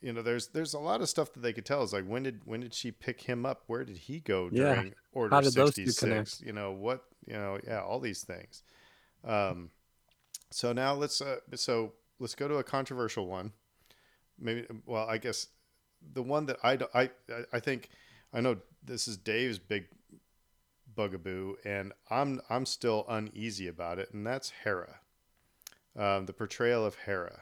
you 0.00 0.12
know, 0.12 0.22
there's 0.22 0.48
there's 0.48 0.74
a 0.74 0.78
lot 0.78 1.00
of 1.00 1.08
stuff 1.08 1.32
that 1.32 1.40
they 1.40 1.52
could 1.52 1.64
tell. 1.66 1.82
Is 1.82 1.92
like 1.92 2.04
when 2.06 2.22
did 2.22 2.42
when 2.44 2.60
did 2.60 2.74
she 2.74 2.90
pick 2.92 3.22
him 3.22 3.46
up? 3.46 3.64
Where 3.66 3.84
did 3.84 3.96
he 3.98 4.20
go 4.20 4.48
Yeah. 4.52 4.74
during 4.74 4.94
Order 5.12 5.40
did 5.40 5.54
those 5.54 5.74
two 5.74 5.86
66? 5.86 6.42
You 6.46 6.52
know 6.52 6.72
what? 6.72 7.04
You 7.26 7.34
know, 7.34 7.58
yeah, 7.66 7.80
all 7.80 7.98
these 8.00 8.22
things. 8.22 8.62
Um, 9.24 9.70
so 10.50 10.72
now 10.72 10.94
let's 10.94 11.20
uh, 11.20 11.38
so 11.54 11.94
let's 12.18 12.34
go 12.34 12.46
to 12.48 12.56
a 12.56 12.64
controversial 12.64 13.26
one. 13.26 13.52
Maybe 14.38 14.66
well, 14.84 15.08
I 15.08 15.18
guess 15.18 15.48
the 16.12 16.22
one 16.22 16.46
that 16.46 16.58
I 16.62 16.78
I 16.94 17.10
I 17.52 17.60
think 17.60 17.88
I 18.32 18.40
know 18.40 18.58
this 18.84 19.08
is 19.08 19.16
Dave's 19.16 19.58
big 19.58 19.86
bugaboo, 20.94 21.56
and 21.64 21.92
I'm 22.10 22.40
I'm 22.50 22.66
still 22.66 23.04
uneasy 23.08 23.66
about 23.68 23.98
it, 23.98 24.10
and 24.12 24.26
that's 24.26 24.50
Hera, 24.64 25.00
um, 25.96 26.26
the 26.26 26.32
portrayal 26.32 26.84
of 26.84 26.96
Hera. 27.06 27.40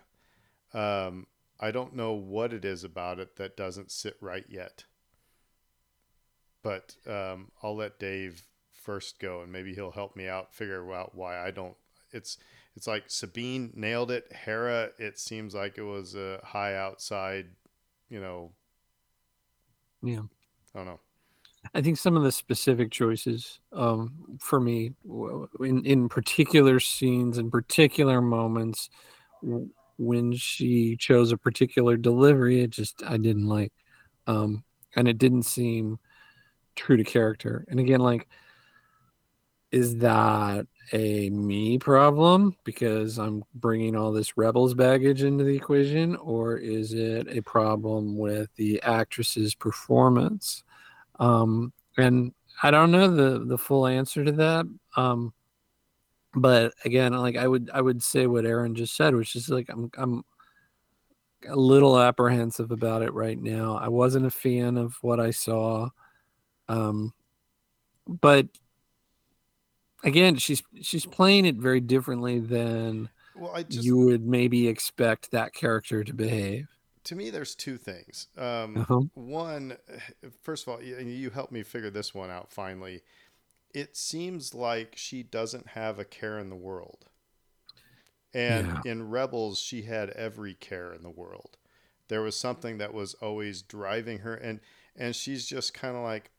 Um, 0.73 1.27
I 1.61 1.71
don't 1.71 1.95
know 1.95 2.13
what 2.13 2.53
it 2.53 2.65
is 2.65 2.85
about 2.85 3.19
it 3.19 3.37
that 3.37 3.57
doesn't 3.57 3.91
sit 3.91 4.17
right 4.21 4.45
yet, 4.49 4.85
but 6.63 6.97
um, 7.07 7.51
I'll 7.63 7.77
let 7.77 7.99
Dave 7.99 8.43
first 8.73 9.19
go, 9.19 9.41
and 9.41 9.53
maybe 9.53 9.75
he'll 9.75 9.93
help 9.93 10.17
me 10.17 10.29
out 10.29 10.55
figure 10.55 10.93
out 10.93 11.15
why 11.15 11.39
I 11.39 11.51
don't. 11.51 11.77
It's 12.13 12.39
it's 12.77 12.87
like 12.87 13.05
Sabine 13.07 13.73
nailed 13.75 14.11
it. 14.11 14.33
Hera, 14.33 14.91
it 14.99 15.19
seems 15.19 15.55
like 15.55 15.79
it 15.79 15.83
was 15.83 16.15
a 16.15 16.41
high 16.43 16.75
outside, 16.75 17.47
you 18.09 18.21
know. 18.21 18.53
Yeah. 20.03 20.23
I 20.75 20.79
don't 20.79 20.87
know. 20.87 21.01
I 21.73 21.81
think 21.81 21.97
some 21.97 22.17
of 22.17 22.23
the 22.23 22.33
specific 22.33 22.91
choices 22.91 23.59
um, 23.73 24.39
for 24.39 24.61
me, 24.61 24.93
in 25.61 25.85
in 25.87 26.09
particular 26.09 26.79
scenes, 26.79 27.39
in 27.39 27.51
particular 27.51 28.21
moments, 28.21 28.91
when 29.99 30.32
she 30.34 30.97
chose 30.97 31.32
a 31.32 31.36
particular 31.38 31.97
delivery, 31.97 32.61
it 32.62 32.70
just 32.70 33.03
I 33.07 33.16
didn't 33.16 33.47
like, 33.49 33.72
um, 34.26 34.64
and 34.97 35.09
it 35.09 35.18
didn't 35.18 35.45
seem 35.45 35.99
true 36.76 36.97
to 36.97 37.05
character. 37.05 37.64
And 37.68 37.80
again, 37.80 38.01
like, 38.01 38.28
is 39.70 39.97
that 39.99 40.66
a 40.92 41.30
me 41.30 41.78
problem 41.78 42.57
because 42.64 43.18
I'm 43.18 43.42
bringing 43.55 43.97
all 43.97 44.12
this 44.12 44.36
rebels 44.36 44.74
baggage 44.74 45.22
into 45.22 45.45
the 45.45 45.57
equation, 45.57 46.16
or 46.16 46.57
is 46.57 46.92
it 46.95 47.26
a 47.36 47.42
problem 47.42 48.16
with 48.16 48.49
the 48.57 48.80
actress's 48.82 49.55
performance? 49.55 50.62
um 51.20 51.72
and 51.97 52.32
i 52.62 52.70
don't 52.70 52.90
know 52.90 53.09
the 53.14 53.45
the 53.47 53.59
full 53.59 53.86
answer 53.86 54.24
to 54.24 54.32
that 54.32 54.66
um 54.97 55.32
but 56.35 56.74
again 56.85 57.12
like 57.12 57.37
i 57.37 57.47
would 57.47 57.70
i 57.72 57.80
would 57.80 58.03
say 58.03 58.26
what 58.26 58.47
aaron 58.47 58.74
just 58.74 58.97
said 58.97 59.14
which 59.14 59.37
is 59.37 59.49
like 59.49 59.68
i'm 59.68 59.91
i'm 59.97 60.24
a 61.49 61.57
little 61.57 61.99
apprehensive 61.99 62.70
about 62.70 63.03
it 63.03 63.12
right 63.12 63.41
now 63.41 63.76
i 63.76 63.89
wasn't 63.89 64.24
a 64.24 64.30
fan 64.30 64.76
of 64.76 64.97
what 65.03 65.20
i 65.20 65.30
saw 65.30 65.89
um 66.68 67.12
but 68.07 68.47
again 70.03 70.37
she's 70.37 70.62
she's 70.80 71.07
playing 71.07 71.45
it 71.45 71.57
very 71.57 71.80
differently 71.80 72.41
than 72.41 73.09
Well, 73.37 73.53
I 73.55 73.62
just 73.62 73.85
you 73.85 73.97
would 73.99 74.26
maybe 74.26 74.68
expect 74.68 75.30
that 75.32 75.53
character 75.53 76.03
to 76.03 76.12
behave 76.12 76.68
to 77.05 77.14
me, 77.14 77.30
there's 77.30 77.55
two 77.55 77.76
things. 77.76 78.28
Um, 78.37 78.78
Uh-huh. 78.78 79.03
One, 79.14 79.76
first 80.43 80.66
of 80.66 80.72
all, 80.72 80.82
you, 80.82 80.97
you 80.99 81.30
helped 81.30 81.53
me 81.53 81.62
figure 81.62 81.91
this 81.91 82.14
one 82.14 82.30
out 82.30 82.51
finally. 82.51 83.03
It 83.75 83.97
seems 83.97 84.55
like 84.55 84.95
she 84.97 85.25
doesn't 85.25 85.70
have 85.70 85.99
a 85.99 86.05
care 86.05 86.39
in 86.39 86.49
the 86.49 86.57
world. 86.57 87.07
And 88.33 88.81
in 88.85 89.11
Rebels, 89.11 89.61
she 89.61 89.83
had 89.83 90.11
every 90.11 90.55
care 90.55 90.93
in 90.93 91.03
the 91.03 91.11
world. 91.11 91.57
There 92.09 92.22
was 92.22 92.37
something 92.37 92.79
that 92.79 92.95
was 92.95 93.14
always 93.14 93.62
driving 93.62 94.18
her, 94.18 94.35
and 94.35 94.61
and 94.97 95.14
she's 95.16 95.47
just 95.47 95.72
kind 95.72 95.97
of 95.97 96.03
like, 96.03 96.31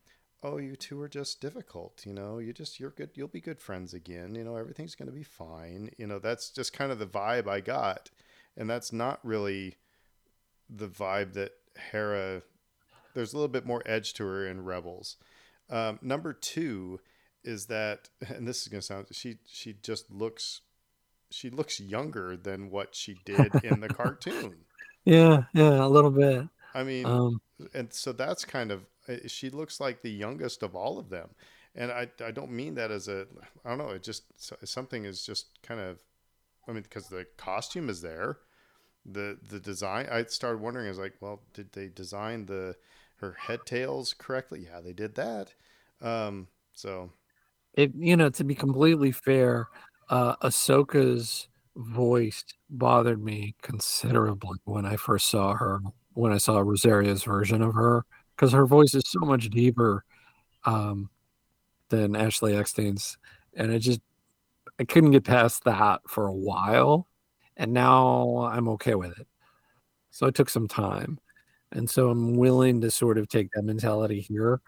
"Oh, 0.43 0.57
you 0.57 0.75
two 0.75 1.01
are 1.01 1.09
just 1.09 1.41
difficult. 1.41 2.05
You 2.05 2.13
know, 2.13 2.38
you 2.38 2.53
just 2.53 2.79
you're 2.79 2.91
good. 2.91 3.11
You'll 3.15 3.27
be 3.27 3.41
good 3.41 3.59
friends 3.59 3.93
again. 3.93 4.36
You 4.36 4.43
know, 4.43 4.57
everything's 4.57 4.95
going 4.95 5.09
to 5.09 5.15
be 5.15 5.23
fine. 5.23 5.89
You 5.97 6.07
know, 6.07 6.19
that's 6.19 6.49
just 6.49 6.73
kind 6.73 6.91
of 6.91 6.99
the 6.99 7.07
vibe 7.07 7.47
I 7.47 7.61
got, 7.61 8.11
and 8.55 8.69
that's 8.69 8.93
not 8.93 9.19
really 9.23 9.75
the 10.69 10.88
vibe 10.88 11.33
that 11.33 11.53
Hera. 11.91 12.43
There's 13.13 13.33
a 13.33 13.38
little 13.38 13.47
bit 13.47 13.65
more 13.65 13.81
edge 13.86 14.13
to 14.15 14.25
her 14.25 14.45
in 14.45 14.65
Rebels. 14.65 15.15
Um, 15.69 15.97
number 16.01 16.33
two 16.33 16.99
is 17.45 17.67
that, 17.67 18.09
and 18.27 18.47
this 18.47 18.61
is 18.63 18.67
going 18.67 18.81
to 18.81 18.85
sound, 18.85 19.07
she 19.11 19.37
she 19.47 19.75
just 19.81 20.11
looks, 20.11 20.61
she 21.31 21.49
looks 21.49 21.79
younger 21.79 22.35
than 22.37 22.69
what 22.71 22.95
she 22.95 23.15
did 23.25 23.53
in 23.63 23.79
the 23.79 23.89
cartoon. 24.01 24.65
yeah 25.05 25.43
yeah 25.53 25.85
a 25.85 25.87
little 25.87 26.11
bit. 26.11 26.47
I 26.73 26.83
mean, 26.83 27.05
um 27.05 27.41
and 27.73 27.93
so 27.93 28.11
that's 28.11 28.43
kind 28.43 28.71
of 28.71 28.85
she 29.27 29.49
looks 29.49 29.79
like 29.79 30.01
the 30.01 30.11
youngest 30.11 30.63
of 30.63 30.75
all 30.75 30.99
of 30.99 31.09
them. 31.09 31.29
And 31.75 31.91
i 31.91 32.07
i 32.25 32.31
don't 32.31 32.51
mean 32.51 32.75
that 32.75 32.91
as 32.91 33.07
a 33.07 33.27
i 33.63 33.69
don't 33.69 33.77
know 33.77 33.89
it 33.89 34.03
just 34.03 34.23
something 34.67 35.05
is 35.05 35.25
just 35.25 35.47
kind 35.61 35.79
of 35.79 35.99
i 36.67 36.71
mean 36.71 36.83
because 36.83 37.07
the 37.07 37.25
costume 37.37 37.89
is 37.89 38.01
there. 38.01 38.37
The 39.05 39.37
the 39.49 39.59
design 39.59 40.07
i 40.11 40.23
started 40.23 40.61
wondering 40.61 40.87
i 40.87 40.89
was 40.89 40.97
like 40.99 41.15
well 41.21 41.41
did 41.53 41.71
they 41.73 41.87
design 41.89 42.47
the 42.47 42.75
her 43.17 43.35
head 43.39 43.59
tails 43.65 44.13
correctly? 44.17 44.67
Yeah 44.69 44.81
they 44.81 44.93
did 44.93 45.15
that. 45.15 45.53
Um 46.01 46.47
so 46.73 47.11
it 47.76 47.91
you 47.95 48.17
know 48.17 48.30
to 48.30 48.43
be 48.43 48.55
completely 48.55 49.11
fair 49.11 49.67
uh 50.09 50.36
ahsoka's 50.38 51.47
voice 51.76 52.43
bothered 52.69 53.23
me 53.23 53.53
considerably 53.61 54.57
when 54.63 54.86
i 54.86 54.95
first 54.95 55.28
saw 55.28 55.53
her 55.53 55.80
when 56.13 56.32
i 56.32 56.38
saw 56.38 56.59
rosario's 56.59 57.23
version 57.23 57.61
of 57.61 57.73
her 57.73 58.03
because 58.36 58.51
her 58.51 58.65
voice 58.65 58.95
is 58.95 59.03
so 59.05 59.19
much 59.19 59.49
deeper 59.49 60.03
um 60.63 61.09
than 61.89 62.15
ashley 62.15 62.55
eckstein's 62.55 63.17
and 63.55 63.71
it 63.71 63.80
just 63.80 64.01
i 64.80 64.84
couldn't 64.84 65.11
get 65.11 65.23
past 65.23 65.63
that 65.65 65.99
for 66.07 66.28
a 66.28 66.34
while 66.34 67.07
and 67.57 67.71
now 67.71 68.49
i'm 68.51 68.67
okay 68.67 68.95
with 68.95 69.17
it. 69.19 69.28
So 70.11 70.28
it 70.28 70.36
took 70.36 70.49
some 70.49 70.67
time 70.67 71.19
and 71.73 71.89
so 71.89 72.09
i'm 72.09 72.36
willing 72.36 72.80
to 72.82 72.89
sort 72.89 73.17
of 73.17 73.28
take 73.28 73.51
that 73.51 73.63
mentality 73.63 74.21
here 74.21 74.61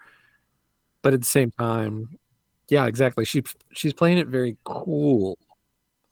but 1.01 1.13
at 1.13 1.21
the 1.21 1.25
same 1.25 1.51
time 1.51 2.17
yeah, 2.69 2.85
exactly. 2.85 3.25
She 3.25 3.43
she's 3.73 3.93
playing 3.93 4.17
it 4.17 4.27
very 4.27 4.57
cool. 4.63 5.37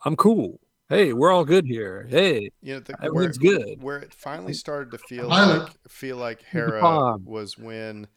I'm 0.03 0.15
cool. 0.15 0.59
Hey, 0.89 1.13
we're 1.13 1.31
all 1.31 1.45
good 1.45 1.65
here. 1.65 2.05
Hey, 2.09 2.51
you 2.61 2.75
know 2.75 2.79
the, 2.79 2.93
where, 2.93 3.07
everyone's 3.07 3.37
good. 3.37 3.81
where 3.81 3.97
it 3.97 4.13
finally 4.13 4.53
started 4.53 4.91
to 4.91 4.97
feel 4.97 5.27
like 5.27 5.69
feel 5.87 6.17
like 6.17 6.43
Hera 6.43 7.17
was 7.25 7.57
when 7.57 8.07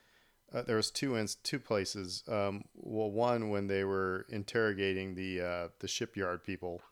uh, 0.53 0.63
there 0.63 0.77
was 0.77 0.91
two 0.91 1.17
ins 1.17 1.37
two 1.37 1.59
places. 1.59 2.23
Um, 2.29 2.65
well, 2.75 3.11
one 3.11 3.49
when 3.49 3.67
they 3.67 3.85
were 3.85 4.27
interrogating 4.29 5.15
the 5.15 5.41
uh, 5.41 5.69
the 5.81 5.89
shipyard 5.89 6.45
people. 6.45 6.83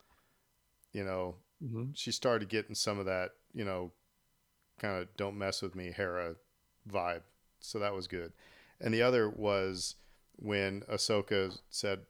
You 0.93 1.05
know, 1.05 1.37
Mhm. 1.63 1.91
she 1.95 2.11
started 2.11 2.49
getting 2.49 2.75
some 2.75 2.99
of 2.99 3.07
that. 3.07 3.33
You 3.53 3.65
know, 3.65 3.93
kind 4.79 5.01
of 5.03 5.15
don't 5.17 5.39
mess 5.39 5.63
with 5.63 5.75
me, 5.75 5.93
Hera 5.93 6.37
vibe. 6.89 7.23
So 7.61 7.79
that 7.79 7.95
was 7.95 8.07
good. 8.07 8.33
And 8.81 8.93
the 8.95 9.03
other 9.03 9.29
was 9.29 9.97
when 10.37 10.83
Ahsoka 10.83 11.59
said 11.71 12.01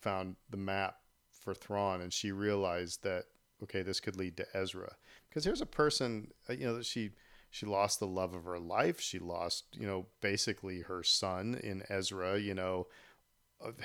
found 0.00 0.36
the 0.50 0.56
map 0.56 0.96
for 1.32 1.54
Thrawn, 1.54 2.00
and 2.00 2.12
she 2.12 2.32
realized 2.32 3.02
that 3.02 3.24
okay, 3.62 3.82
this 3.82 4.00
could 4.00 4.16
lead 4.16 4.36
to 4.36 4.56
Ezra. 4.56 4.96
Because 5.28 5.44
here's 5.44 5.60
a 5.60 5.66
person, 5.66 6.32
uh, 6.50 6.52
you 6.52 6.66
know, 6.66 6.76
that 6.76 6.86
she 6.86 7.10
she 7.50 7.66
lost 7.66 8.00
the 8.00 8.06
love 8.06 8.34
of 8.34 8.44
her 8.44 8.58
life. 8.58 9.00
She 9.00 9.18
lost, 9.18 9.64
you 9.72 9.86
know, 9.86 10.06
basically 10.20 10.80
her 10.82 11.02
son 11.02 11.58
in 11.62 11.82
Ezra. 11.88 12.38
You 12.38 12.54
know, 12.54 12.86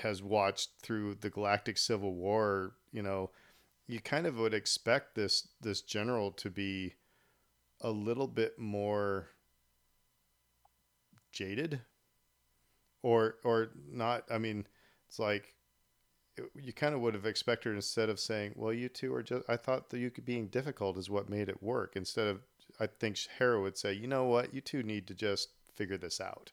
has 0.02 0.22
watched 0.24 0.72
through 0.82 1.16
the 1.16 1.30
Galactic 1.30 1.78
Civil 1.78 2.14
War. 2.16 2.74
You 2.92 3.04
know, 3.04 3.32
you 3.88 4.00
kind 4.00 4.26
of 4.26 4.38
would 4.38 4.54
expect 4.54 5.16
this 5.16 5.48
this 5.62 5.82
general 5.82 6.32
to 6.32 6.50
be 6.50 6.96
a 7.82 7.92
little 7.92 8.28
bit 8.28 8.58
more 8.58 9.30
jaded 11.32 11.82
or 13.04 13.36
or 13.44 13.70
not 13.92 14.24
i 14.32 14.38
mean 14.38 14.66
it's 15.08 15.20
like 15.20 15.54
you 16.56 16.72
kind 16.72 16.94
of 16.94 17.02
would 17.02 17.16
have 17.16 17.26
expected 17.26 17.74
instead 17.74 18.10
of 18.10 18.20
saying 18.20 18.54
well 18.56 18.74
you 18.74 18.90
two 18.90 19.14
are 19.14 19.24
just 19.24 19.44
i 19.50 19.56
thought 19.56 19.90
that 19.90 20.00
you 20.00 20.10
could 20.10 20.26
being 20.26 20.48
difficult 20.48 20.98
is 20.98 21.10
what 21.10 21.30
made 21.30 21.50
it 21.50 21.62
work 21.64 21.96
instead 21.96 22.28
of 22.28 22.42
i 22.80 22.86
think 22.86 23.18
hera 23.38 23.62
would 23.62 23.78
say 23.78 23.94
you 23.94 24.08
know 24.08 24.26
what? 24.26 24.54
You 24.54 24.62
two 24.62 24.84
need 24.84 25.08
to 25.08 25.14
just 25.14 25.50
figure 25.74 25.98
this 25.98 26.20
out. 26.20 26.52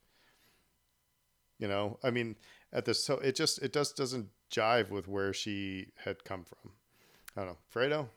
You 1.59 1.69
know? 1.69 1.99
I 2.03 2.11
mean 2.11 2.37
at 2.73 2.85
this 2.85 3.03
so 3.05 3.15
it 3.19 3.35
just 3.37 3.63
it 3.63 3.73
just 3.73 3.97
doesn't 3.97 4.29
jive 4.51 4.91
with 4.91 5.09
where 5.09 5.33
she 5.33 5.89
had 6.05 6.25
come 6.25 6.45
from. 6.45 6.73
I 7.37 7.41
don't 7.41 7.51
know. 7.51 7.59
Fredo? 7.73 8.09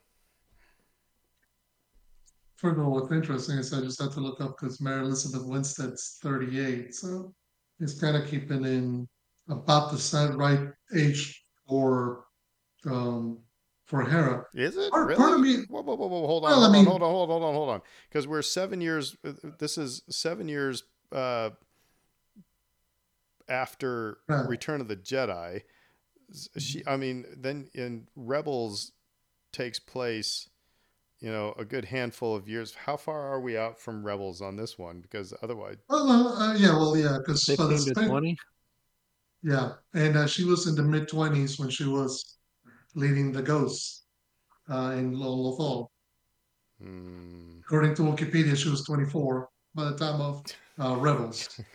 All, 2.63 2.91
what's 2.91 3.11
interesting 3.11 3.57
is 3.59 3.71
I 3.71 3.81
just 3.81 4.01
had 4.01 4.11
to 4.13 4.19
look 4.19 4.41
up 4.41 4.59
because 4.59 4.81
Mary 4.81 5.01
Elizabeth 5.01 5.45
Winstead's 5.45 6.17
38, 6.23 6.93
so 6.95 7.33
he's 7.79 7.99
kind 7.99 8.17
of 8.17 8.27
keeping 8.29 8.65
in 8.65 9.07
about 9.49 9.91
the 9.91 9.97
same 9.97 10.37
right 10.37 10.59
age 10.95 11.43
for 11.67 12.25
um, 12.85 13.39
for 13.85 14.03
Hera. 14.03 14.45
Is 14.53 14.75
it 14.77 14.91
Part- 14.91 15.07
really? 15.07 15.17
part 15.17 15.33
of 15.35 15.39
me- 15.41 15.63
whoa, 15.69 15.81
whoa, 15.81 15.95
whoa, 15.95 16.07
whoa, 16.07 16.27
hold 16.27 16.43
on, 16.45 16.51
Well, 16.51 16.59
I 16.59 16.63
hold, 16.63 16.71
mean- 16.73 16.81
on 16.81 16.85
hold 16.87 17.01
on, 17.03 17.09
hold 17.11 17.29
on, 17.29 17.29
hold 17.29 17.43
on, 17.43 17.53
hold 17.53 17.69
on, 17.69 17.81
because 18.09 18.27
we're 18.27 18.41
seven 18.41 18.81
years. 18.81 19.15
This 19.59 19.77
is 19.77 20.01
seven 20.09 20.47
years 20.49 20.83
uh, 21.11 21.51
after. 23.49 24.17
Return 24.27 24.81
of 24.81 24.87
the 24.87 24.95
Jedi. 24.97 25.61
She, 26.57 26.83
I 26.85 26.97
mean, 26.97 27.25
then 27.37 27.69
in 27.73 28.07
Rebels 28.15 28.91
takes 29.53 29.79
place, 29.79 30.49
you 31.19 31.31
know, 31.31 31.53
a 31.57 31.65
good 31.65 31.85
handful 31.85 32.35
of 32.35 32.47
years. 32.47 32.73
How 32.85 32.97
far 32.97 33.31
are 33.31 33.39
we 33.39 33.57
out 33.57 33.79
from 33.79 34.05
Rebels 34.05 34.41
on 34.41 34.55
this 34.55 34.77
one? 34.77 34.99
Because 35.01 35.33
otherwise, 35.41 35.77
Well, 35.89 36.09
uh, 36.37 36.53
yeah, 36.55 36.75
well, 36.75 36.97
yeah, 36.97 37.17
because 37.19 37.43
15 37.43 37.85
to 37.85 37.93
20. 37.93 38.37
Yeah, 39.43 39.73
and 39.93 40.17
uh, 40.17 40.27
she 40.27 40.43
was 40.43 40.67
in 40.67 40.75
the 40.75 40.83
mid 40.83 41.07
twenties 41.07 41.59
when 41.59 41.69
she 41.69 41.85
was 41.85 42.37
leading 42.95 43.31
the 43.31 43.41
Ghosts 43.41 44.03
uh, 44.69 44.93
in 44.97 45.13
Lo- 45.13 45.35
Lothal. 45.35 45.87
Hmm. 46.81 47.59
According 47.65 47.95
to 47.95 48.01
Wikipedia, 48.03 48.55
she 48.55 48.69
was 48.69 48.83
twenty 48.83 49.05
four 49.05 49.49
by 49.75 49.85
the 49.85 49.97
time 49.97 50.21
of 50.21 50.43
uh, 50.79 50.95
Rebels. 50.97 51.47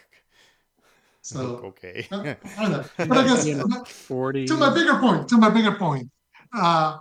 So 1.22 1.57
okay. 1.66 2.07
uh, 2.11 2.34
I 2.59 2.62
don't 2.62 2.72
know. 2.72 2.84
But 2.99 3.18
I 3.18 3.24
guess 3.24 3.47
40. 3.86 4.47
to 4.47 4.57
my 4.57 4.74
bigger 4.74 4.99
point, 4.99 5.28
to 5.28 5.38
my 5.38 5.51
bigger 5.51 5.76
point, 5.76 6.11
uh, 6.53 6.99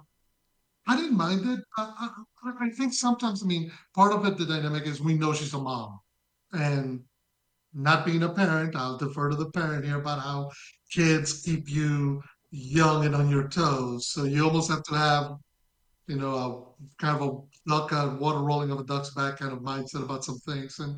I 0.91 0.97
didn't 0.97 1.15
mind 1.15 1.49
it. 1.49 1.63
I, 1.77 2.09
I, 2.43 2.65
I 2.65 2.69
think 2.71 2.93
sometimes, 2.93 3.41
I 3.41 3.45
mean, 3.45 3.71
part 3.95 4.11
of 4.11 4.25
it, 4.25 4.37
the 4.37 4.45
dynamic 4.45 4.85
is 4.85 4.99
we 4.99 5.13
know 5.13 5.31
she's 5.31 5.53
a 5.53 5.57
mom, 5.57 6.01
and 6.51 6.99
not 7.73 8.05
being 8.05 8.23
a 8.23 8.29
parent, 8.29 8.75
I'll 8.75 8.97
defer 8.97 9.29
to 9.29 9.37
the 9.37 9.49
parent 9.51 9.85
here 9.85 9.99
about 10.01 10.19
how 10.19 10.51
kids 10.91 11.43
keep 11.43 11.69
you 11.69 12.21
young 12.49 13.05
and 13.05 13.15
on 13.15 13.29
your 13.29 13.47
toes. 13.47 14.07
So 14.07 14.25
you 14.25 14.43
almost 14.43 14.69
have 14.69 14.83
to 14.83 14.95
have, 14.95 15.37
you 16.07 16.17
know, 16.17 16.35
a 16.35 17.01
kind 17.01 17.15
of 17.17 17.21
a 17.25 17.69
duck, 17.69 17.93
on 17.93 18.19
water 18.19 18.39
rolling 18.39 18.71
of 18.71 18.81
a 18.81 18.83
duck's 18.83 19.11
back 19.11 19.39
kind 19.39 19.53
of 19.53 19.59
mindset 19.59 20.03
about 20.03 20.25
some 20.25 20.39
things, 20.39 20.79
and 20.79 20.97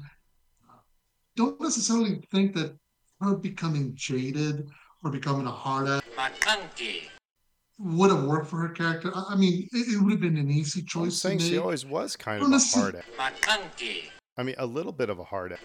don't 1.35 1.61
necessarily 1.61 2.19
think 2.31 2.55
that 2.55 2.75
her 3.21 3.35
becoming 3.35 3.91
jaded 3.93 4.67
or 5.03 5.11
becoming 5.11 5.45
a 5.45 5.51
hard 5.51 5.87
ass 5.87 6.01
would 7.79 8.11
have 8.11 8.23
worked 8.23 8.47
for 8.49 8.57
her 8.57 8.69
character. 8.69 9.11
I 9.15 9.23
I 9.31 9.35
mean, 9.35 9.67
it, 9.71 9.93
it 9.95 10.01
would 10.01 10.11
have 10.11 10.21
been 10.21 10.37
an 10.37 10.49
easy 10.51 10.81
I'm 10.81 10.85
choice 10.87 11.13
to 11.13 11.17
saying 11.19 11.39
she 11.39 11.57
always 11.57 11.85
was 11.85 12.15
kind 12.15 12.41
Well, 12.41 12.53
of 12.53 12.61
a 12.61 12.79
hard 12.79 12.95
ass. 12.95 13.03
I 14.37 14.43
mean, 14.43 14.55
a 14.57 14.65
little 14.65 14.91
bit 14.91 15.09
of 15.09 15.19
a 15.19 15.23
hard 15.23 15.53
ass. 15.53 15.59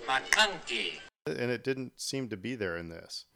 And 1.27 1.51
it 1.51 1.65
didn't 1.65 1.93
seem 2.01 2.29
to 2.31 2.37
be 2.37 2.55
there 2.55 2.77
in 2.77 2.89
this. 2.89 3.27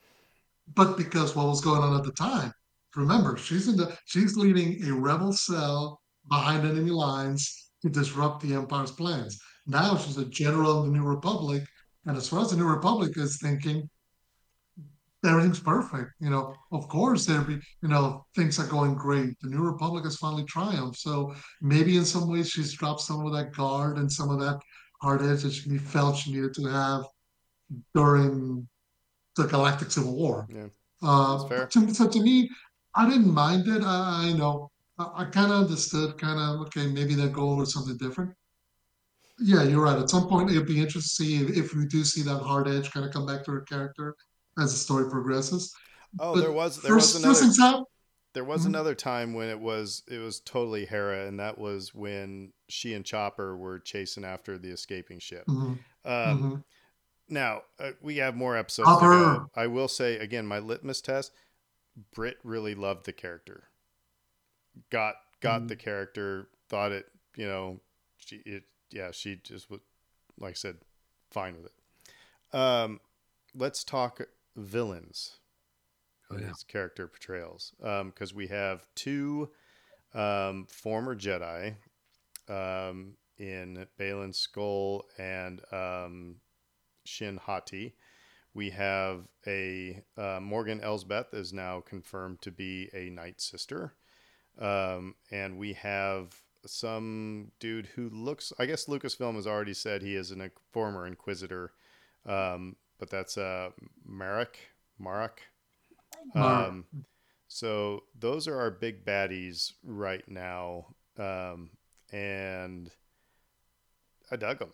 but 0.75 0.97
because 0.97 1.35
what 1.37 1.47
was 1.47 1.61
going 1.61 1.83
on 1.83 1.97
at 1.97 2.05
the 2.05 2.13
time. 2.13 2.53
Remember, 2.97 3.37
she's 3.37 3.69
in 3.69 3.77
the 3.77 3.97
she's 4.05 4.37
leading 4.37 4.85
a 4.87 4.93
rebel 4.95 5.33
cell 5.33 6.01
behind 6.29 6.65
enemy 6.67 6.91
lines 6.91 7.71
to 7.83 7.89
disrupt 7.89 8.43
the 8.43 8.55
Empire's 8.55 8.91
plans. 8.93 9.39
Now 9.67 9.97
she's 9.97 10.19
a 10.19 10.27
general 10.27 10.85
in 10.85 10.93
the 10.93 10.99
New 10.99 11.05
Republic, 11.05 11.63
and 12.07 12.17
as 12.17 12.29
far 12.29 12.41
as 12.43 12.51
the 12.51 12.57
New 12.57 12.67
Republic 12.69 13.13
is 13.17 13.39
thinking, 13.41 13.89
everything's 15.25 15.61
perfect. 15.61 16.11
You 16.21 16.31
know, 16.31 16.55
of 16.73 16.89
course 16.89 17.27
there 17.27 17.43
be 17.43 17.55
you 17.83 17.89
know 17.89 18.27
things 18.35 18.59
are 18.59 18.67
going 18.67 18.95
great. 18.95 19.39
The 19.41 19.49
New 19.49 19.63
Republic 19.63 20.05
has 20.05 20.17
finally 20.17 20.45
triumphed. 20.45 20.99
So 20.99 21.35
maybe 21.61 21.97
in 21.97 22.05
some 22.05 22.31
ways 22.31 22.51
she's 22.51 22.73
dropped 22.73 23.01
some 23.01 23.25
of 23.27 23.33
that 23.33 23.53
guard 23.53 23.99
and 23.99 24.11
some 24.11 24.31
of 24.31 24.41
that 24.41 24.61
hard 25.01 25.23
edge 25.23 25.43
that 25.43 25.53
she 25.53 25.79
felt 25.79 26.17
she 26.17 26.33
needed 26.33 26.55
to 26.55 26.65
have 26.67 27.05
during 27.95 28.69
the 29.37 29.47
Galactic 29.47 29.91
Civil 29.91 30.15
War. 30.15 30.47
Yeah. 30.51 30.67
Uh, 31.03 31.47
fair. 31.49 31.67
To, 31.67 31.95
so 31.95 32.09
to 32.09 32.21
me, 32.21 32.49
I 32.95 33.09
didn't 33.09 33.33
mind 33.33 33.67
it. 33.67 33.83
I, 33.83 34.29
I 34.29 34.33
know 34.37 34.71
I, 34.99 35.23
I 35.23 35.25
kind 35.25 35.51
of 35.51 35.63
understood, 35.63 36.19
kind 36.19 36.39
of 36.39 36.67
okay, 36.67 36.87
maybe 36.87 37.15
they'll 37.15 37.29
go 37.29 37.65
something 37.65 37.97
different. 37.97 38.33
Yeah, 39.39 39.63
you're 39.65 39.83
right. 39.83 39.99
At 39.99 40.11
some 40.11 40.29
point, 40.29 40.51
it'd 40.51 40.67
be 40.67 40.81
interesting 40.81 41.01
to 41.03 41.09
see 41.09 41.43
if, 41.43 41.57
if 41.57 41.75
we 41.75 41.87
do 41.87 42.05
see 42.05 42.23
that 42.23 42.39
hard 42.39 42.69
edge 42.69 42.91
kind 42.93 43.05
of 43.05 43.13
come 43.13 43.27
back 43.27 43.45
to 43.45 43.53
her 43.53 43.63
character 43.63 44.15
as 44.59 44.73
the 44.73 44.79
story 44.79 45.09
progresses. 45.11 45.75
Oh, 46.19 46.35
But 46.35 46.41
there 46.41 46.53
was 46.53 46.83
there 46.83 46.95
was 46.95 47.15
another 47.15 47.35
first 47.35 47.61
out. 47.61 47.87
there 48.35 48.45
was 48.45 48.63
Mhm. 48.63 48.69
another 48.69 48.95
time 48.95 49.35
when 49.35 49.49
it 49.49 49.61
was 49.61 50.03
it 50.09 50.19
was 50.19 50.41
totally 50.41 50.87
Hera, 50.87 51.27
and 51.27 51.39
that 51.41 51.59
was 51.59 51.95
when 51.95 52.53
she 52.69 52.95
and 52.95 53.05
Chopper 53.05 53.57
were 53.57 53.79
chasing 53.79 54.25
after 54.25 54.59
the 54.59 54.71
escaping 54.71 55.19
ship. 55.19 55.47
Mhm, 55.49 55.79
Um, 56.05 56.43
mhm. 56.43 56.65
Now 57.29 57.63
uh, 57.79 57.93
we 58.03 58.17
have 58.19 58.37
more 58.37 58.57
episodes. 58.57 58.99
To 58.99 59.09
go. 59.09 59.51
I 59.55 59.67
will 59.67 59.89
say 59.89 60.19
again, 60.19 60.47
my 60.47 60.59
litmus 60.59 61.01
test: 61.01 61.33
Brit 62.15 62.39
really 62.45 62.75
loved 62.75 63.07
the 63.07 63.13
character. 63.13 63.71
Got 64.91 65.17
got 65.41 65.63
Mhm. 65.63 65.69
the 65.69 65.77
character. 65.77 66.49
Thought 66.69 66.93
it. 66.93 67.07
You 67.37 67.47
know, 67.47 67.81
she 68.17 68.37
it. 68.45 68.65
Yeah, 68.91 69.11
she 69.11 69.37
just 69.37 69.71
was, 69.71 69.81
like 70.39 70.51
I 70.51 70.55
said, 70.55 70.79
fine 71.31 71.57
with 71.57 71.67
it. 71.67 72.57
Um, 72.59 73.01
let's 73.55 73.85
talk 73.85 74.21
villains. 74.57 75.39
Oh, 76.31 76.37
in 76.37 76.43
yeah. 76.43 76.47
these 76.49 76.65
character 76.65 77.07
portrayals, 77.07 77.73
because 77.79 78.33
we 78.33 78.47
have 78.47 78.87
two 78.95 79.51
um, 80.15 80.67
former 80.67 81.15
Jedi 81.15 81.75
um, 82.49 83.15
in 83.39 83.87
Baylan 83.99 84.33
Skoll 84.33 85.03
and 85.19 85.61
um, 85.73 86.37
Shin 87.05 87.37
Hati. 87.37 87.95
We 88.55 88.71
have 88.71 89.29
a 89.47 90.03
uh, 90.17 90.39
Morgan 90.41 90.81
Elsbeth 90.81 91.33
is 91.33 91.53
now 91.53 91.81
confirmed 91.81 92.43
to 92.43 92.51
be 92.51 92.89
a 92.95 93.11
Night 93.11 93.41
Sister, 93.41 93.95
um, 94.59 95.15
and 95.31 95.59
we 95.59 95.73
have 95.75 96.35
some 96.67 97.51
dude 97.61 97.87
who 97.87 98.11
looks. 98.11 98.53
I 98.59 98.67
guess 98.67 98.87
Lucasfilm 98.87 99.37
has 99.37 99.47
already 99.47 99.75
said 99.75 100.03
he 100.03 100.17
is 100.17 100.31
a 100.31 100.51
former 100.71 101.07
Inquisitor, 101.07 101.73
um, 102.27 102.77
but 103.03 103.11
that's 103.11 103.37
uh, 103.37 103.71
Marrok. 104.09 104.57
Marrok. 105.01 105.41
Um, 106.37 106.85
so 107.49 108.05
those 108.17 108.47
are 108.47 108.57
our 108.61 108.71
big 108.71 109.05
baddies 109.05 109.73
right 109.83 110.23
now, 110.29 110.87
um, 111.19 111.71
and 112.13 112.89
I 114.31 114.37
dug 114.37 114.61
them. 114.61 114.71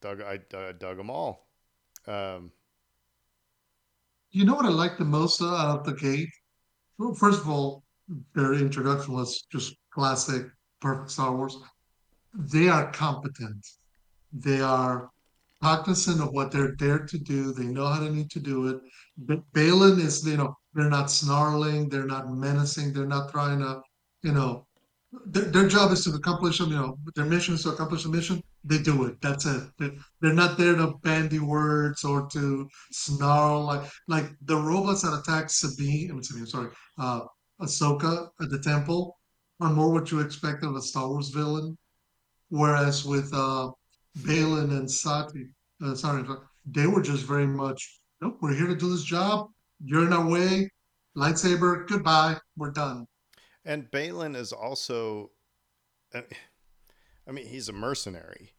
Dug 0.00 0.22
I, 0.22 0.40
I 0.56 0.72
dug 0.72 0.96
them 0.96 1.10
all. 1.10 1.46
Um, 2.06 2.52
You 4.30 4.46
know 4.46 4.54
what 4.54 4.64
I 4.64 4.70
like 4.70 4.96
the 4.96 5.04
most 5.04 5.42
out 5.42 5.78
of 5.78 5.84
the 5.84 5.92
gate? 5.92 6.30
Well, 6.96 7.12
first 7.12 7.42
of 7.42 7.50
all, 7.50 7.84
their 8.34 8.54
introduction 8.54 9.12
was 9.12 9.42
just 9.52 9.76
classic, 9.90 10.46
perfect 10.80 11.10
Star 11.10 11.36
Wars. 11.36 11.58
They 12.32 12.70
are 12.70 12.90
competent. 12.92 13.66
They 14.32 14.62
are 14.62 15.11
cognizant 15.62 16.20
of 16.20 16.32
what 16.32 16.50
they're 16.50 16.74
there 16.78 16.98
to 16.98 17.18
do. 17.18 17.52
They 17.52 17.64
know 17.64 17.86
how 17.86 18.00
to 18.00 18.10
need 18.10 18.30
to 18.30 18.40
do 18.40 18.68
it. 18.68 18.80
But 19.16 19.40
Baylan 19.52 20.00
is, 20.00 20.26
you 20.26 20.36
know, 20.36 20.56
they're 20.74 20.90
not 20.90 21.10
snarling, 21.10 21.88
they're 21.88 22.06
not 22.06 22.30
menacing, 22.30 22.92
they're 22.92 23.06
not 23.06 23.30
trying 23.30 23.60
to, 23.60 23.80
you 24.22 24.32
know, 24.32 24.66
their, 25.26 25.44
their 25.44 25.68
job 25.68 25.92
is 25.92 26.04
to 26.04 26.10
accomplish, 26.10 26.58
them, 26.58 26.70
you 26.70 26.76
know, 26.76 26.98
their 27.14 27.26
mission 27.26 27.54
is 27.54 27.62
to 27.64 27.70
accomplish 27.70 28.04
a 28.06 28.08
mission. 28.08 28.42
They 28.64 28.78
do 28.78 29.04
it. 29.04 29.20
That's 29.20 29.44
it. 29.46 29.62
They're, 29.78 30.32
not 30.32 30.56
there 30.56 30.74
to 30.74 30.94
bandy 31.02 31.38
words 31.38 32.04
or 32.04 32.28
to 32.28 32.68
snarl 32.92 33.64
like 33.64 33.82
like 34.08 34.30
the 34.44 34.56
robots 34.56 35.02
that 35.02 35.18
attack 35.18 35.50
Sabine. 35.50 36.10
I 36.10 36.14
mean, 36.14 36.22
Sabine, 36.22 36.46
sorry, 36.46 36.70
uh, 36.98 37.22
Ahsoka 37.60 38.28
at 38.40 38.50
the 38.50 38.60
temple 38.60 39.18
are 39.60 39.70
more 39.70 39.92
what 39.92 40.10
you 40.10 40.20
expect 40.20 40.64
of 40.64 40.76
a 40.76 40.80
Star 40.80 41.08
Wars 41.08 41.28
villain. 41.28 41.76
Whereas 42.48 43.04
with 43.04 43.32
uh, 43.34 43.70
Baylan 44.18 44.70
and 44.76 44.90
Sati, 44.90 45.48
uh, 45.82 45.94
sorry, 45.94 46.24
they 46.66 46.86
were 46.86 47.02
just 47.02 47.24
very 47.24 47.46
much, 47.46 48.00
nope, 48.20 48.38
we're 48.40 48.54
here 48.54 48.66
to 48.66 48.76
do 48.76 48.90
this 48.90 49.04
job. 49.04 49.48
You're 49.84 50.06
in 50.06 50.12
our 50.12 50.26
way. 50.28 50.70
Lightsaber, 51.16 51.86
goodbye. 51.88 52.36
We're 52.56 52.70
done. 52.70 53.06
and 53.64 53.90
Baylan 53.90 54.36
is 54.36 54.52
also, 54.52 55.30
I 56.14 56.24
I 57.28 57.32
mean, 57.32 57.46
he's 57.46 57.68
a 57.68 57.72
mercenary, 57.72 58.52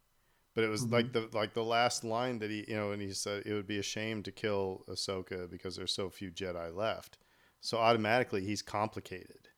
but 0.56 0.64
it 0.64 0.70
was 0.70 0.86
like 0.86 1.12
the 1.14 1.30
like 1.34 1.54
the 1.54 1.64
last 1.64 2.04
line 2.04 2.40
that 2.40 2.50
he, 2.50 2.66
you 2.68 2.76
know, 2.76 2.92
and 2.92 3.02
he 3.02 3.12
said 3.14 3.44
it 3.46 3.54
would 3.54 3.68
be 3.68 3.80
a 3.80 3.84
shame 3.84 4.24
to 4.24 4.32
kill 4.32 4.84
Ahsoka 4.90 5.50
because 5.50 5.76
there's 5.76 5.94
so 5.94 6.10
few 6.10 6.32
Jedi 6.32 6.74
left. 6.76 7.18
So 7.62 7.78
automatically, 7.78 8.44
he's 8.46 8.62
complicated. 8.62 9.50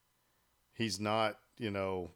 He's 0.74 1.00
not, 1.00 1.38
you 1.58 1.72
know, 1.72 2.12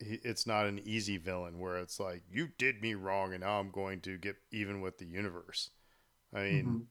it's 0.00 0.46
not 0.46 0.66
an 0.66 0.78
easy 0.84 1.16
villain 1.16 1.58
where 1.58 1.78
it's 1.78 1.98
like 1.98 2.22
you 2.30 2.48
did 2.58 2.80
me 2.80 2.94
wrong 2.94 3.32
and 3.32 3.42
now 3.42 3.58
I'm 3.58 3.70
going 3.70 4.00
to 4.02 4.16
get 4.16 4.36
even 4.52 4.80
with 4.80 4.98
the 4.98 5.06
universe. 5.06 5.70
I 6.32 6.42
mean, 6.42 6.64
Mhm. 6.66 6.86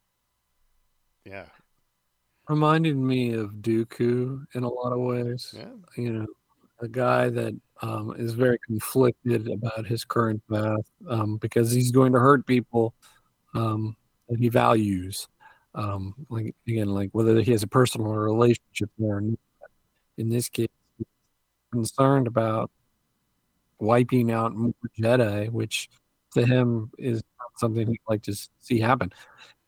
yeah, 1.26 1.50
Reminded 2.50 2.96
me 2.96 3.34
of 3.34 3.52
Dooku 3.56 4.46
in 4.54 4.64
a 4.64 4.70
lot 4.70 4.94
of 4.94 5.00
ways. 5.00 5.54
yeah, 5.56 5.74
You 5.98 6.14
know, 6.14 6.28
a 6.80 6.88
guy 6.88 7.30
that 7.30 7.54
um, 7.82 8.16
is 8.18 8.34
very 8.34 8.58
conflicted 8.66 9.50
about 9.50 9.86
his 9.86 10.04
current 10.06 10.42
path 10.50 10.90
um, 11.10 11.38
because 11.38 11.72
he's 11.72 11.92
going 11.92 12.14
to 12.14 12.20
hurt 12.20 12.46
people 12.48 12.94
um, 13.54 13.96
that 14.30 14.40
he 14.40 14.48
values. 14.50 15.28
Um, 15.76 16.16
like 16.30 16.56
again, 16.68 16.88
like 16.88 17.10
whether 17.12 17.40
he 17.42 17.52
has 17.52 17.64
a 17.64 17.68
personal 17.68 18.14
relationship 18.14 18.90
there. 18.98 19.18
or 19.18 19.22
not. 19.22 19.40
In 20.18 20.30
this 20.30 20.50
case, 20.50 20.70
he's 20.98 21.06
concerned 21.72 22.28
about 22.28 22.72
wiping 23.80 24.32
out 24.32 24.56
more 24.56 24.74
Jedi, 25.00 25.50
which 25.52 25.90
to 26.34 26.46
him 26.46 26.92
is 26.98 27.22
something 27.58 27.88
he'd 27.88 28.00
like 28.10 28.24
to 28.24 28.36
see 28.60 28.80
happen. 28.80 29.12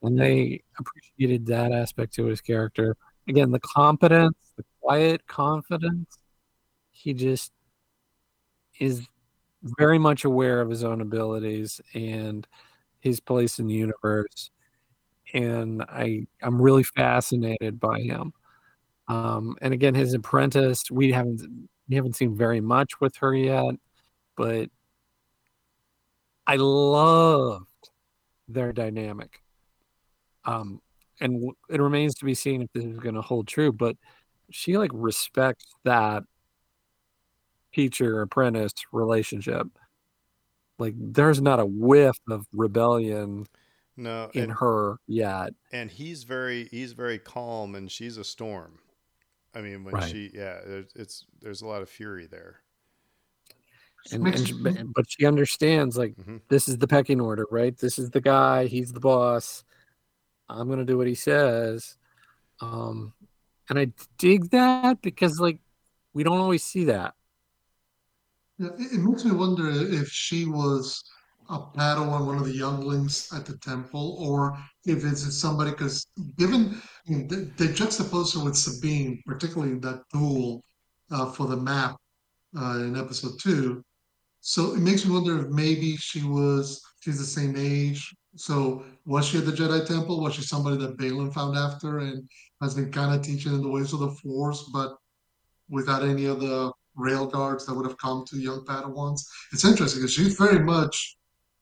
And 0.04 0.20
they 0.20 0.64
appreciated 0.80 1.46
that 1.48 1.72
aspect 1.72 2.14
to 2.16 2.26
his 2.26 2.42
character. 2.42 2.96
Again, 3.28 3.52
the 3.52 3.60
competence, 3.60 4.38
the 4.58 4.64
quiet 4.82 5.28
confidence. 5.28 6.18
He 6.92 7.14
just 7.14 7.52
is 8.80 9.08
very 9.64 10.00
much 10.00 10.26
aware 10.26 10.62
of 10.62 10.70
his 10.70 10.84
own 10.84 11.02
abilities 11.02 11.82
and 11.94 12.48
his 13.02 13.20
place 13.20 13.60
in 13.60 13.68
the 13.68 13.74
universe. 13.76 14.52
and 15.34 15.84
I 15.84 16.28
I'm 16.42 16.62
really 16.62 16.84
fascinated 16.84 17.80
by 17.80 18.00
him. 18.02 18.34
Um, 19.08 19.56
and 19.62 19.74
again, 19.74 19.96
his 19.96 20.14
apprentice, 20.14 20.90
we 20.92 21.12
haven't 21.12 21.42
we 21.90 21.96
haven't 21.96 22.16
seen 22.16 22.36
very 22.38 22.62
much 22.62 23.00
with 23.02 23.16
her 23.18 23.36
yet, 23.36 23.76
but 24.40 24.70
I 26.48 26.56
loved 26.56 27.66
their 28.48 28.72
dynamic. 28.72 29.42
Um, 30.46 30.82
and 31.20 31.34
w- 31.34 31.56
it 31.70 31.82
remains 31.82 32.16
to 32.16 32.26
be 32.26 32.34
seen 32.34 32.62
if 32.62 32.70
this 32.74 32.86
is 32.86 33.00
going 33.00 33.16
to 33.16 33.22
hold 33.22 33.48
true. 33.50 33.74
But 33.74 33.98
she 34.50 34.78
like 34.78 34.92
respects 34.94 35.66
that 35.84 36.24
teacher 37.74 38.22
apprentice 38.22 38.72
relationship. 38.94 39.68
Like, 40.78 40.94
there's 40.98 41.42
not 41.42 41.60
a 41.60 41.66
whiff 41.66 42.18
of 42.30 42.48
rebellion 42.54 43.46
No, 43.98 44.32
in 44.34 44.44
and, 44.44 44.52
her 44.54 45.00
yet. 45.06 45.50
and 45.74 45.92
he's 45.92 46.24
very 46.24 46.64
he's 46.72 46.94
very 46.94 47.20
calm, 47.20 47.76
and 47.76 47.92
she's 47.92 48.16
a 48.16 48.24
storm. 48.24 48.80
I 49.54 49.60
mean, 49.60 49.84
when 49.84 49.96
Right. 49.96 50.10
she 50.10 50.32
yeah, 50.34 50.62
there's, 50.66 50.94
it's 50.96 51.26
there's 51.42 51.62
a 51.62 51.68
lot 51.68 51.82
of 51.82 51.90
fury 51.90 52.26
there. 52.28 52.62
And, 54.12 54.26
and 54.28 54.64
but- 54.64 54.94
but 54.94 55.06
she 55.12 55.26
understands 55.26 55.98
like 55.98 56.16
Mhm. 56.16 56.42
this 56.48 56.68
is 56.68 56.78
the 56.78 56.88
pecking 56.88 57.20
order, 57.22 57.46
right? 57.52 57.78
This 57.78 58.00
is 58.00 58.10
the 58.12 58.22
guy. 58.22 58.66
He's 58.68 58.94
the 58.94 59.00
boss. 59.00 59.64
I'm 60.48 60.68
gonna 60.70 60.86
do 60.86 60.98
what 60.98 61.08
he 61.08 61.16
says. 61.16 61.98
Um, 62.62 63.14
and 63.70 63.78
I 63.78 63.92
dig 64.18 64.50
that 64.52 65.02
because 65.02 65.40
like 65.40 65.60
we 66.14 66.24
don't 66.24 66.40
always 66.40 66.64
see 66.64 66.86
that. 66.86 67.14
Yeah, 68.58 68.70
it, 68.78 68.94
it 68.94 69.00
makes 69.00 69.24
me 69.26 69.32
wonder 69.32 69.70
if 69.70 70.10
she 70.10 70.46
was 70.46 71.04
a 71.50 71.60
Padawan, 71.60 72.26
one 72.26 72.38
of 72.38 72.46
the 72.46 72.54
younglings 72.56 73.32
at 73.34 73.46
the 73.46 73.58
temple, 73.58 74.18
or 74.20 74.58
if 74.86 75.04
it's 75.04 75.34
somebody, 75.36 75.72
because 75.72 76.06
given 76.38 76.80
I 77.08 77.12
mean, 77.12 77.28
they, 77.28 77.66
they 77.66 77.74
juxtaposed 77.74 78.36
her 78.36 78.44
with 78.44 78.56
Sabine, 78.56 79.22
particularly 79.26 79.76
that 79.80 80.04
duel 80.14 80.64
uh, 81.12 81.32
for 81.32 81.48
the 81.48 81.58
map 81.58 81.96
uh, 82.60 82.80
in 82.80 82.96
episode 82.96 83.40
two. 83.40 83.84
So 84.42 84.74
it 84.74 84.80
makes 84.80 85.06
me 85.06 85.14
wonder 85.14 85.40
if 85.42 85.48
maybe 85.50 85.96
she 85.98 86.24
was, 86.24 86.82
she's 87.02 87.20
the 87.20 87.26
same 87.26 87.56
age. 87.58 88.16
So 88.36 88.84
was 89.06 89.28
she 89.28 89.38
at 89.40 89.46
the 89.46 89.52
Jedi 89.52 89.86
Temple? 89.86 90.22
Was 90.22 90.36
she 90.36 90.42
somebody 90.44 90.78
that 90.78 90.98
Baylan 90.98 91.34
found 91.34 91.58
after 91.58 92.00
and 92.00 92.28
has 92.62 92.76
been 92.76 92.92
kind 92.92 93.14
of 93.14 93.22
teaching 93.22 93.54
in 93.54 93.62
the 93.62 93.70
ways 93.70 93.94
of 93.94 94.00
the 94.00 94.12
Force, 94.12 94.70
but 94.74 94.96
without 95.70 96.04
any 96.04 96.26
of 96.26 96.40
the 96.40 96.72
rail 96.96 97.26
guards 97.28 97.66
that 97.66 97.74
would 97.74 97.86
have 97.86 97.98
come 97.98 98.26
to 98.28 98.38
young 98.38 98.66
Padawans. 98.66 99.22
It's 99.54 99.64
interesting 99.66 100.02
because 100.02 100.14
she's 100.14 100.36
very 100.36 100.60
much, 100.60 101.18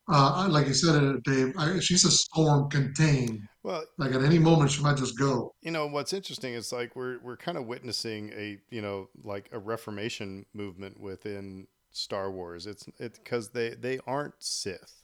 uh, 0.09 0.47
like 0.49 0.67
you 0.67 0.73
said, 0.73 0.95
uh, 1.03 1.13
Dave, 1.23 1.53
I, 1.57 1.79
she's 1.79 2.05
a 2.05 2.11
storm 2.11 2.69
contained. 2.69 3.41
Well, 3.63 3.83
Like 3.97 4.13
at 4.13 4.23
any 4.23 4.39
moment, 4.39 4.71
she 4.71 4.81
might 4.81 4.97
just 4.97 5.17
go. 5.19 5.53
you 5.61 5.71
know 5.71 5.85
what's 5.87 6.13
interesting 6.13 6.53
is 6.53 6.71
like 6.71 6.95
we're 6.95 7.19
we're 7.19 7.37
kind 7.37 7.57
of 7.57 7.65
witnessing 7.67 8.31
a 8.33 8.57
you 8.69 8.81
know 8.81 9.09
like 9.23 9.49
a 9.51 9.59
reformation 9.59 10.45
movement 10.53 10.99
within 10.99 11.67
Star 11.97 12.31
Wars. 12.31 12.67
It's 12.67 12.87
it 12.99 13.13
because 13.23 13.49
they 13.49 13.69
they 13.71 13.99
aren't 14.07 14.41
Sith, 14.41 15.03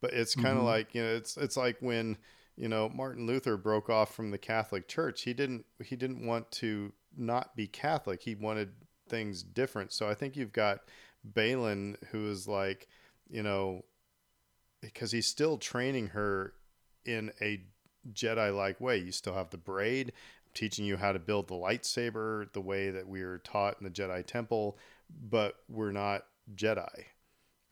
but 0.00 0.12
it's 0.12 0.34
kind 0.34 0.56
of 0.58 0.62
Mhm. 0.64 0.66
like 0.66 0.94
you 0.94 1.02
know 1.02 1.14
it's 1.14 1.36
it's 1.36 1.56
like 1.56 1.76
when 1.80 2.18
you 2.56 2.68
know 2.68 2.88
Martin 2.88 3.26
Luther 3.26 3.56
broke 3.56 3.90
off 3.90 4.14
from 4.14 4.30
the 4.30 4.38
Catholic 4.38 4.88
Church. 4.88 5.22
He 5.22 5.34
didn't 5.34 5.66
he 5.84 5.96
didn't 5.96 6.26
want 6.26 6.50
to 6.52 6.92
not 7.16 7.54
be 7.56 7.66
Catholic. 7.66 8.22
He 8.22 8.34
wanted 8.34 8.72
things 9.08 9.42
different. 9.42 9.92
So 9.92 10.08
I 10.08 10.14
think 10.14 10.36
you've 10.36 10.52
got 10.52 10.80
Baylan 11.30 11.96
who 12.06 12.28
is 12.30 12.48
like 12.48 12.88
you 13.28 13.42
know 13.42 13.84
because 14.80 15.12
he's 15.12 15.26
still 15.26 15.56
training 15.58 16.08
her 16.08 16.54
in 17.04 17.32
a 17.40 17.64
Jedi 18.12 18.54
like 18.54 18.80
way. 18.80 18.98
You 18.98 19.12
still 19.12 19.34
have 19.34 19.50
the 19.50 19.56
braid, 19.56 20.12
teaching 20.52 20.84
you 20.84 20.96
how 20.98 21.12
to 21.12 21.18
build 21.18 21.48
the 21.48 21.54
lightsaber 21.54 22.52
the 22.52 22.60
way 22.60 22.90
that 22.90 23.08
we 23.08 23.24
were 23.24 23.38
taught 23.38 23.76
in 23.80 23.84
the 23.84 23.90
Jedi 23.90 24.24
Temple, 24.26 24.76
but 25.28 25.54
we're 25.68 25.92
not 25.92 26.24
Jedi. 26.54 26.88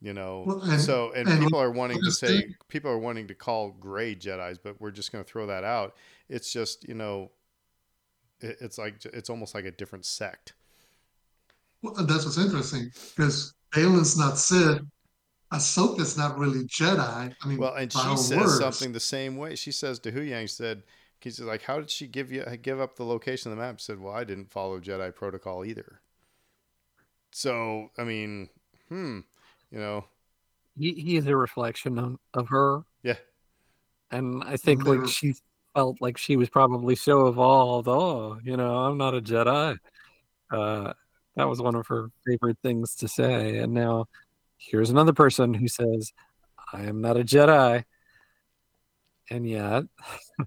You 0.01 0.13
know, 0.13 0.43
Well, 0.47 0.63
and- 0.63 0.81
so 0.81 1.13
and, 1.13 1.29
and 1.29 1.41
people 1.41 1.61
are 1.61 1.71
wanting 1.71 2.01
to 2.03 2.11
say 2.11 2.55
people 2.69 2.91
are 2.91 2.99
wanting 2.99 3.29
to 3.29 3.35
call 3.35 3.71
gray 3.71 4.17
Jedi's, 4.17 4.59
but 4.59 4.81
we're 4.81 4.91
just 4.91 5.13
going 5.13 5.23
to 5.25 5.31
throw 5.31 5.47
that 5.47 5.63
out. 5.65 5.95
It's 6.29 6.53
just 6.53 6.87
you 6.89 6.95
know, 6.95 7.31
it, 8.41 8.57
it's 8.61 8.79
like 8.79 9.05
it's 9.05 9.31
almost 9.31 9.55
like 9.55 9.65
a 9.65 9.71
different 9.71 10.05
sect. 10.05 10.55
Well, 11.83 11.95
that's 12.05 12.25
what's 12.25 12.39
interesting 12.39 12.91
because 13.17 13.55
Baylan's 13.75 14.17
not 14.19 14.39
Sith. 14.39 14.81
Ahsoka's 15.53 16.17
not 16.17 16.39
really 16.39 16.65
Jedi. 16.65 17.35
I 17.43 17.47
mean, 17.47 17.59
Well, 17.59 17.75
and 17.75 17.93
she 17.93 18.17
says 18.17 18.37
words. 18.39 18.59
something 18.59 18.93
the 18.93 19.01
same 19.01 19.37
way. 19.37 19.55
She 19.55 19.71
says 19.71 19.99
to 20.01 20.11
Huyang 20.13 20.49
said, 20.49 20.83
"He's 21.21 21.39
like, 21.41 21.63
how 21.63 21.79
did 21.79 21.91
she 21.91 22.07
give 22.07 22.33
you 22.33 22.45
give 22.63 22.81
up 22.81 22.97
the 22.97 23.05
location 23.05 23.53
of 23.53 23.59
the 23.59 23.63
map?" 23.63 23.79
She 23.79 23.85
said, 23.85 24.01
"Well, 24.01 24.15
I 24.15 24.25
didn't 24.25 24.51
follow 24.51 24.81
Jedi 24.81 25.15
protocol 25.15 25.65
either." 25.65 26.01
So, 27.33 27.91
I 27.99 28.05
mean, 28.05 28.49
hmm, 28.89 29.21
you 29.71 29.79
know, 29.79 30.05
He, 30.79 30.93
he 30.93 31.17
is 31.17 31.27
a 31.27 31.37
reflection 31.37 31.99
of, 31.99 32.19
of 32.35 32.49
her, 32.49 32.83
yeah, 33.03 33.17
and 34.11 34.43
I 34.45 34.57
think 34.57 34.85
They're- 34.85 35.01
like 35.01 35.09
she 35.09 35.35
felt 35.75 35.97
like 36.03 36.19
she 36.19 36.37
was 36.37 36.51
probably 36.51 36.95
so 36.95 37.29
evolved. 37.29 37.89
Oh, 37.89 38.39
you 38.45 38.57
know, 38.57 38.85
I'm 38.85 38.99
not 38.99 39.15
a 39.15 39.23
Jedi. 39.23 39.79
Uh, 40.51 40.93
that 41.37 41.49
was 41.49 41.63
one 41.63 41.75
of 41.75 41.87
her 41.87 42.11
favorite 42.27 42.59
things 42.63 42.95
to 42.97 43.09
say, 43.09 43.59
and 43.59 43.73
now 43.73 44.07
here's 44.59 44.91
another 44.91 45.15
person 45.15 45.55
who 45.55 45.67
says, 45.69 46.13
"I 46.75 46.83
am 46.83 47.01
not 47.01 47.17
a 47.17 47.25
Jedi," 47.25 47.85
and 49.31 49.49
yet 49.49 49.85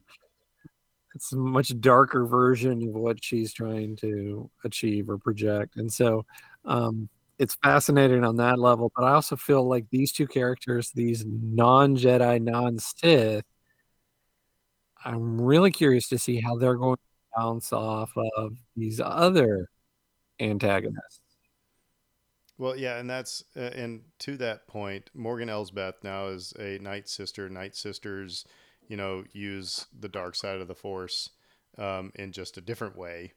it's 1.16 1.32
a 1.34 1.38
much 1.38 1.80
darker 1.80 2.26
version 2.26 2.88
of 2.88 2.94
what 2.94 3.24
she's 3.24 3.52
trying 3.54 3.96
to 3.98 4.50
achieve 4.64 5.10
or 5.10 5.18
project, 5.18 5.78
and 5.78 5.92
so 5.92 6.24
um, 6.66 7.10
it's 7.38 7.56
fascinating 7.64 8.24
on 8.24 8.38
that 8.38 8.60
level. 8.60 8.92
But 8.96 9.04
I 9.04 9.14
also 9.14 9.36
feel 9.36 9.68
like 9.68 9.86
these 9.90 10.12
two 10.12 10.28
characters, 10.28 10.92
these 10.94 11.26
non-Jedi, 11.26 12.42
non-Sith, 12.42 13.44
I'm 15.04 15.40
really 15.40 15.72
curious 15.72 16.08
to 16.10 16.18
see 16.18 16.42
how 16.42 16.58
they're 16.58 16.76
going 16.76 16.96
to 16.96 17.02
bounce 17.38 17.72
off 17.72 18.12
of 18.38 18.58
these 18.76 19.00
other 19.00 19.70
antagonists. 20.40 21.22
Well, 22.58 22.78
yeah, 22.78 22.98
and 22.98 23.10
that's 23.10 23.44
uh, 23.56 23.72
and 23.76 24.02
to 24.20 24.38
that 24.38 24.68
point, 24.68 25.10
Morgan 25.14 25.50
Elsbeth 25.50 25.96
now 26.04 26.28
is 26.28 26.54
a 26.58 26.80
Night 26.80 27.10
Sister. 27.10 27.50
Night 27.50 27.76
Sisters, 27.76 28.46
you 28.88 28.96
know, 28.96 29.26
use 29.34 29.88
the 29.98 30.08
dark 30.08 30.36
side 30.36 30.62
of 30.62 30.70
the 30.70 30.76
Force 30.76 31.30
um, 31.78 32.14
in 32.16 32.32
just 32.32 32.58
a 32.58 32.62
different 32.62 32.98
way. 32.98 33.34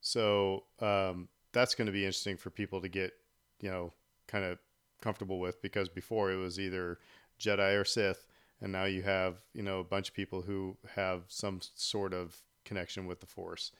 So 0.00 0.64
um, 0.78 1.28
that's 1.56 1.74
going 1.74 1.86
to 1.86 1.92
be 1.92 2.04
interesting 2.04 2.36
for 2.36 2.50
people 2.50 2.80
to 2.82 2.88
get, 2.88 3.12
you 3.60 3.70
know, 3.70 3.92
kind 4.28 4.44
of 4.44 4.58
comfortable 5.00 5.40
with 5.40 5.60
because 5.62 5.88
before 5.88 6.30
it 6.30 6.36
was 6.36 6.58
either 6.60 6.98
Jedi 7.40 7.80
or 7.80 7.84
Sith, 7.84 8.26
and 8.60 8.72
now 8.72 8.84
you 8.84 9.02
have 9.02 9.42
you 9.54 9.62
know 9.62 9.80
a 9.80 9.84
bunch 9.84 10.08
of 10.08 10.14
people 10.14 10.42
who 10.42 10.76
have 10.94 11.22
some 11.28 11.60
sort 11.74 12.12
of 12.14 12.36
connection 12.64 13.06
with 13.06 13.20
the 13.20 13.26
Force. 13.26 13.72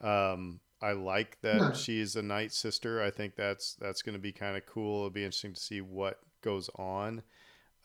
Um, 0.00 0.60
I 0.82 0.92
like 0.92 1.38
that 1.42 1.58
Yeah. 1.60 1.72
she's 1.72 2.16
a 2.16 2.22
night 2.22 2.52
sister. 2.52 3.02
I 3.02 3.10
think 3.10 3.36
that's 3.36 3.74
that's 3.74 4.02
going 4.02 4.14
to 4.14 4.20
be 4.20 4.32
kind 4.32 4.56
of 4.56 4.66
cool. 4.66 4.98
It'll 4.98 5.10
be 5.10 5.24
interesting 5.24 5.54
to 5.54 5.60
see 5.60 5.80
what 5.80 6.20
goes 6.42 6.68
on. 6.76 7.22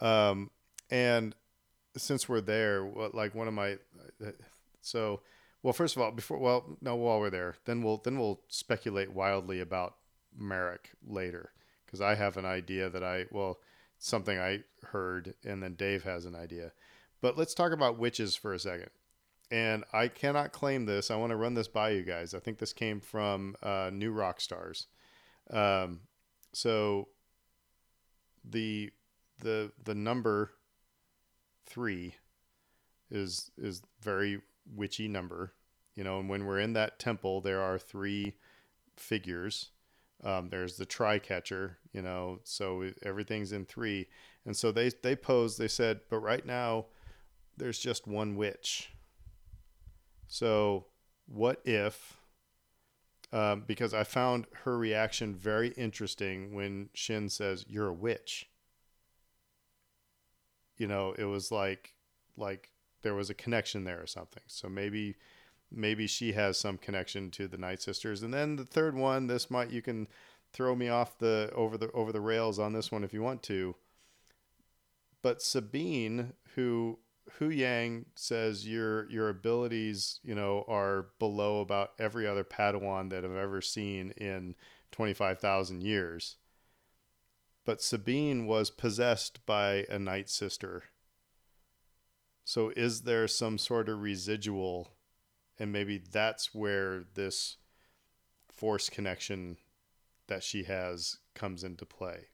Um, 0.02 0.52
and 0.90 1.36
since 1.98 2.28
we're 2.30 2.42
there, 2.42 2.86
what 2.86 3.16
like 3.16 3.36
one 3.36 3.48
of 3.48 3.54
my 3.54 3.78
so 4.82 5.22
well, 5.64 5.74
first 5.74 5.96
of 5.96 6.02
all, 6.02 6.12
before 6.12 6.38
well, 6.38 6.78
no, 6.82 6.96
while 6.96 7.20
we're 7.20 7.30
there, 7.30 7.56
then 7.66 7.84
we'll 7.84 7.98
then 7.98 8.18
we'll 8.20 8.42
speculate 8.48 9.14
wildly 9.14 9.60
about 9.60 9.96
Marrok 10.38 10.90
later 11.06 11.52
because 11.86 12.02
I 12.02 12.16
have 12.16 12.38
an 12.38 12.46
idea 12.46 12.90
that 12.90 13.04
I 13.04 13.26
well 13.32 13.60
something 13.98 14.40
I 14.40 14.64
heard, 14.88 15.34
and 15.44 15.62
then 15.62 15.74
Dave 15.76 16.04
has 16.04 16.26
an 16.26 16.36
idea. 16.36 16.72
But 17.22 17.38
let's 17.38 17.54
talk 17.54 17.74
about 17.74 18.00
witches 18.00 18.36
for 18.36 18.54
a 18.54 18.60
second 18.60 18.90
and 19.52 19.84
I 19.94 20.08
cannot 20.08 20.52
claim 20.52 20.86
this. 20.86 21.10
I 21.10 21.16
want 21.16 21.32
to 21.32 21.36
run 21.36 21.56
this 21.56 21.68
by 21.68 21.92
you 21.92 22.04
guys. 22.04 22.34
I 22.34 22.40
think 22.40 22.60
this 22.60 22.74
came 22.74 23.00
from 23.00 23.56
uh, 23.64 23.90
New 23.92 24.14
Rockstars. 24.14 24.86
Um, 25.50 26.02
so 26.54 27.08
the 28.48 28.92
the 29.42 29.72
the 29.84 29.96
number 29.96 30.52
three 31.66 32.16
is 33.10 33.52
is 33.58 33.82
very 34.02 34.42
witchy 34.74 35.08
number, 35.08 35.54
you 35.96 36.04
know. 36.04 36.20
And 36.20 36.30
when 36.30 36.46
we're 36.46 36.60
in 36.60 36.74
that 36.74 37.00
temple, 37.00 37.42
there 37.42 37.62
are 37.62 37.78
three 37.78 38.36
figures. 38.96 39.72
Um, 40.24 40.50
there's 40.50 40.76
the 40.76 40.86
tri-catcher, 40.86 41.78
you 41.94 42.02
know. 42.02 42.40
So 42.44 42.92
everything's 43.04 43.52
in 43.52 43.66
three, 43.66 44.08
and 44.46 44.56
so 44.56 44.72
they 44.72 44.92
they 45.02 45.16
posed. 45.16 45.60
They 45.60 45.68
said, 45.68 46.02
but 46.10 46.20
right 46.20 46.46
now, 46.46 46.88
there's 47.58 47.80
just 47.80 48.08
one 48.08 48.36
witch. 48.36 48.92
So, 50.28 50.86
what 51.28 51.62
if? 51.66 52.18
Um, 53.32 53.64
because 53.68 53.94
I 53.94 54.04
found 54.04 54.48
her 54.64 54.78
reaction 54.78 55.36
very 55.36 55.70
interesting 55.70 56.54
when 56.54 56.90
Shin 56.94 57.30
says, 57.30 57.66
"You're 57.68 57.88
a 57.88 57.94
witch." 57.94 58.50
You 60.78 60.88
know, 60.88 61.14
it 61.18 61.26
was 61.26 61.52
like, 61.52 61.94
like 62.38 62.72
there 63.02 63.16
was 63.16 63.30
a 63.30 63.34
connection 63.36 63.84
there 63.84 64.02
or 64.02 64.08
something. 64.08 64.44
So 64.48 64.70
maybe 64.70 65.16
maybe 65.72 66.08
she 66.08 66.34
has 66.34 66.58
some 66.58 66.78
connection 66.78 67.30
to 67.32 67.48
the 67.48 67.58
Night 67.58 67.82
Sisters. 67.82 68.24
And 68.24 68.34
then 68.34 68.56
the 68.56 68.66
third 68.66 68.96
one, 68.96 69.28
this 69.28 69.52
might 69.52 69.72
you 69.72 69.82
can 69.82 70.08
throw 70.52 70.76
me 70.76 70.90
off 70.90 71.18
the 71.18 71.52
over 71.54 71.78
the 71.78 71.92
over 71.92 72.12
the 72.12 72.22
rails 72.22 72.60
on 72.60 72.74
this 72.74 72.92
one 72.92 73.04
if 73.04 73.14
you 73.14 73.22
want 73.22 73.44
to. 73.44 73.76
But 75.22 75.42
Sabine, 75.42 76.34
who 76.56 77.00
Huyang 77.40 78.06
says 78.16 78.68
your 78.68 79.10
your 79.10 79.30
abilities, 79.30 80.20
you 80.24 80.34
know, 80.36 80.66
are 80.68 81.08
below 81.20 81.62
about 81.62 81.92
every 82.00 82.26
other 82.26 82.44
Padawan 82.44 83.10
that 83.10 83.24
I've 83.24 83.36
ever 83.36 83.62
seen 83.62 84.12
in 84.12 84.56
twenty 84.92 85.14
five 85.14 85.40
thousand 85.40 85.84
years. 85.84 86.38
But 87.66 87.82
Sabine 87.82 88.48
was 88.48 88.72
possessed 88.72 89.46
by 89.46 89.86
a 89.90 90.00
Night 90.00 90.30
Sister. 90.30 90.86
So 92.50 92.74
is 92.76 93.02
there 93.02 93.28
some 93.28 93.60
sort 93.60 93.90
of 93.90 94.02
residual 94.02 94.88
and 95.60 95.72
maybe 95.72 96.00
that's 96.00 96.52
where 96.56 97.04
this 97.14 97.58
force 98.50 98.90
connection 98.90 99.58
that 100.26 100.42
she 100.42 100.64
has 100.64 101.20
comes 101.36 101.64
into 101.64 101.86
play. 101.86 102.30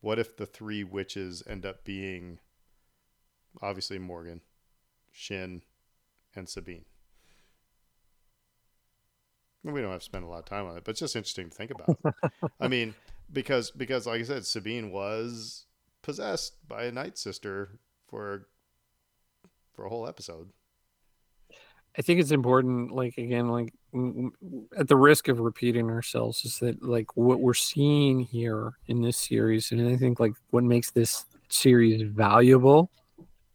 What 0.00 0.20
if 0.20 0.36
the 0.36 0.46
three 0.46 0.84
witches 0.84 1.42
end 1.44 1.66
up 1.66 1.82
being 1.82 2.38
obviously 3.60 3.98
Morgan, 3.98 4.42
Shin, 5.10 5.62
and 6.36 6.48
Sabine? 6.48 6.84
We 9.64 9.80
don't 9.80 9.90
have 9.90 10.02
to 10.02 10.04
spend 10.04 10.24
a 10.24 10.28
lot 10.28 10.38
of 10.38 10.44
time 10.44 10.66
on 10.66 10.76
it, 10.76 10.84
but 10.84 10.92
it's 10.92 11.00
just 11.00 11.16
interesting 11.16 11.50
to 11.50 11.56
think 11.56 11.72
about. 11.72 11.98
I 12.60 12.68
mean, 12.68 12.94
because 13.32 13.72
because 13.72 14.06
like 14.06 14.20
I 14.20 14.24
said, 14.24 14.46
Sabine 14.46 14.92
was 14.92 15.66
possessed 16.00 16.68
by 16.68 16.84
a 16.84 16.92
night 16.92 17.18
sister 17.18 17.80
for 18.06 18.46
for 19.78 19.86
a 19.86 19.88
whole 19.88 20.08
episode. 20.08 20.50
I 21.96 22.02
think 22.02 22.18
it's 22.18 22.32
important, 22.32 22.90
like 22.90 23.16
again, 23.16 23.48
like 23.48 23.72
at 24.76 24.88
the 24.88 24.96
risk 24.96 25.28
of 25.28 25.38
repeating 25.38 25.88
ourselves, 25.88 26.44
is 26.44 26.58
that 26.58 26.82
like 26.82 27.16
what 27.16 27.38
we're 27.38 27.54
seeing 27.54 28.18
here 28.18 28.72
in 28.88 29.02
this 29.02 29.16
series, 29.16 29.70
and 29.70 29.88
I 29.88 29.96
think 29.96 30.18
like 30.18 30.32
what 30.50 30.64
makes 30.64 30.90
this 30.90 31.26
series 31.48 32.02
valuable 32.02 32.90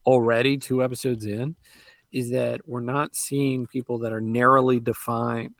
already, 0.05 0.57
two 0.57 0.81
episodes 0.81 1.25
in, 1.25 1.57
is 2.13 2.31
that 2.31 2.61
we're 2.65 2.79
not 2.79 3.17
seeing 3.17 3.67
people 3.67 3.97
that 3.99 4.13
are 4.13 4.21
narrowly 4.21 4.79
defined 4.79 5.55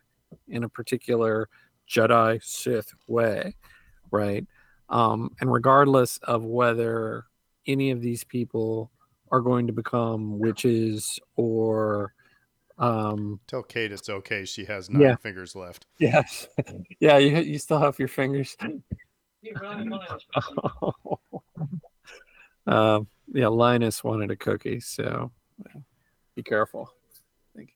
in 0.47 0.63
a 0.63 0.69
particular 0.69 1.49
Jedi 1.89 2.41
Sith 2.41 2.93
way, 3.09 3.53
right? 4.11 4.47
Um, 4.87 5.31
and 5.41 5.51
regardless 5.51 6.19
of 6.19 6.45
whether 6.45 7.25
any 7.67 7.91
of 7.91 7.99
these 7.99 8.23
people 8.23 8.92
are 9.33 9.41
going 9.41 9.65
to 9.65 9.73
become 9.73 10.37
witches 10.37 11.19
or 11.35 12.13
um 12.77 13.39
Tell 13.47 13.63
Kate 13.63 13.91
it's 13.91 14.07
okay. 14.07 14.45
She 14.45 14.63
has 14.65 14.89
nine 14.91 15.01
Yeah. 15.01 15.15
fingers 15.15 15.55
left. 15.55 15.87
yes 15.99 16.47
yeah 16.99 17.17
you, 17.17 17.37
you 17.39 17.57
still 17.57 17.79
have 17.79 17.97
your 17.99 18.07
fingers 18.07 18.55
um 22.67 23.07
yeah 23.33 23.47
linus 23.47 24.03
wanted 24.03 24.29
a 24.31 24.35
cookie 24.35 24.79
so 24.79 25.31
yeah, 25.65 25.81
be 26.35 26.43
careful 26.43 26.91
Thank 27.55 27.73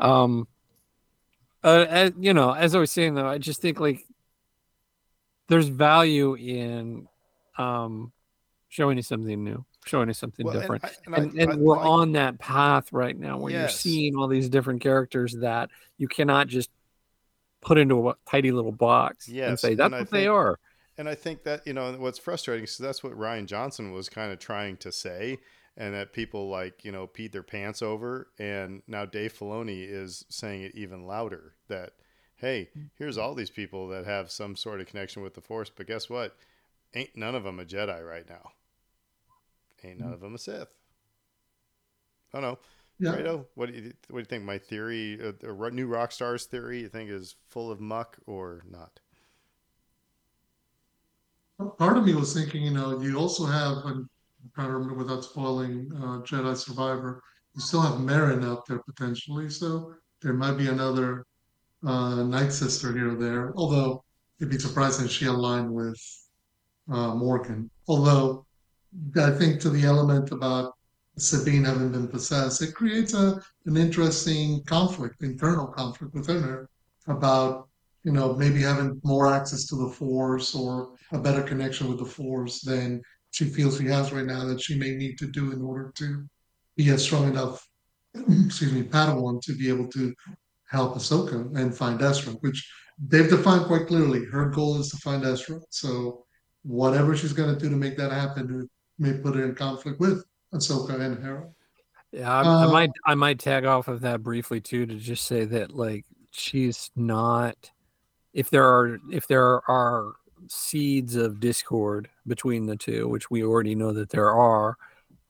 you. 0.00 0.06
um 0.06 0.48
uh, 1.62 1.86
as, 1.88 2.12
you 2.18 2.34
know 2.34 2.52
as 2.52 2.74
i 2.74 2.78
was 2.78 2.90
saying 2.90 3.14
though 3.14 3.26
i 3.28 3.38
just 3.38 3.60
think 3.62 3.78
like 3.80 4.04
there's 5.48 5.68
value 5.68 6.34
in 6.34 7.08
um 7.58 8.12
showing 8.74 8.96
you 8.96 9.02
something 9.02 9.44
new 9.44 9.64
showing 9.86 10.08
you 10.08 10.14
something 10.14 10.44
Well, 10.44 10.54
and 10.56 10.62
different 10.62 10.84
I- 10.84 10.90
and 11.06 11.14
I- 11.14 11.18
and, 11.18 11.40
and 11.40 11.52
I 11.52 11.56
we're 11.56 11.78
on 11.78 12.12
that 12.12 12.38
path 12.40 12.92
right 12.92 13.16
now 13.16 13.38
where 13.38 13.52
you're 13.52 13.68
seeing 13.68 14.16
all 14.16 14.26
these 14.26 14.48
different 14.48 14.80
characters 14.80 15.32
that 15.40 15.70
you 15.96 16.08
cannot 16.08 16.48
just 16.48 16.70
put 17.60 17.78
into 17.78 18.08
a 18.10 18.16
tidy 18.26 18.50
little 18.50 18.72
box 18.72 19.28
and 19.50 19.58
say 19.58 19.74
that's 19.76 19.92
what 19.92 20.10
they 20.10 20.26
are. 20.26 20.58
And 20.98 21.08
I 21.08 21.14
think 21.14 21.44
that, 21.44 21.66
you 21.66 21.72
know, 21.72 21.92
what's 21.98 22.18
frustrating 22.18 22.64
is 22.64 22.76
that's 22.76 23.02
what 23.04 23.12
Rian 23.18 23.46
Johnson 23.46 23.92
was 23.92 24.08
kind 24.08 24.32
of 24.32 24.38
trying 24.38 24.76
to 24.78 24.90
say, 24.92 25.38
and 25.76 25.94
that 25.94 26.12
people 26.12 26.48
like, 26.48 26.84
you 26.84 26.90
know, 26.92 27.06
peed 27.06 27.32
their 27.32 27.42
pants 27.42 27.80
over. 27.82 28.28
And 28.38 28.82
now 28.88 29.04
Dave 29.06 29.32
Filoni 29.32 29.86
is 29.88 30.24
saying 30.28 30.62
it 30.62 30.74
even 30.74 31.06
louder 31.06 31.54
that, 31.68 31.92
hey, 32.36 32.70
here's 32.96 33.18
all 33.18 33.34
these 33.34 33.50
people 33.50 33.88
that 33.88 34.04
have 34.04 34.30
some 34.30 34.56
sort 34.56 34.80
of 34.80 34.86
connection 34.86 35.22
with 35.22 35.34
the 35.34 35.40
Force, 35.40 35.70
but 35.74 35.86
guess 35.86 36.08
what? 36.10 36.36
Ain't 36.94 37.16
none 37.16 37.34
of 37.34 37.44
them 37.44 37.58
a 37.60 37.64
Jedi 37.64 38.06
right 38.06 38.28
now. 38.28 38.50
Ain't 39.84 40.00
none 40.00 40.12
of 40.12 40.20
them 40.20 40.34
a 40.34 40.38
Sith. 40.38 40.68
Oh 42.32 42.40
no, 42.40 42.58
Yeah. 42.98 43.12
Fredo, 43.12 43.46
what 43.54 43.70
do 43.70 43.74
you 43.74 43.92
what 44.08 44.18
do 44.18 44.20
you 44.20 44.24
think? 44.24 44.44
My 44.44 44.58
theory, 44.58 45.20
uh, 45.22 45.32
the 45.38 45.70
new 45.70 45.86
rock 45.86 46.10
stars 46.12 46.46
theory, 46.46 46.80
you 46.80 46.88
think 46.88 47.10
is 47.10 47.36
full 47.48 47.70
of 47.70 47.80
muck 47.80 48.18
or 48.26 48.62
not? 48.68 49.00
Part 51.78 51.96
of 51.96 52.04
me 52.04 52.14
was 52.14 52.34
thinking, 52.34 52.62
you 52.62 52.72
know, 52.72 53.00
you 53.00 53.16
also 53.16 53.46
have, 53.46 53.78
and 53.84 54.08
I'm 54.42 54.50
trying 54.54 54.68
to 54.68 54.72
remember 54.74 54.94
without 54.94 55.22
spoiling 55.22 55.88
uh, 55.96 56.18
Jedi 56.22 56.56
Survivor, 56.56 57.22
you 57.54 57.60
still 57.60 57.80
have 57.80 58.00
Merrin 58.00 58.44
out 58.44 58.66
there 58.66 58.80
potentially, 58.80 59.48
so 59.48 59.94
there 60.20 60.32
might 60.32 60.58
be 60.58 60.66
another 60.66 61.24
uh, 61.86 62.24
Night 62.24 62.52
Sister 62.52 62.92
here 62.92 63.12
or 63.12 63.16
there. 63.16 63.52
Although 63.56 64.02
it'd 64.40 64.50
be 64.50 64.58
surprising 64.58 65.04
if 65.06 65.12
she 65.12 65.26
aligned 65.26 65.72
with 65.72 66.00
uh, 66.90 67.14
Morgan. 67.14 67.70
Although 67.86 68.43
I 69.16 69.30
think 69.30 69.60
to 69.60 69.70
the 69.70 69.84
element 69.84 70.30
about 70.30 70.74
Sabine 71.16 71.64
having 71.64 71.92
been 71.92 72.08
possessed, 72.08 72.62
it 72.62 72.74
creates 72.74 73.14
a 73.14 73.40
an 73.66 73.76
interesting 73.76 74.62
conflict, 74.64 75.22
internal 75.22 75.66
conflict 75.66 76.14
within 76.14 76.42
her 76.42 76.68
about 77.06 77.68
you 78.02 78.12
know 78.12 78.34
maybe 78.34 78.62
having 78.62 79.00
more 79.04 79.32
access 79.32 79.66
to 79.66 79.76
the 79.76 79.88
Force 79.88 80.54
or 80.54 80.90
a 81.12 81.18
better 81.18 81.42
connection 81.42 81.88
with 81.88 81.98
the 81.98 82.04
Force 82.04 82.60
than 82.62 83.02
she 83.30 83.46
feels 83.46 83.78
she 83.78 83.86
has 83.86 84.12
right 84.12 84.26
now 84.26 84.44
that 84.44 84.60
she 84.60 84.78
may 84.78 84.94
need 84.94 85.18
to 85.18 85.26
do 85.26 85.52
in 85.52 85.62
order 85.62 85.92
to 85.96 86.24
be 86.76 86.90
a 86.90 86.98
strong 86.98 87.28
enough, 87.28 87.66
excuse 88.14 88.72
me, 88.72 88.82
Padawan 88.82 89.40
to 89.42 89.56
be 89.56 89.68
able 89.68 89.88
to 89.88 90.14
help 90.68 90.94
Ahsoka 90.96 91.56
and 91.56 91.76
find 91.76 92.00
Ezra, 92.02 92.32
which 92.40 92.68
they've 93.08 93.30
defined 93.30 93.66
quite 93.66 93.86
clearly. 93.86 94.24
Her 94.24 94.50
goal 94.50 94.78
is 94.80 94.88
to 94.90 94.96
find 94.98 95.24
Ezra. 95.24 95.60
So 95.70 96.24
whatever 96.62 97.16
she's 97.16 97.32
going 97.32 97.52
to 97.52 97.60
do 97.60 97.68
to 97.68 97.76
make 97.76 97.96
that 97.96 98.12
happen 98.12 98.68
may 98.98 99.12
put 99.14 99.34
her 99.34 99.44
in 99.44 99.54
conflict 99.54 100.00
with 100.00 100.24
Ahsoka 100.52 100.98
and 101.00 101.22
Hera. 101.22 101.48
Yeah, 102.12 102.32
I, 102.32 102.42
I 102.42 102.64
Uh, 102.64 102.70
might 102.72 102.90
I 103.04 103.14
might 103.14 103.38
tag 103.38 103.64
off 103.64 103.88
of 103.88 104.00
that 104.02 104.22
briefly 104.22 104.60
too 104.60 104.86
to 104.86 104.94
just 104.96 105.24
say 105.26 105.44
that 105.46 105.72
like 105.74 106.04
she's 106.30 106.90
not 106.96 107.70
if 108.32 108.50
there 108.50 108.64
are 108.64 108.98
if 109.10 109.26
there 109.26 109.68
are 109.70 110.12
seeds 110.48 111.16
of 111.16 111.40
discord 111.40 112.08
between 112.26 112.66
the 112.66 112.76
two, 112.76 113.08
which 113.08 113.30
we 113.30 113.42
already 113.42 113.74
know 113.74 113.92
that 113.92 114.10
there 114.10 114.30
are, 114.30 114.76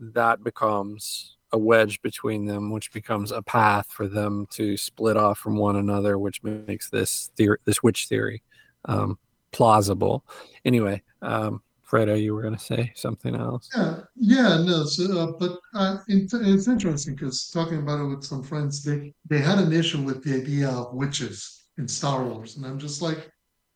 that 0.00 0.42
becomes 0.42 1.36
a 1.52 1.58
wedge 1.58 2.02
between 2.02 2.46
them, 2.46 2.70
which 2.72 2.92
becomes 2.92 3.30
a 3.30 3.40
path 3.40 3.86
for 3.92 4.08
them 4.08 4.44
to 4.50 4.76
split 4.76 5.16
off 5.16 5.38
from 5.38 5.56
one 5.56 5.76
another, 5.76 6.18
which 6.18 6.42
makes 6.42 6.90
this 6.90 7.30
theory 7.36 7.58
this 7.64 7.82
witch 7.82 8.08
theory 8.08 8.42
um, 8.86 9.18
plausible. 9.52 10.24
Anyway, 10.64 11.00
um, 11.22 11.62
Fredo, 11.88 12.20
you 12.20 12.34
were 12.34 12.42
going 12.42 12.56
to 12.56 12.60
say 12.60 12.92
something 12.94 13.34
else. 13.34 13.68
Yeah, 13.76 14.00
yeah, 14.16 14.62
no. 14.64 14.84
So, 14.84 15.18
uh, 15.18 15.32
but 15.38 15.58
uh, 15.74 15.98
it, 16.08 16.30
it's 16.32 16.68
interesting 16.68 17.14
because 17.14 17.50
talking 17.50 17.78
about 17.78 18.00
it 18.00 18.08
with 18.08 18.24
some 18.24 18.42
friends, 18.42 18.82
they 18.82 19.12
they 19.28 19.38
had 19.38 19.58
an 19.58 19.72
issue 19.72 20.02
with 20.02 20.22
the 20.24 20.34
idea 20.34 20.70
of 20.70 20.94
witches 20.94 21.66
in 21.78 21.86
Star 21.86 22.24
Wars, 22.24 22.56
and 22.56 22.64
I'm 22.66 22.78
just 22.78 23.02
like, 23.02 23.30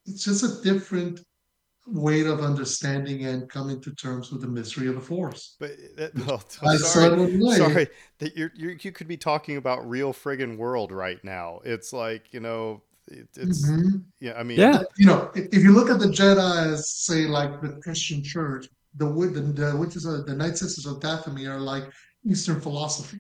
it's 0.07 0.25
just 0.25 0.43
a 0.43 0.63
different 0.63 1.21
way 1.91 2.21
of 2.21 2.41
understanding 2.41 3.25
and 3.27 3.49
coming 3.49 3.81
to 3.81 3.95
terms 3.95 4.31
with 4.31 4.43
the 4.43 4.49
mystery 4.49 4.89
of 4.89 4.95
the 4.95 5.01
Force. 5.01 5.57
But 5.59 5.73
that, 5.97 6.15
well, 6.27 6.43
I 6.63 6.77
sorry, 6.77 7.41
sorry 7.57 7.89
that 8.19 8.37
you're, 8.37 8.53
you're 8.55 8.77
you 8.81 8.93
could 8.93 9.09
be 9.09 9.17
talking 9.17 9.57
about 9.57 9.89
real 9.89 10.13
friggin' 10.13 10.57
world 10.57 10.93
right 10.93 11.23
now. 11.25 11.61
It's 11.65 11.93
like 11.93 12.33
you 12.33 12.41
know, 12.41 12.83
it, 13.11 13.29
it's 13.37 13.69
Mhm. 13.69 14.05
yeah. 14.21 14.35
I 14.39 14.43
mean, 14.43 14.59
Yeah. 14.59 14.83
You 14.97 15.07
know, 15.07 15.31
if, 15.35 15.47
if 15.53 15.63
you 15.63 15.73
look 15.73 15.91
at 15.91 15.99
the 15.99 16.07
Jedi 16.07 16.73
as 16.73 16.91
say 16.91 17.27
like 17.27 17.61
the 17.61 17.79
Christian 17.83 18.23
Church, 18.23 18.69
the 18.97 19.07
wi- 19.07 19.33
the, 19.33 19.41
the 19.41 19.77
witches, 19.77 20.07
are, 20.07 20.23
the 20.23 20.35
Night 20.35 20.57
Sisters 20.57 20.87
of 20.87 21.01
Dathomir 21.01 21.51
are 21.51 21.61
like 21.61 21.85
Eastern 22.25 22.61
philosophy. 22.61 23.19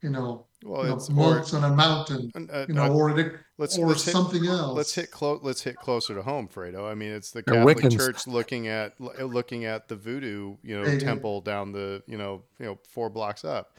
You 0.00 0.10
know, 0.10 0.46
well, 0.62 0.82
you 0.82 0.88
know, 0.90 0.94
it's 0.96 1.08
or 1.10 1.12
monks 1.12 1.54
on 1.54 1.64
a 1.64 1.74
mountain. 1.74 2.30
uh, 2.36 2.66
You 2.68 2.74
know, 2.74 2.84
uh, 2.84 2.88
or 2.94 3.12
they, 3.14 3.30
let's 3.58 3.76
or 3.76 3.88
let's 3.88 4.04
hit, 4.04 4.12
something 4.12 4.46
else. 4.46 4.76
let's 4.76 4.94
hit 4.94 5.10
close. 5.10 5.40
Let's 5.42 5.60
hit 5.62 5.74
closer 5.76 6.14
to 6.14 6.22
home, 6.22 6.46
Fredo. 6.46 6.88
I 6.88 6.94
mean, 6.94 7.10
it's 7.10 7.32
the 7.32 7.42
Catholic 7.42 7.78
Wiccans. 7.78 7.96
Church 7.96 8.26
looking 8.28 8.68
at 8.68 8.94
looking 9.00 9.64
at 9.64 9.88
the 9.88 9.96
voodoo, 9.96 10.56
you 10.62 10.78
know, 10.78 10.84
They 10.84 10.98
do. 10.98 11.04
temple 11.04 11.40
down 11.40 11.72
the 11.72 12.02
you 12.06 12.16
know 12.16 12.44
you 12.60 12.66
know 12.66 12.78
four 12.88 13.10
blocks 13.10 13.44
up. 13.44 13.76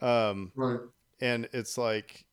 Um, 0.00 0.52
Right. 0.56 0.80
and 1.20 1.48
it's 1.52 1.76
like 1.76 2.24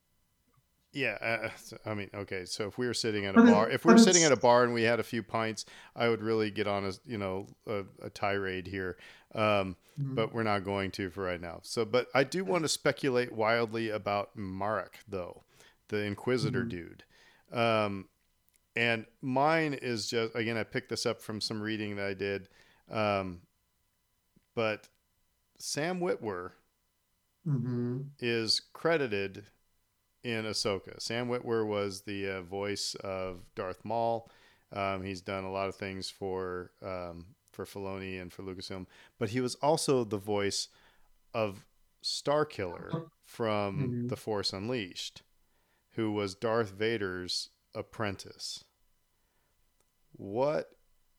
Yeah, 0.95 1.17
uh, 1.21 1.49
I 1.85 1.93
mean, 1.93 2.09
okay. 2.13 2.45
So 2.45 2.67
if 2.67 2.77
we 2.77 2.87
were 2.87 2.93
sitting 2.93 3.25
at 3.25 3.35
a 3.35 3.43
bar, 3.43 3.69
if 3.69 3.83
we 3.83 3.91
were 3.91 3.97
sitting 3.97 4.23
at 4.23 4.31
a 4.31 4.37
bar 4.37 4.63
and 4.63 4.73
we 4.73 4.83
had 4.83 4.99
a 5.01 5.03
few 5.03 5.21
pints, 5.21 5.65
I 5.93 6.07
would 6.07 6.21
really 6.23 6.49
get 6.49 6.67
on 6.67 6.85
a 6.85 6.93
you 7.05 7.17
know 7.17 7.47
a, 7.67 7.83
a 8.01 8.09
tirade 8.09 8.65
here. 8.67 8.97
Um, 9.35 9.75
Mhm. 9.99 10.15
but 10.15 10.33
we're 10.33 10.43
not 10.43 10.63
going 10.63 10.91
to 10.91 11.09
for 11.09 11.23
right 11.23 11.39
now. 11.41 11.59
So, 11.63 11.83
but 11.85 12.07
I 12.15 12.23
do 12.23 12.43
want 12.45 12.63
to 12.63 12.69
speculate 12.69 13.31
wildly 13.33 13.89
about 13.89 14.35
Marrok 14.37 14.97
though, 15.07 15.43
the 15.89 16.03
Inquisitor 16.03 16.63
Mhm. 16.63 16.69
dude. 16.69 17.03
Um, 17.51 18.07
and 18.77 19.05
mine 19.21 19.73
is 19.73 20.07
just 20.09 20.33
again, 20.35 20.55
I 20.57 20.63
picked 20.63 20.89
this 20.89 21.05
up 21.05 21.21
from 21.21 21.41
some 21.41 21.61
reading 21.61 21.97
that 21.97 22.05
I 22.07 22.13
did. 22.13 22.47
Um, 22.89 23.41
but 24.53 24.87
Sam 25.57 25.99
Witwer 25.99 26.51
Mhm. 27.45 28.11
is 28.19 28.61
credited 28.73 29.45
in 30.25 30.45
Ahsoka. 30.45 30.99
Sam 30.99 31.29
Witwer 31.29 31.65
was 31.67 32.01
the 32.01 32.27
uh, 32.37 32.41
voice 32.41 32.95
of 32.95 33.45
Darth 33.55 33.85
Maul. 33.85 34.29
Um, 34.73 35.03
he's 35.03 35.21
done 35.21 35.43
a 35.43 35.51
lot 35.51 35.69
of 35.69 35.75
things 35.75 36.09
for 36.09 36.71
um, 36.81 37.27
for 37.51 37.63
Filoni 37.65 38.19
and 38.21 38.33
for 38.33 38.41
Lucasfilm, 38.43 38.87
but 39.19 39.29
he 39.29 39.39
was 39.39 39.55
also 39.55 40.03
the 40.03 40.17
voice 40.17 40.67
of 41.33 41.65
Starkiller 42.03 43.09
from 43.23 44.05
Mhm. 44.05 44.09
The 44.09 44.15
Force 44.17 44.51
Unleashed, 44.51 45.21
who 45.91 46.11
was 46.11 46.35
Darth 46.35 46.71
Vader's 46.71 47.49
apprentice. 47.73 48.63
What 50.11 50.71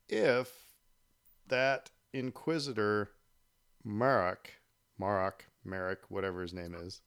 if 0.09 0.73
that 1.47 1.91
Inquisitor 2.13 3.11
Marrok, 3.83 4.51
Marrok, 4.99 5.45
Merrick, 5.63 5.99
whatever 6.09 6.41
his 6.41 6.53
name 6.53 6.75
is, 6.75 7.01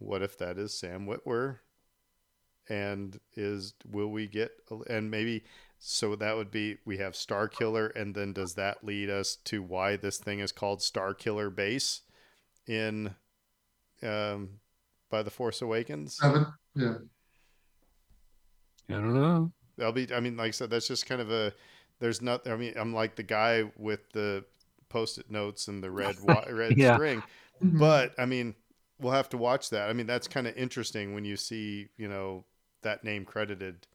what 0.00 0.22
if 0.22 0.36
that 0.38 0.58
is 0.58 0.76
Sam 0.76 1.06
Witwer? 1.06 1.58
And 2.68 3.18
is 3.34 3.74
will 3.88 4.10
we 4.10 4.26
get 4.26 4.50
and 4.88 5.10
maybe 5.10 5.44
so 5.78 6.14
that 6.16 6.36
would 6.36 6.50
be 6.50 6.76
we 6.84 6.98
have 6.98 7.14
Starkiller 7.14 7.90
and 7.96 8.14
then 8.14 8.32
does 8.32 8.54
that 8.54 8.84
lead 8.84 9.08
us 9.10 9.36
to 9.46 9.62
why 9.62 9.96
this 9.96 10.18
thing 10.18 10.40
is 10.40 10.52
called 10.52 10.80
Starkiller 10.80 11.54
Base 11.54 12.02
in 12.66 13.14
um 14.02 14.60
by 15.10 15.22
the 15.22 15.30
Force 15.30 15.62
Awakens? 15.62 16.16
Seven. 16.20 16.46
Yeah. 16.74 16.94
I 18.88 18.92
don't 18.94 19.14
know. 19.14 19.52
That'll 19.76 19.92
be. 19.92 20.12
I 20.14 20.20
mean, 20.20 20.36
like 20.36 20.48
I 20.48 20.50
said, 20.50 20.70
that's 20.70 20.88
just 20.88 21.06
kind 21.06 21.20
of 21.20 21.30
a. 21.30 21.52
There's 22.00 22.20
not. 22.20 22.46
I 22.48 22.56
mean, 22.56 22.74
I'm 22.76 22.92
like 22.94 23.16
the 23.16 23.22
guy 23.22 23.64
with 23.76 24.10
the 24.12 24.44
post-it 24.88 25.30
notes 25.30 25.68
and 25.68 25.82
the 25.82 25.90
red 25.90 26.16
red 26.50 26.76
Yeah. 26.76 26.94
string. 26.96 27.22
Mhm. 27.62 27.78
But 27.78 28.14
I 28.18 28.26
mean, 28.26 28.54
we'll 29.00 29.12
have 29.12 29.28
to 29.30 29.36
watch 29.36 29.70
that. 29.70 29.88
I 29.88 29.92
mean, 29.92 30.06
that's 30.06 30.28
kind 30.28 30.46
of 30.46 30.56
interesting 30.56 31.14
when 31.14 31.24
you 31.24 31.36
see 31.36 31.88
you 31.96 32.08
know 32.08 32.44
that 32.82 33.04
name 33.04 33.24
credited, 33.24 33.86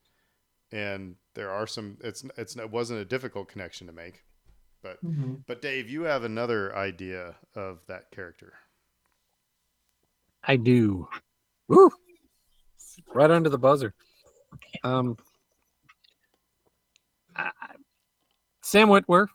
and 0.71 1.15
there 1.33 1.51
are 1.51 1.67
some. 1.67 1.97
It's 2.01 2.23
it's 2.37 2.55
it 2.55 2.71
wasn't 2.71 2.99
a 3.01 3.05
difficult 3.05 3.47
connection 3.47 3.87
to 3.87 3.93
make, 3.93 4.23
but 4.81 5.03
mm-hmm. 5.03 5.35
but 5.47 5.61
Dave, 5.61 5.89
you 5.89 6.03
have 6.03 6.23
another 6.23 6.75
idea 6.75 7.35
of 7.55 7.79
that 7.87 8.11
character. 8.11 8.53
I 10.43 10.57
do. 10.57 11.07
Woo! 11.67 11.89
Right 13.13 13.31
under 13.31 13.49
the 13.49 13.57
buzzer. 13.57 13.93
Um, 14.83 15.17
I- 17.35 17.51
Sam 18.61 18.89
Witwer, 18.89 19.27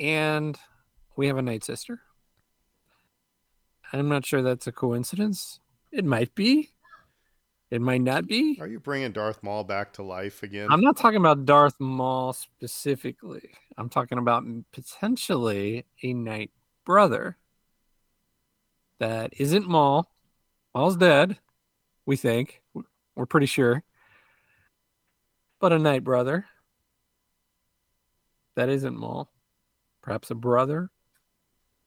and 0.00 0.58
we 1.16 1.28
have 1.28 1.36
a 1.36 1.42
night 1.42 1.64
sister. 1.64 2.00
I'm 4.00 4.08
not 4.08 4.26
sure 4.26 4.42
that's 4.42 4.66
a 4.66 4.72
coincidence. 4.72 5.60
It 5.92 6.04
might 6.04 6.34
be. 6.34 6.70
It 7.70 7.80
might 7.80 8.02
not 8.02 8.26
be. 8.26 8.58
Are 8.60 8.66
you 8.66 8.80
bringing 8.80 9.12
Darth 9.12 9.42
Maul 9.42 9.64
back 9.64 9.92
to 9.94 10.02
life 10.02 10.42
again? 10.42 10.66
I'm 10.70 10.80
not 10.80 10.96
talking 10.96 11.18
about 11.18 11.44
Darth 11.44 11.78
Maul 11.78 12.32
specifically. 12.32 13.50
I'm 13.78 13.88
talking 13.88 14.18
about 14.18 14.44
potentially 14.72 15.84
a 16.02 16.12
Night 16.12 16.50
brother 16.84 17.36
that 18.98 19.32
isn't 19.38 19.68
Maul. 19.68 20.10
Maul's 20.74 20.96
dead, 20.96 21.38
we 22.04 22.16
think. 22.16 22.62
We're 23.14 23.26
pretty 23.26 23.46
sure. 23.46 23.84
But 25.60 25.72
a 25.72 25.78
Night 25.78 26.02
brother 26.02 26.46
that 28.56 28.68
isn't 28.68 28.96
Maul. 28.96 29.30
Perhaps 30.02 30.30
a 30.30 30.34
brother. 30.34 30.90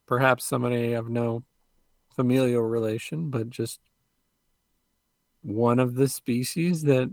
Perhaps 0.05 0.45
somebody 0.45 0.93
of 0.93 1.10
no 1.10 1.43
familial 2.18 2.63
relation, 2.63 3.30
but 3.30 3.49
just 3.49 3.80
one 5.43 5.80
of 5.80 5.95
the 5.95 6.09
species 6.09 6.82
that 6.82 7.09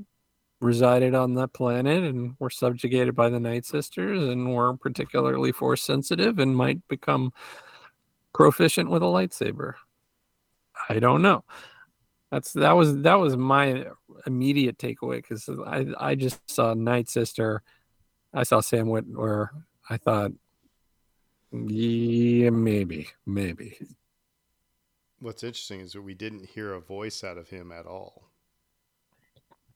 resided 0.61 1.15
on 1.15 1.35
that 1.35 1.53
planet 1.53 2.03
and 2.03 2.35
were 2.41 2.51
subjugated 2.51 3.15
by 3.15 3.29
the 3.29 3.39
Night 3.39 3.67
Sisters 3.67 4.23
and 4.25 4.53
were 4.53 4.77
particularly 4.77 5.53
force 5.53 5.83
sensitive 5.83 6.39
and 6.41 6.57
might 6.57 6.87
become 6.89 7.33
proficient 8.33 8.91
with 8.91 9.03
a 9.03 9.07
lightsaber. 9.07 9.75
I 10.89 10.99
don't 10.99 11.23
know. 11.23 11.45
That's 12.33 12.53
that 12.55 12.73
was 12.73 13.03
that 13.03 13.15
was 13.15 13.37
my 13.37 13.87
immediate 14.27 14.79
takeaway 14.79 15.17
because 15.17 15.49
I 15.49 15.87
I 16.01 16.15
just 16.17 16.41
saw 16.51 16.75
Night 16.75 17.09
Sister, 17.09 17.63
I 18.33 18.43
saw 18.43 18.61
Sam 18.61 18.87
Witwer. 18.87 19.51
I 19.89 19.99
thought, 19.99 20.33
yeah, 21.53 22.51
maybe, 22.51 23.09
maybe. 23.27 23.79
What's 25.25 25.43
interesting 25.43 25.81
is 25.81 25.93
that 25.95 26.03
we 26.03 26.13
didn't 26.13 26.51
hear 26.51 26.75
a 26.75 26.81
voice 26.83 27.25
out 27.25 27.39
of 27.39 27.49
him 27.49 27.73
at 27.73 27.87
all. 27.87 28.29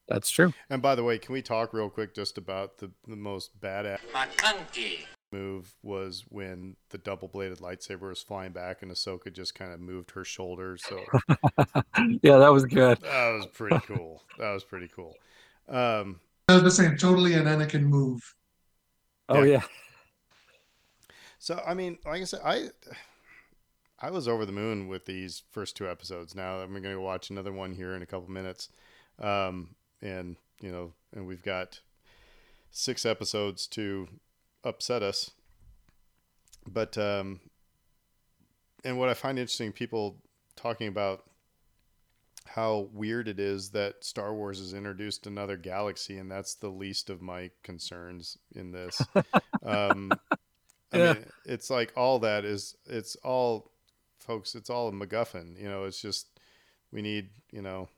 That's 0.07 0.28
true. 0.28 0.53
And 0.68 0.82
by 0.82 0.94
the 0.94 1.03
way, 1.03 1.16
can 1.16 1.32
we 1.32 1.40
talk 1.40 1.72
real 1.72 1.88
quick 1.88 2.14
just 2.14 2.36
about 2.36 2.76
the, 2.76 2.90
the 3.07 3.16
most 3.16 3.59
badass 3.59 3.96
McConkey. 4.12 5.07
move 5.32 5.74
was 5.82 6.26
when 6.28 6.76
the 6.90 6.99
double 6.99 7.28
bladed 7.28 7.61
lightsaber 7.61 8.11
was 8.11 8.22
flying 8.22 8.53
back 8.53 8.82
and 8.82 8.90
Ahsoka 8.92 9.32
just 9.32 9.55
kind 9.55 9.72
of 9.72 9.80
moved 9.80 10.11
her 10.11 10.22
shoulder. 10.24 10.76
So 10.76 11.03
yeah, 12.22 12.36
that 12.36 12.53
was 12.53 12.66
good. 12.66 13.01
that 13.01 13.32
was 13.32 13.46
pretty 13.46 13.78
cool. 13.86 14.22
That 14.38 14.53
was 14.53 14.64
pretty 14.64 14.88
cool. 14.94 15.14
Um, 15.66 16.20
I 16.51 16.57
was 16.57 16.62
just 16.62 16.76
saying, 16.76 16.99
totally 16.99 17.32
an 17.32 17.46
Anakin 17.46 17.84
move. 17.84 18.34
Oh 19.30 19.42
Yeah. 19.44 19.53
yeah. 19.53 19.62
so 21.38 21.62
I 21.66 21.72
mean, 21.72 21.96
like 22.05 22.20
I 22.20 22.24
said, 22.24 22.40
I 22.44 22.68
I 24.01 24.11
was 24.11 24.28
over 24.28 24.46
the 24.46 24.53
moon 24.53 24.88
with 24.88 25.07
these 25.07 25.42
first 25.51 25.76
two 25.76 25.88
episodes. 25.88 26.34
Now 26.34 26.59
I'm 26.61 26.70
going 26.70 26.82
to 26.82 27.01
watch 27.01 27.30
another 27.30 27.53
one 27.53 27.72
here 27.72 27.94
in 27.94 28.03
a 28.03 28.07
couple 28.07 28.30
minutes, 28.30 28.68
um, 29.18 29.74
and 30.01 30.36
you 30.61 30.70
know, 30.70 30.92
and 31.14 31.26
we've 31.26 31.42
got 31.42 31.80
six 32.70 33.05
episodes 33.05 33.66
to 33.68 34.09
upset 34.64 35.03
us. 35.03 35.30
But 36.66 36.96
um, 36.99 37.40
and 38.84 38.99
what 38.99 39.09
I 39.09 39.14
find 39.14 39.38
interesting, 39.38 39.72
people 39.72 40.16
talking 40.57 40.88
about 40.88 41.24
how 42.46 42.88
weird 42.92 43.28
it 43.28 43.38
is 43.38 43.70
that 43.70 44.05
Star 44.05 44.32
Wars 44.34 44.59
has 44.59 44.72
introduced 44.74 45.26
another 45.26 45.57
galaxy, 45.57 46.18
and 46.18 46.30
that's 46.30 46.55
the 46.55 46.70
least 46.70 47.11
of 47.11 47.20
my 47.20 47.51
concerns 47.62 48.38
in 48.55 48.72
this. 48.72 49.09
um, 49.62 50.18
I 50.92 50.99
Yeah. 50.99 51.14
mean, 51.14 51.26
it's 51.44 51.68
like 51.68 51.92
all 51.96 52.20
that 52.20 52.44
is, 52.44 52.76
it's 52.86 53.16
all, 53.16 53.70
folks, 54.18 54.54
it's 54.54 54.70
all 54.70 54.88
a 54.88 54.92
MacGuffin. 54.92 55.60
You 55.60 55.68
know, 55.68 55.84
it's 55.84 56.00
just 56.00 56.28
we 56.92 57.02
need, 57.02 57.30
you 57.50 57.62
know, 57.62 57.88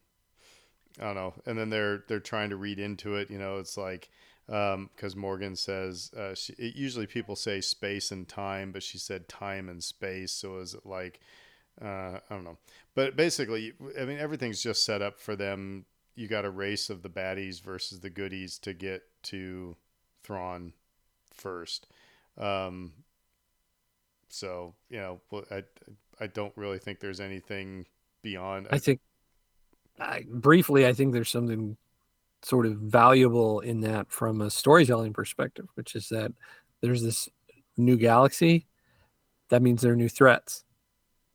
I 0.99 1.05
don't 1.05 1.15
know. 1.15 1.35
And 1.47 1.59
then 1.59 1.71
they're 1.71 2.05
they're 2.09 2.21
trying 2.21 2.51
to 2.51 2.57
read 2.57 2.79
into 2.79 3.17
it. 3.17 3.31
You 3.31 3.39
know, 3.39 3.59
it's 3.59 3.77
like 3.77 4.11
because 4.47 5.15
Morgan 5.15 5.55
says 5.55 6.13
uh, 6.15 6.35
she, 6.35 6.55
it, 6.55 6.75
usually 6.75 7.07
people 7.07 7.37
say 7.37 7.61
space 7.61 8.11
and 8.11 8.27
time, 8.27 8.73
but 8.73 8.83
she 8.83 8.99
said 8.99 9.29
time 9.29 9.69
and 9.69 9.83
space. 9.83 10.33
So 10.33 10.59
is 10.59 10.75
it 10.75 10.85
like 10.85 11.21
uh, 11.81 12.19
I 12.29 12.35
don't 12.35 12.45
know. 12.45 12.59
But 12.95 13.17
basically, 13.17 13.73
I 13.99 14.05
mean, 14.05 14.19
everything's 14.19 14.63
just 14.63 14.85
set 14.85 15.03
up 15.03 15.21
for 15.21 15.37
them. 15.37 15.85
You 16.17 16.29
got 16.29 16.45
a 16.45 16.51
race 16.51 16.91
of 16.91 17.03
the 17.03 17.09
baddies 17.09 17.63
versus 17.63 18.01
the 18.01 18.11
goodies 18.11 18.59
to 18.61 18.75
get 18.75 19.05
to 19.25 19.77
Thrawn 20.23 20.73
first. 21.33 21.87
Um, 22.37 22.93
so 24.29 24.75
you 24.89 24.99
know, 24.99 25.21
I 25.51 25.65
I 26.21 26.27
don't 26.27 26.53
really 26.57 26.79
think 26.79 27.01
there's 27.01 27.21
anything 27.21 27.87
beyond. 28.23 28.69
I 28.71 28.79
think 28.79 29.01
I, 29.99 30.25
briefly, 30.29 30.87
I 30.87 30.93
think 30.93 31.13
there's 31.13 31.31
something 31.31 31.77
sort 32.43 32.67
of 32.67 32.75
valuable 32.75 33.61
in 33.61 33.81
that 33.81 34.11
from 34.11 34.41
a 34.41 34.51
storytelling 34.51 35.13
perspective, 35.13 35.67
which 35.75 35.95
is 35.95 36.09
that 36.09 36.33
there's 36.81 37.03
this 37.03 37.29
new 37.77 37.97
galaxy. 37.97 38.67
That 39.51 39.63
means 39.63 39.83
there 39.83 39.93
are 39.93 39.97
new 39.97 40.09
threats. 40.09 40.65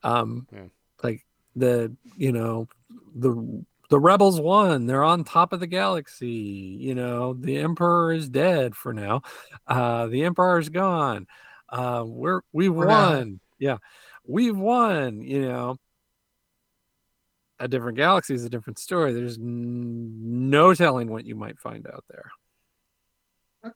Um, 0.04 0.48
Yeah. 0.54 0.66
like 1.04 1.26
the 1.56 1.96
you 2.16 2.32
know 2.32 2.68
the 3.16 3.64
the 3.90 4.00
rebels 4.00 4.40
won. 4.42 4.86
They're 4.88 5.04
on 5.04 5.24
top 5.24 5.54
of 5.54 5.60
the 5.60 5.68
galaxy. 5.68 6.28
You 6.80 6.96
know 6.96 7.34
the 7.34 7.58
emperor 7.58 8.14
is 8.14 8.30
dead 8.30 8.76
for 8.76 8.94
now. 8.94 9.22
Uh, 9.68 10.08
the 10.08 10.24
emperor's 10.24 10.70
gone. 10.70 11.28
Uh, 11.70 12.04
we're 12.06 12.42
now. 12.54 12.88
won. 12.88 13.40
Yeah, 13.58 13.78
we've 14.28 14.58
won. 14.58 15.22
You 15.22 15.48
know, 15.48 15.76
a 17.60 17.68
different 17.68 17.98
galaxy 17.98 18.34
is 18.34 18.44
a 18.44 18.50
different 18.50 18.80
story. 18.80 19.14
There's 19.14 19.38
n- 19.38 20.50
no 20.50 20.74
telling 20.74 21.10
what 21.10 21.26
you 21.26 21.36
might 21.36 21.60
find 21.60 21.88
out 21.88 22.04
there. 22.10 22.32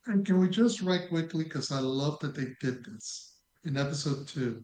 And 0.06 0.26
can 0.26 0.39
we 0.39 0.50
just 0.50 0.82
write 0.82 1.10
quickly, 1.10 1.45
because 1.45 1.72
I 1.72 1.80
love 1.80 2.20
that 2.20 2.36
they 2.36 2.47
did 2.62 2.86
this 2.86 3.38
in 3.66 3.76
episode 3.78 4.28
two. 4.28 4.64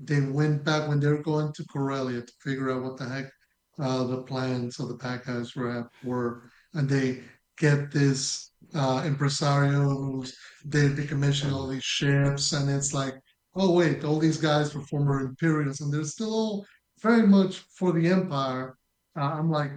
They 0.00 0.20
went 0.20 0.64
back 0.64 0.88
when 0.88 1.00
they 1.00 1.08
were 1.08 1.22
going 1.22 1.52
to 1.52 1.64
Corellia 1.64 2.22
to 2.22 2.32
figure 2.40 2.70
out 2.70 2.82
what 2.82 2.96
the 2.96 3.08
heck 3.08 3.30
uh, 3.78 4.04
the 4.04 4.22
plans 4.22 4.80
of 4.80 4.88
the 4.88 4.96
pack 4.96 5.26
guys 5.26 5.54
were, 5.54 5.90
were, 6.04 6.50
and 6.74 6.88
they 6.88 7.20
get 7.58 7.90
this 7.90 8.52
uh, 8.74 9.02
impresario 9.04 9.82
who's 9.82 10.36
they 10.64 10.88
decommission 10.88 11.52
all 11.52 11.66
these 11.66 11.84
ships, 11.84 12.52
and 12.52 12.70
it's 12.70 12.94
like, 12.94 13.14
oh 13.54 13.72
wait, 13.72 14.04
all 14.04 14.18
these 14.18 14.38
guys 14.38 14.74
were 14.74 14.82
former 14.82 15.20
Imperials, 15.20 15.80
and 15.80 15.92
they're 15.92 16.04
still 16.04 16.32
all 16.32 16.66
very 17.00 17.26
much 17.26 17.58
for 17.74 17.92
the 17.92 18.08
Empire. 18.08 18.76
Uh, 19.16 19.32
I'm 19.38 19.50
like, 19.50 19.70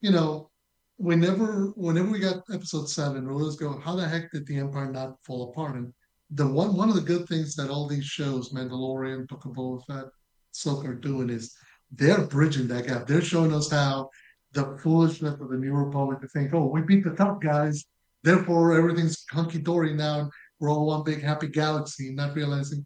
you 0.00 0.10
know, 0.10 0.50
whenever 0.96 1.72
whenever 1.76 2.10
we 2.10 2.18
got 2.18 2.42
episode 2.52 2.88
seven, 2.88 3.26
we 3.26 3.34
always 3.34 3.56
go, 3.56 3.78
how 3.80 3.96
the 3.96 4.08
heck 4.08 4.30
did 4.30 4.46
the 4.46 4.58
Empire 4.58 4.90
not 4.90 5.16
fall 5.24 5.50
apart? 5.50 5.76
And 5.76 5.92
the 6.30 6.46
one 6.46 6.76
one 6.76 6.88
of 6.88 6.94
the 6.94 7.00
good 7.00 7.28
things 7.28 7.54
that 7.56 7.70
all 7.70 7.86
these 7.86 8.04
shows, 8.04 8.52
Mandalorian, 8.52 9.28
Book 9.28 9.44
of 9.44 9.52
Boba 9.52 9.84
Fett, 9.86 10.06
Silk 10.52 10.84
are 10.86 10.94
doing 10.94 11.30
is 11.30 11.54
they're 11.92 12.26
bridging 12.26 12.68
that 12.68 12.86
gap. 12.86 13.06
They're 13.06 13.20
showing 13.20 13.52
us 13.52 13.70
how 13.70 14.10
the 14.52 14.78
foolishness 14.82 15.40
of 15.40 15.50
the 15.50 15.56
New 15.56 15.74
Republic 15.74 16.20
to 16.20 16.28
think, 16.28 16.54
oh, 16.54 16.66
we 16.66 16.80
beat 16.80 17.04
the 17.04 17.10
top 17.10 17.42
guys, 17.42 17.84
therefore 18.24 18.76
everything's 18.76 19.24
hunky 19.30 19.58
dory 19.58 19.92
now. 19.92 20.30
We're 20.58 20.70
all 20.70 20.86
one 20.86 21.04
big 21.04 21.22
happy 21.22 21.48
galaxy, 21.48 22.12
not 22.12 22.34
realizing, 22.34 22.82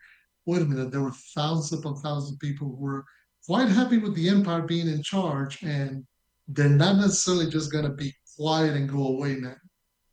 wait 0.50 0.62
a 0.62 0.64
minute, 0.64 0.90
there 0.90 1.02
were 1.02 1.12
thousands 1.34 1.72
upon 1.72 1.94
thousands 1.96 2.32
of 2.32 2.40
people 2.40 2.68
who 2.68 2.76
were 2.76 3.04
quite 3.46 3.68
happy 3.68 3.98
with 3.98 4.14
the 4.16 4.28
Empire 4.28 4.62
being 4.62 4.88
in 4.88 5.02
charge, 5.02 5.62
and 5.62 6.04
they're 6.48 6.68
not 6.68 6.96
necessarily 6.96 7.48
just 7.48 7.72
going 7.72 7.84
to 7.84 7.90
be 7.90 8.12
quiet 8.36 8.74
and 8.74 8.88
go 8.88 9.06
away 9.06 9.36
now, 9.36 9.54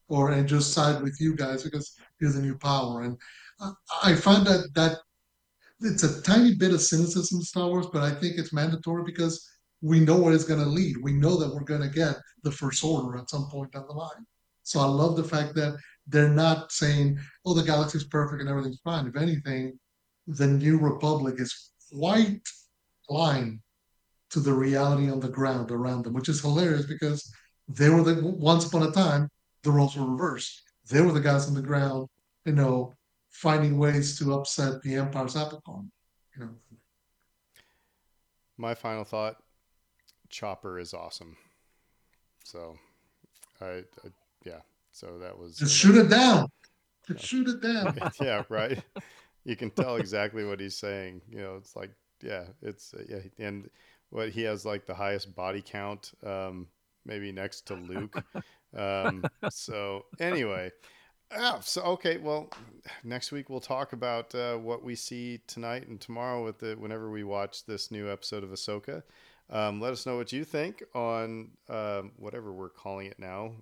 or 0.09 0.31
and 0.31 0.47
just 0.47 0.73
side 0.73 1.01
with 1.01 1.17
you 1.19 1.35
guys 1.35 1.63
because 1.63 1.95
you're 2.19 2.31
the 2.31 2.41
new 2.41 2.57
power. 2.57 3.01
And 3.01 3.17
I, 4.03 4.13
find 4.15 4.45
that 4.45 4.69
that 4.75 4.99
it's 5.81 6.03
a 6.03 6.21
tiny 6.21 6.53
bit 6.53 6.73
of 6.73 6.81
cynicism 6.81 7.39
in 7.39 7.43
Star 7.43 7.67
Wars, 7.67 7.88
but 7.91 8.03
I 8.03 8.11
think 8.19 8.38
it's 8.38 8.53
mandatory 8.53 9.03
because 9.03 9.47
we 9.81 9.99
know 9.99 10.17
where 10.17 10.33
it's 10.33 10.43
going 10.43 10.63
to 10.63 10.69
lead. 10.69 10.97
We 11.01 11.13
know 11.13 11.38
that 11.38 11.53
we're 11.53 11.61
going 11.61 11.81
to 11.81 11.89
get 11.89 12.15
the 12.43 12.51
First 12.51 12.83
Order 12.83 13.17
at 13.17 13.29
some 13.29 13.47
point 13.49 13.71
down 13.71 13.88
the 13.88 13.93
line. 13.93 14.25
So 14.63 14.79
I 14.79 14.85
love 14.85 15.15
the 15.15 15.23
fact 15.23 15.55
that 15.55 15.77
they're 16.07 16.29
not 16.29 16.71
saying, 16.71 17.19
"Oh, 17.45 17.53
the 17.53 17.63
galaxy's 17.63 18.03
perfect 18.05 18.41
and 18.41 18.49
everything's 18.49 18.81
fine." 18.83 19.07
If 19.07 19.15
anything, 19.15 19.79
the 20.28 20.47
New 20.47 20.78
Republic 20.78 21.36
is 21.38 21.71
quite 21.91 22.41
blind 23.07 23.59
to 24.30 24.39
the 24.39 24.53
reality 24.53 25.09
on 25.09 25.19
the 25.19 25.30
ground 25.30 25.71
around 25.71 26.03
them, 26.03 26.13
which 26.13 26.30
is 26.30 26.41
hilarious 26.41 26.86
because 26.86 27.32
they 27.69 27.89
were 27.89 28.03
the 28.03 28.21
once 28.25 28.67
upon 28.67 28.84
a 28.84 28.91
time 28.91 29.30
the 29.63 29.71
roles 29.71 29.95
were 29.95 30.05
reversed. 30.05 30.61
They 30.89 31.01
were 31.01 31.11
the 31.11 31.21
guys 31.21 31.47
on 31.47 31.53
the 31.53 31.61
ground, 31.61 32.07
you 32.45 32.53
know, 32.53 32.93
finding 33.30 33.78
ways 33.78 34.17
to 34.19 34.34
upset 34.34 34.82
the 34.82 34.95
Empire's 34.95 35.36
apple 35.36 35.61
cart. 35.65 35.86
You 36.36 36.45
know, 36.45 36.49
My 38.57 38.73
final 38.73 39.03
thought: 39.03 39.38
Chopper 40.30 40.80
is 40.80 40.93
awesome. 40.93 41.38
So, 42.43 42.78
I, 43.61 43.65
I 43.65 44.09
yeah. 44.45 44.59
So 44.91 45.19
that 45.19 45.38
was 45.38 45.57
just 45.57 45.75
shoot 45.75 45.97
it 45.97 46.09
down. 46.09 46.47
Just 47.07 47.25
shoot 47.25 47.47
it 47.47 47.61
down. 47.61 47.97
yeah, 48.21 48.43
right. 48.49 48.82
You 49.47 49.55
can 49.55 49.71
tell 49.71 49.95
exactly 49.95 50.43
what 50.43 50.59
he's 50.59 50.75
saying. 50.75 51.21
You 51.29 51.39
know, 51.39 51.55
it's 51.55 51.73
like 51.73 51.91
yeah, 52.21 52.43
it's 52.61 52.93
uh, 52.93 53.03
yeah, 53.07 53.19
and 53.39 53.69
what 54.09 54.29
he 54.29 54.41
has 54.41 54.65
like 54.65 54.85
the 54.85 54.93
highest 54.93 55.33
body 55.35 55.63
count, 55.65 56.11
um, 56.25 56.67
maybe 57.05 57.31
next 57.31 57.65
to 57.67 57.75
Luke. 57.75 58.21
um, 58.75 59.23
so 59.49 60.03
anyway, 60.19 60.69
ah, 61.33 61.59
so 61.61 61.81
okay, 61.83 62.17
well, 62.17 62.49
next 63.05 63.31
week 63.31 63.49
we'll 63.49 63.61
talk 63.61 63.93
about 63.93 64.35
uh, 64.35 64.57
what 64.57 64.83
we 64.83 64.95
see 64.95 65.39
tonight 65.47 65.87
and 65.87 66.01
tomorrow 66.01 66.43
with 66.43 66.59
the 66.59 66.75
whenever 66.75 67.09
we 67.09 67.23
watch 67.23 67.65
this 67.65 67.89
new 67.89 68.11
episode 68.11 68.43
of 68.43 68.49
Ahsoka. 68.49 69.01
Um, 69.49 69.79
let 69.79 69.93
us 69.93 70.05
know 70.05 70.17
what 70.17 70.33
you 70.33 70.43
think 70.43 70.83
on 70.93 71.51
um, 71.69 72.11
whatever 72.17 72.51
we're 72.51 72.67
calling 72.67 73.07
it 73.07 73.17
now, 73.17 73.53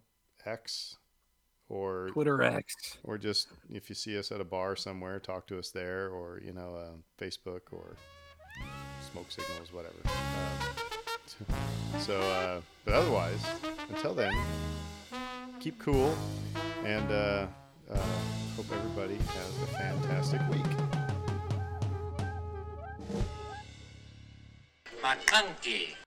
X 0.47 0.97
or 1.69 2.09
Twitter 2.11 2.41
X. 2.41 2.97
or 3.03 3.17
just 3.17 3.47
if 3.71 3.89
you 3.89 3.95
see 3.95 4.17
us 4.17 4.31
at 4.31 4.41
a 4.41 4.45
bar 4.45 4.75
somewhere, 4.75 5.19
talk 5.19 5.47
to 5.47 5.59
us 5.59 5.71
there, 5.71 6.09
or 6.09 6.41
you 6.43 6.53
know, 6.53 6.75
uh, 6.75 7.23
Facebook 7.23 7.61
or 7.71 7.95
smoke 9.11 9.31
signals, 9.31 9.73
whatever. 9.73 9.95
Um, 10.05 11.99
so, 11.99 12.19
uh, 12.19 12.61
but 12.83 12.93
otherwise, 12.93 13.43
until 13.89 14.13
then, 14.13 14.33
keep 15.59 15.79
cool, 15.79 16.15
and 16.83 17.11
uh, 17.11 17.47
uh, 17.91 17.97
hope 18.55 18.65
everybody 18.71 19.15
has 19.15 19.61
a 19.63 19.67
fantastic 19.77 20.41
week. 20.49 20.65
My 25.01 25.15
McConkey. 25.15 26.04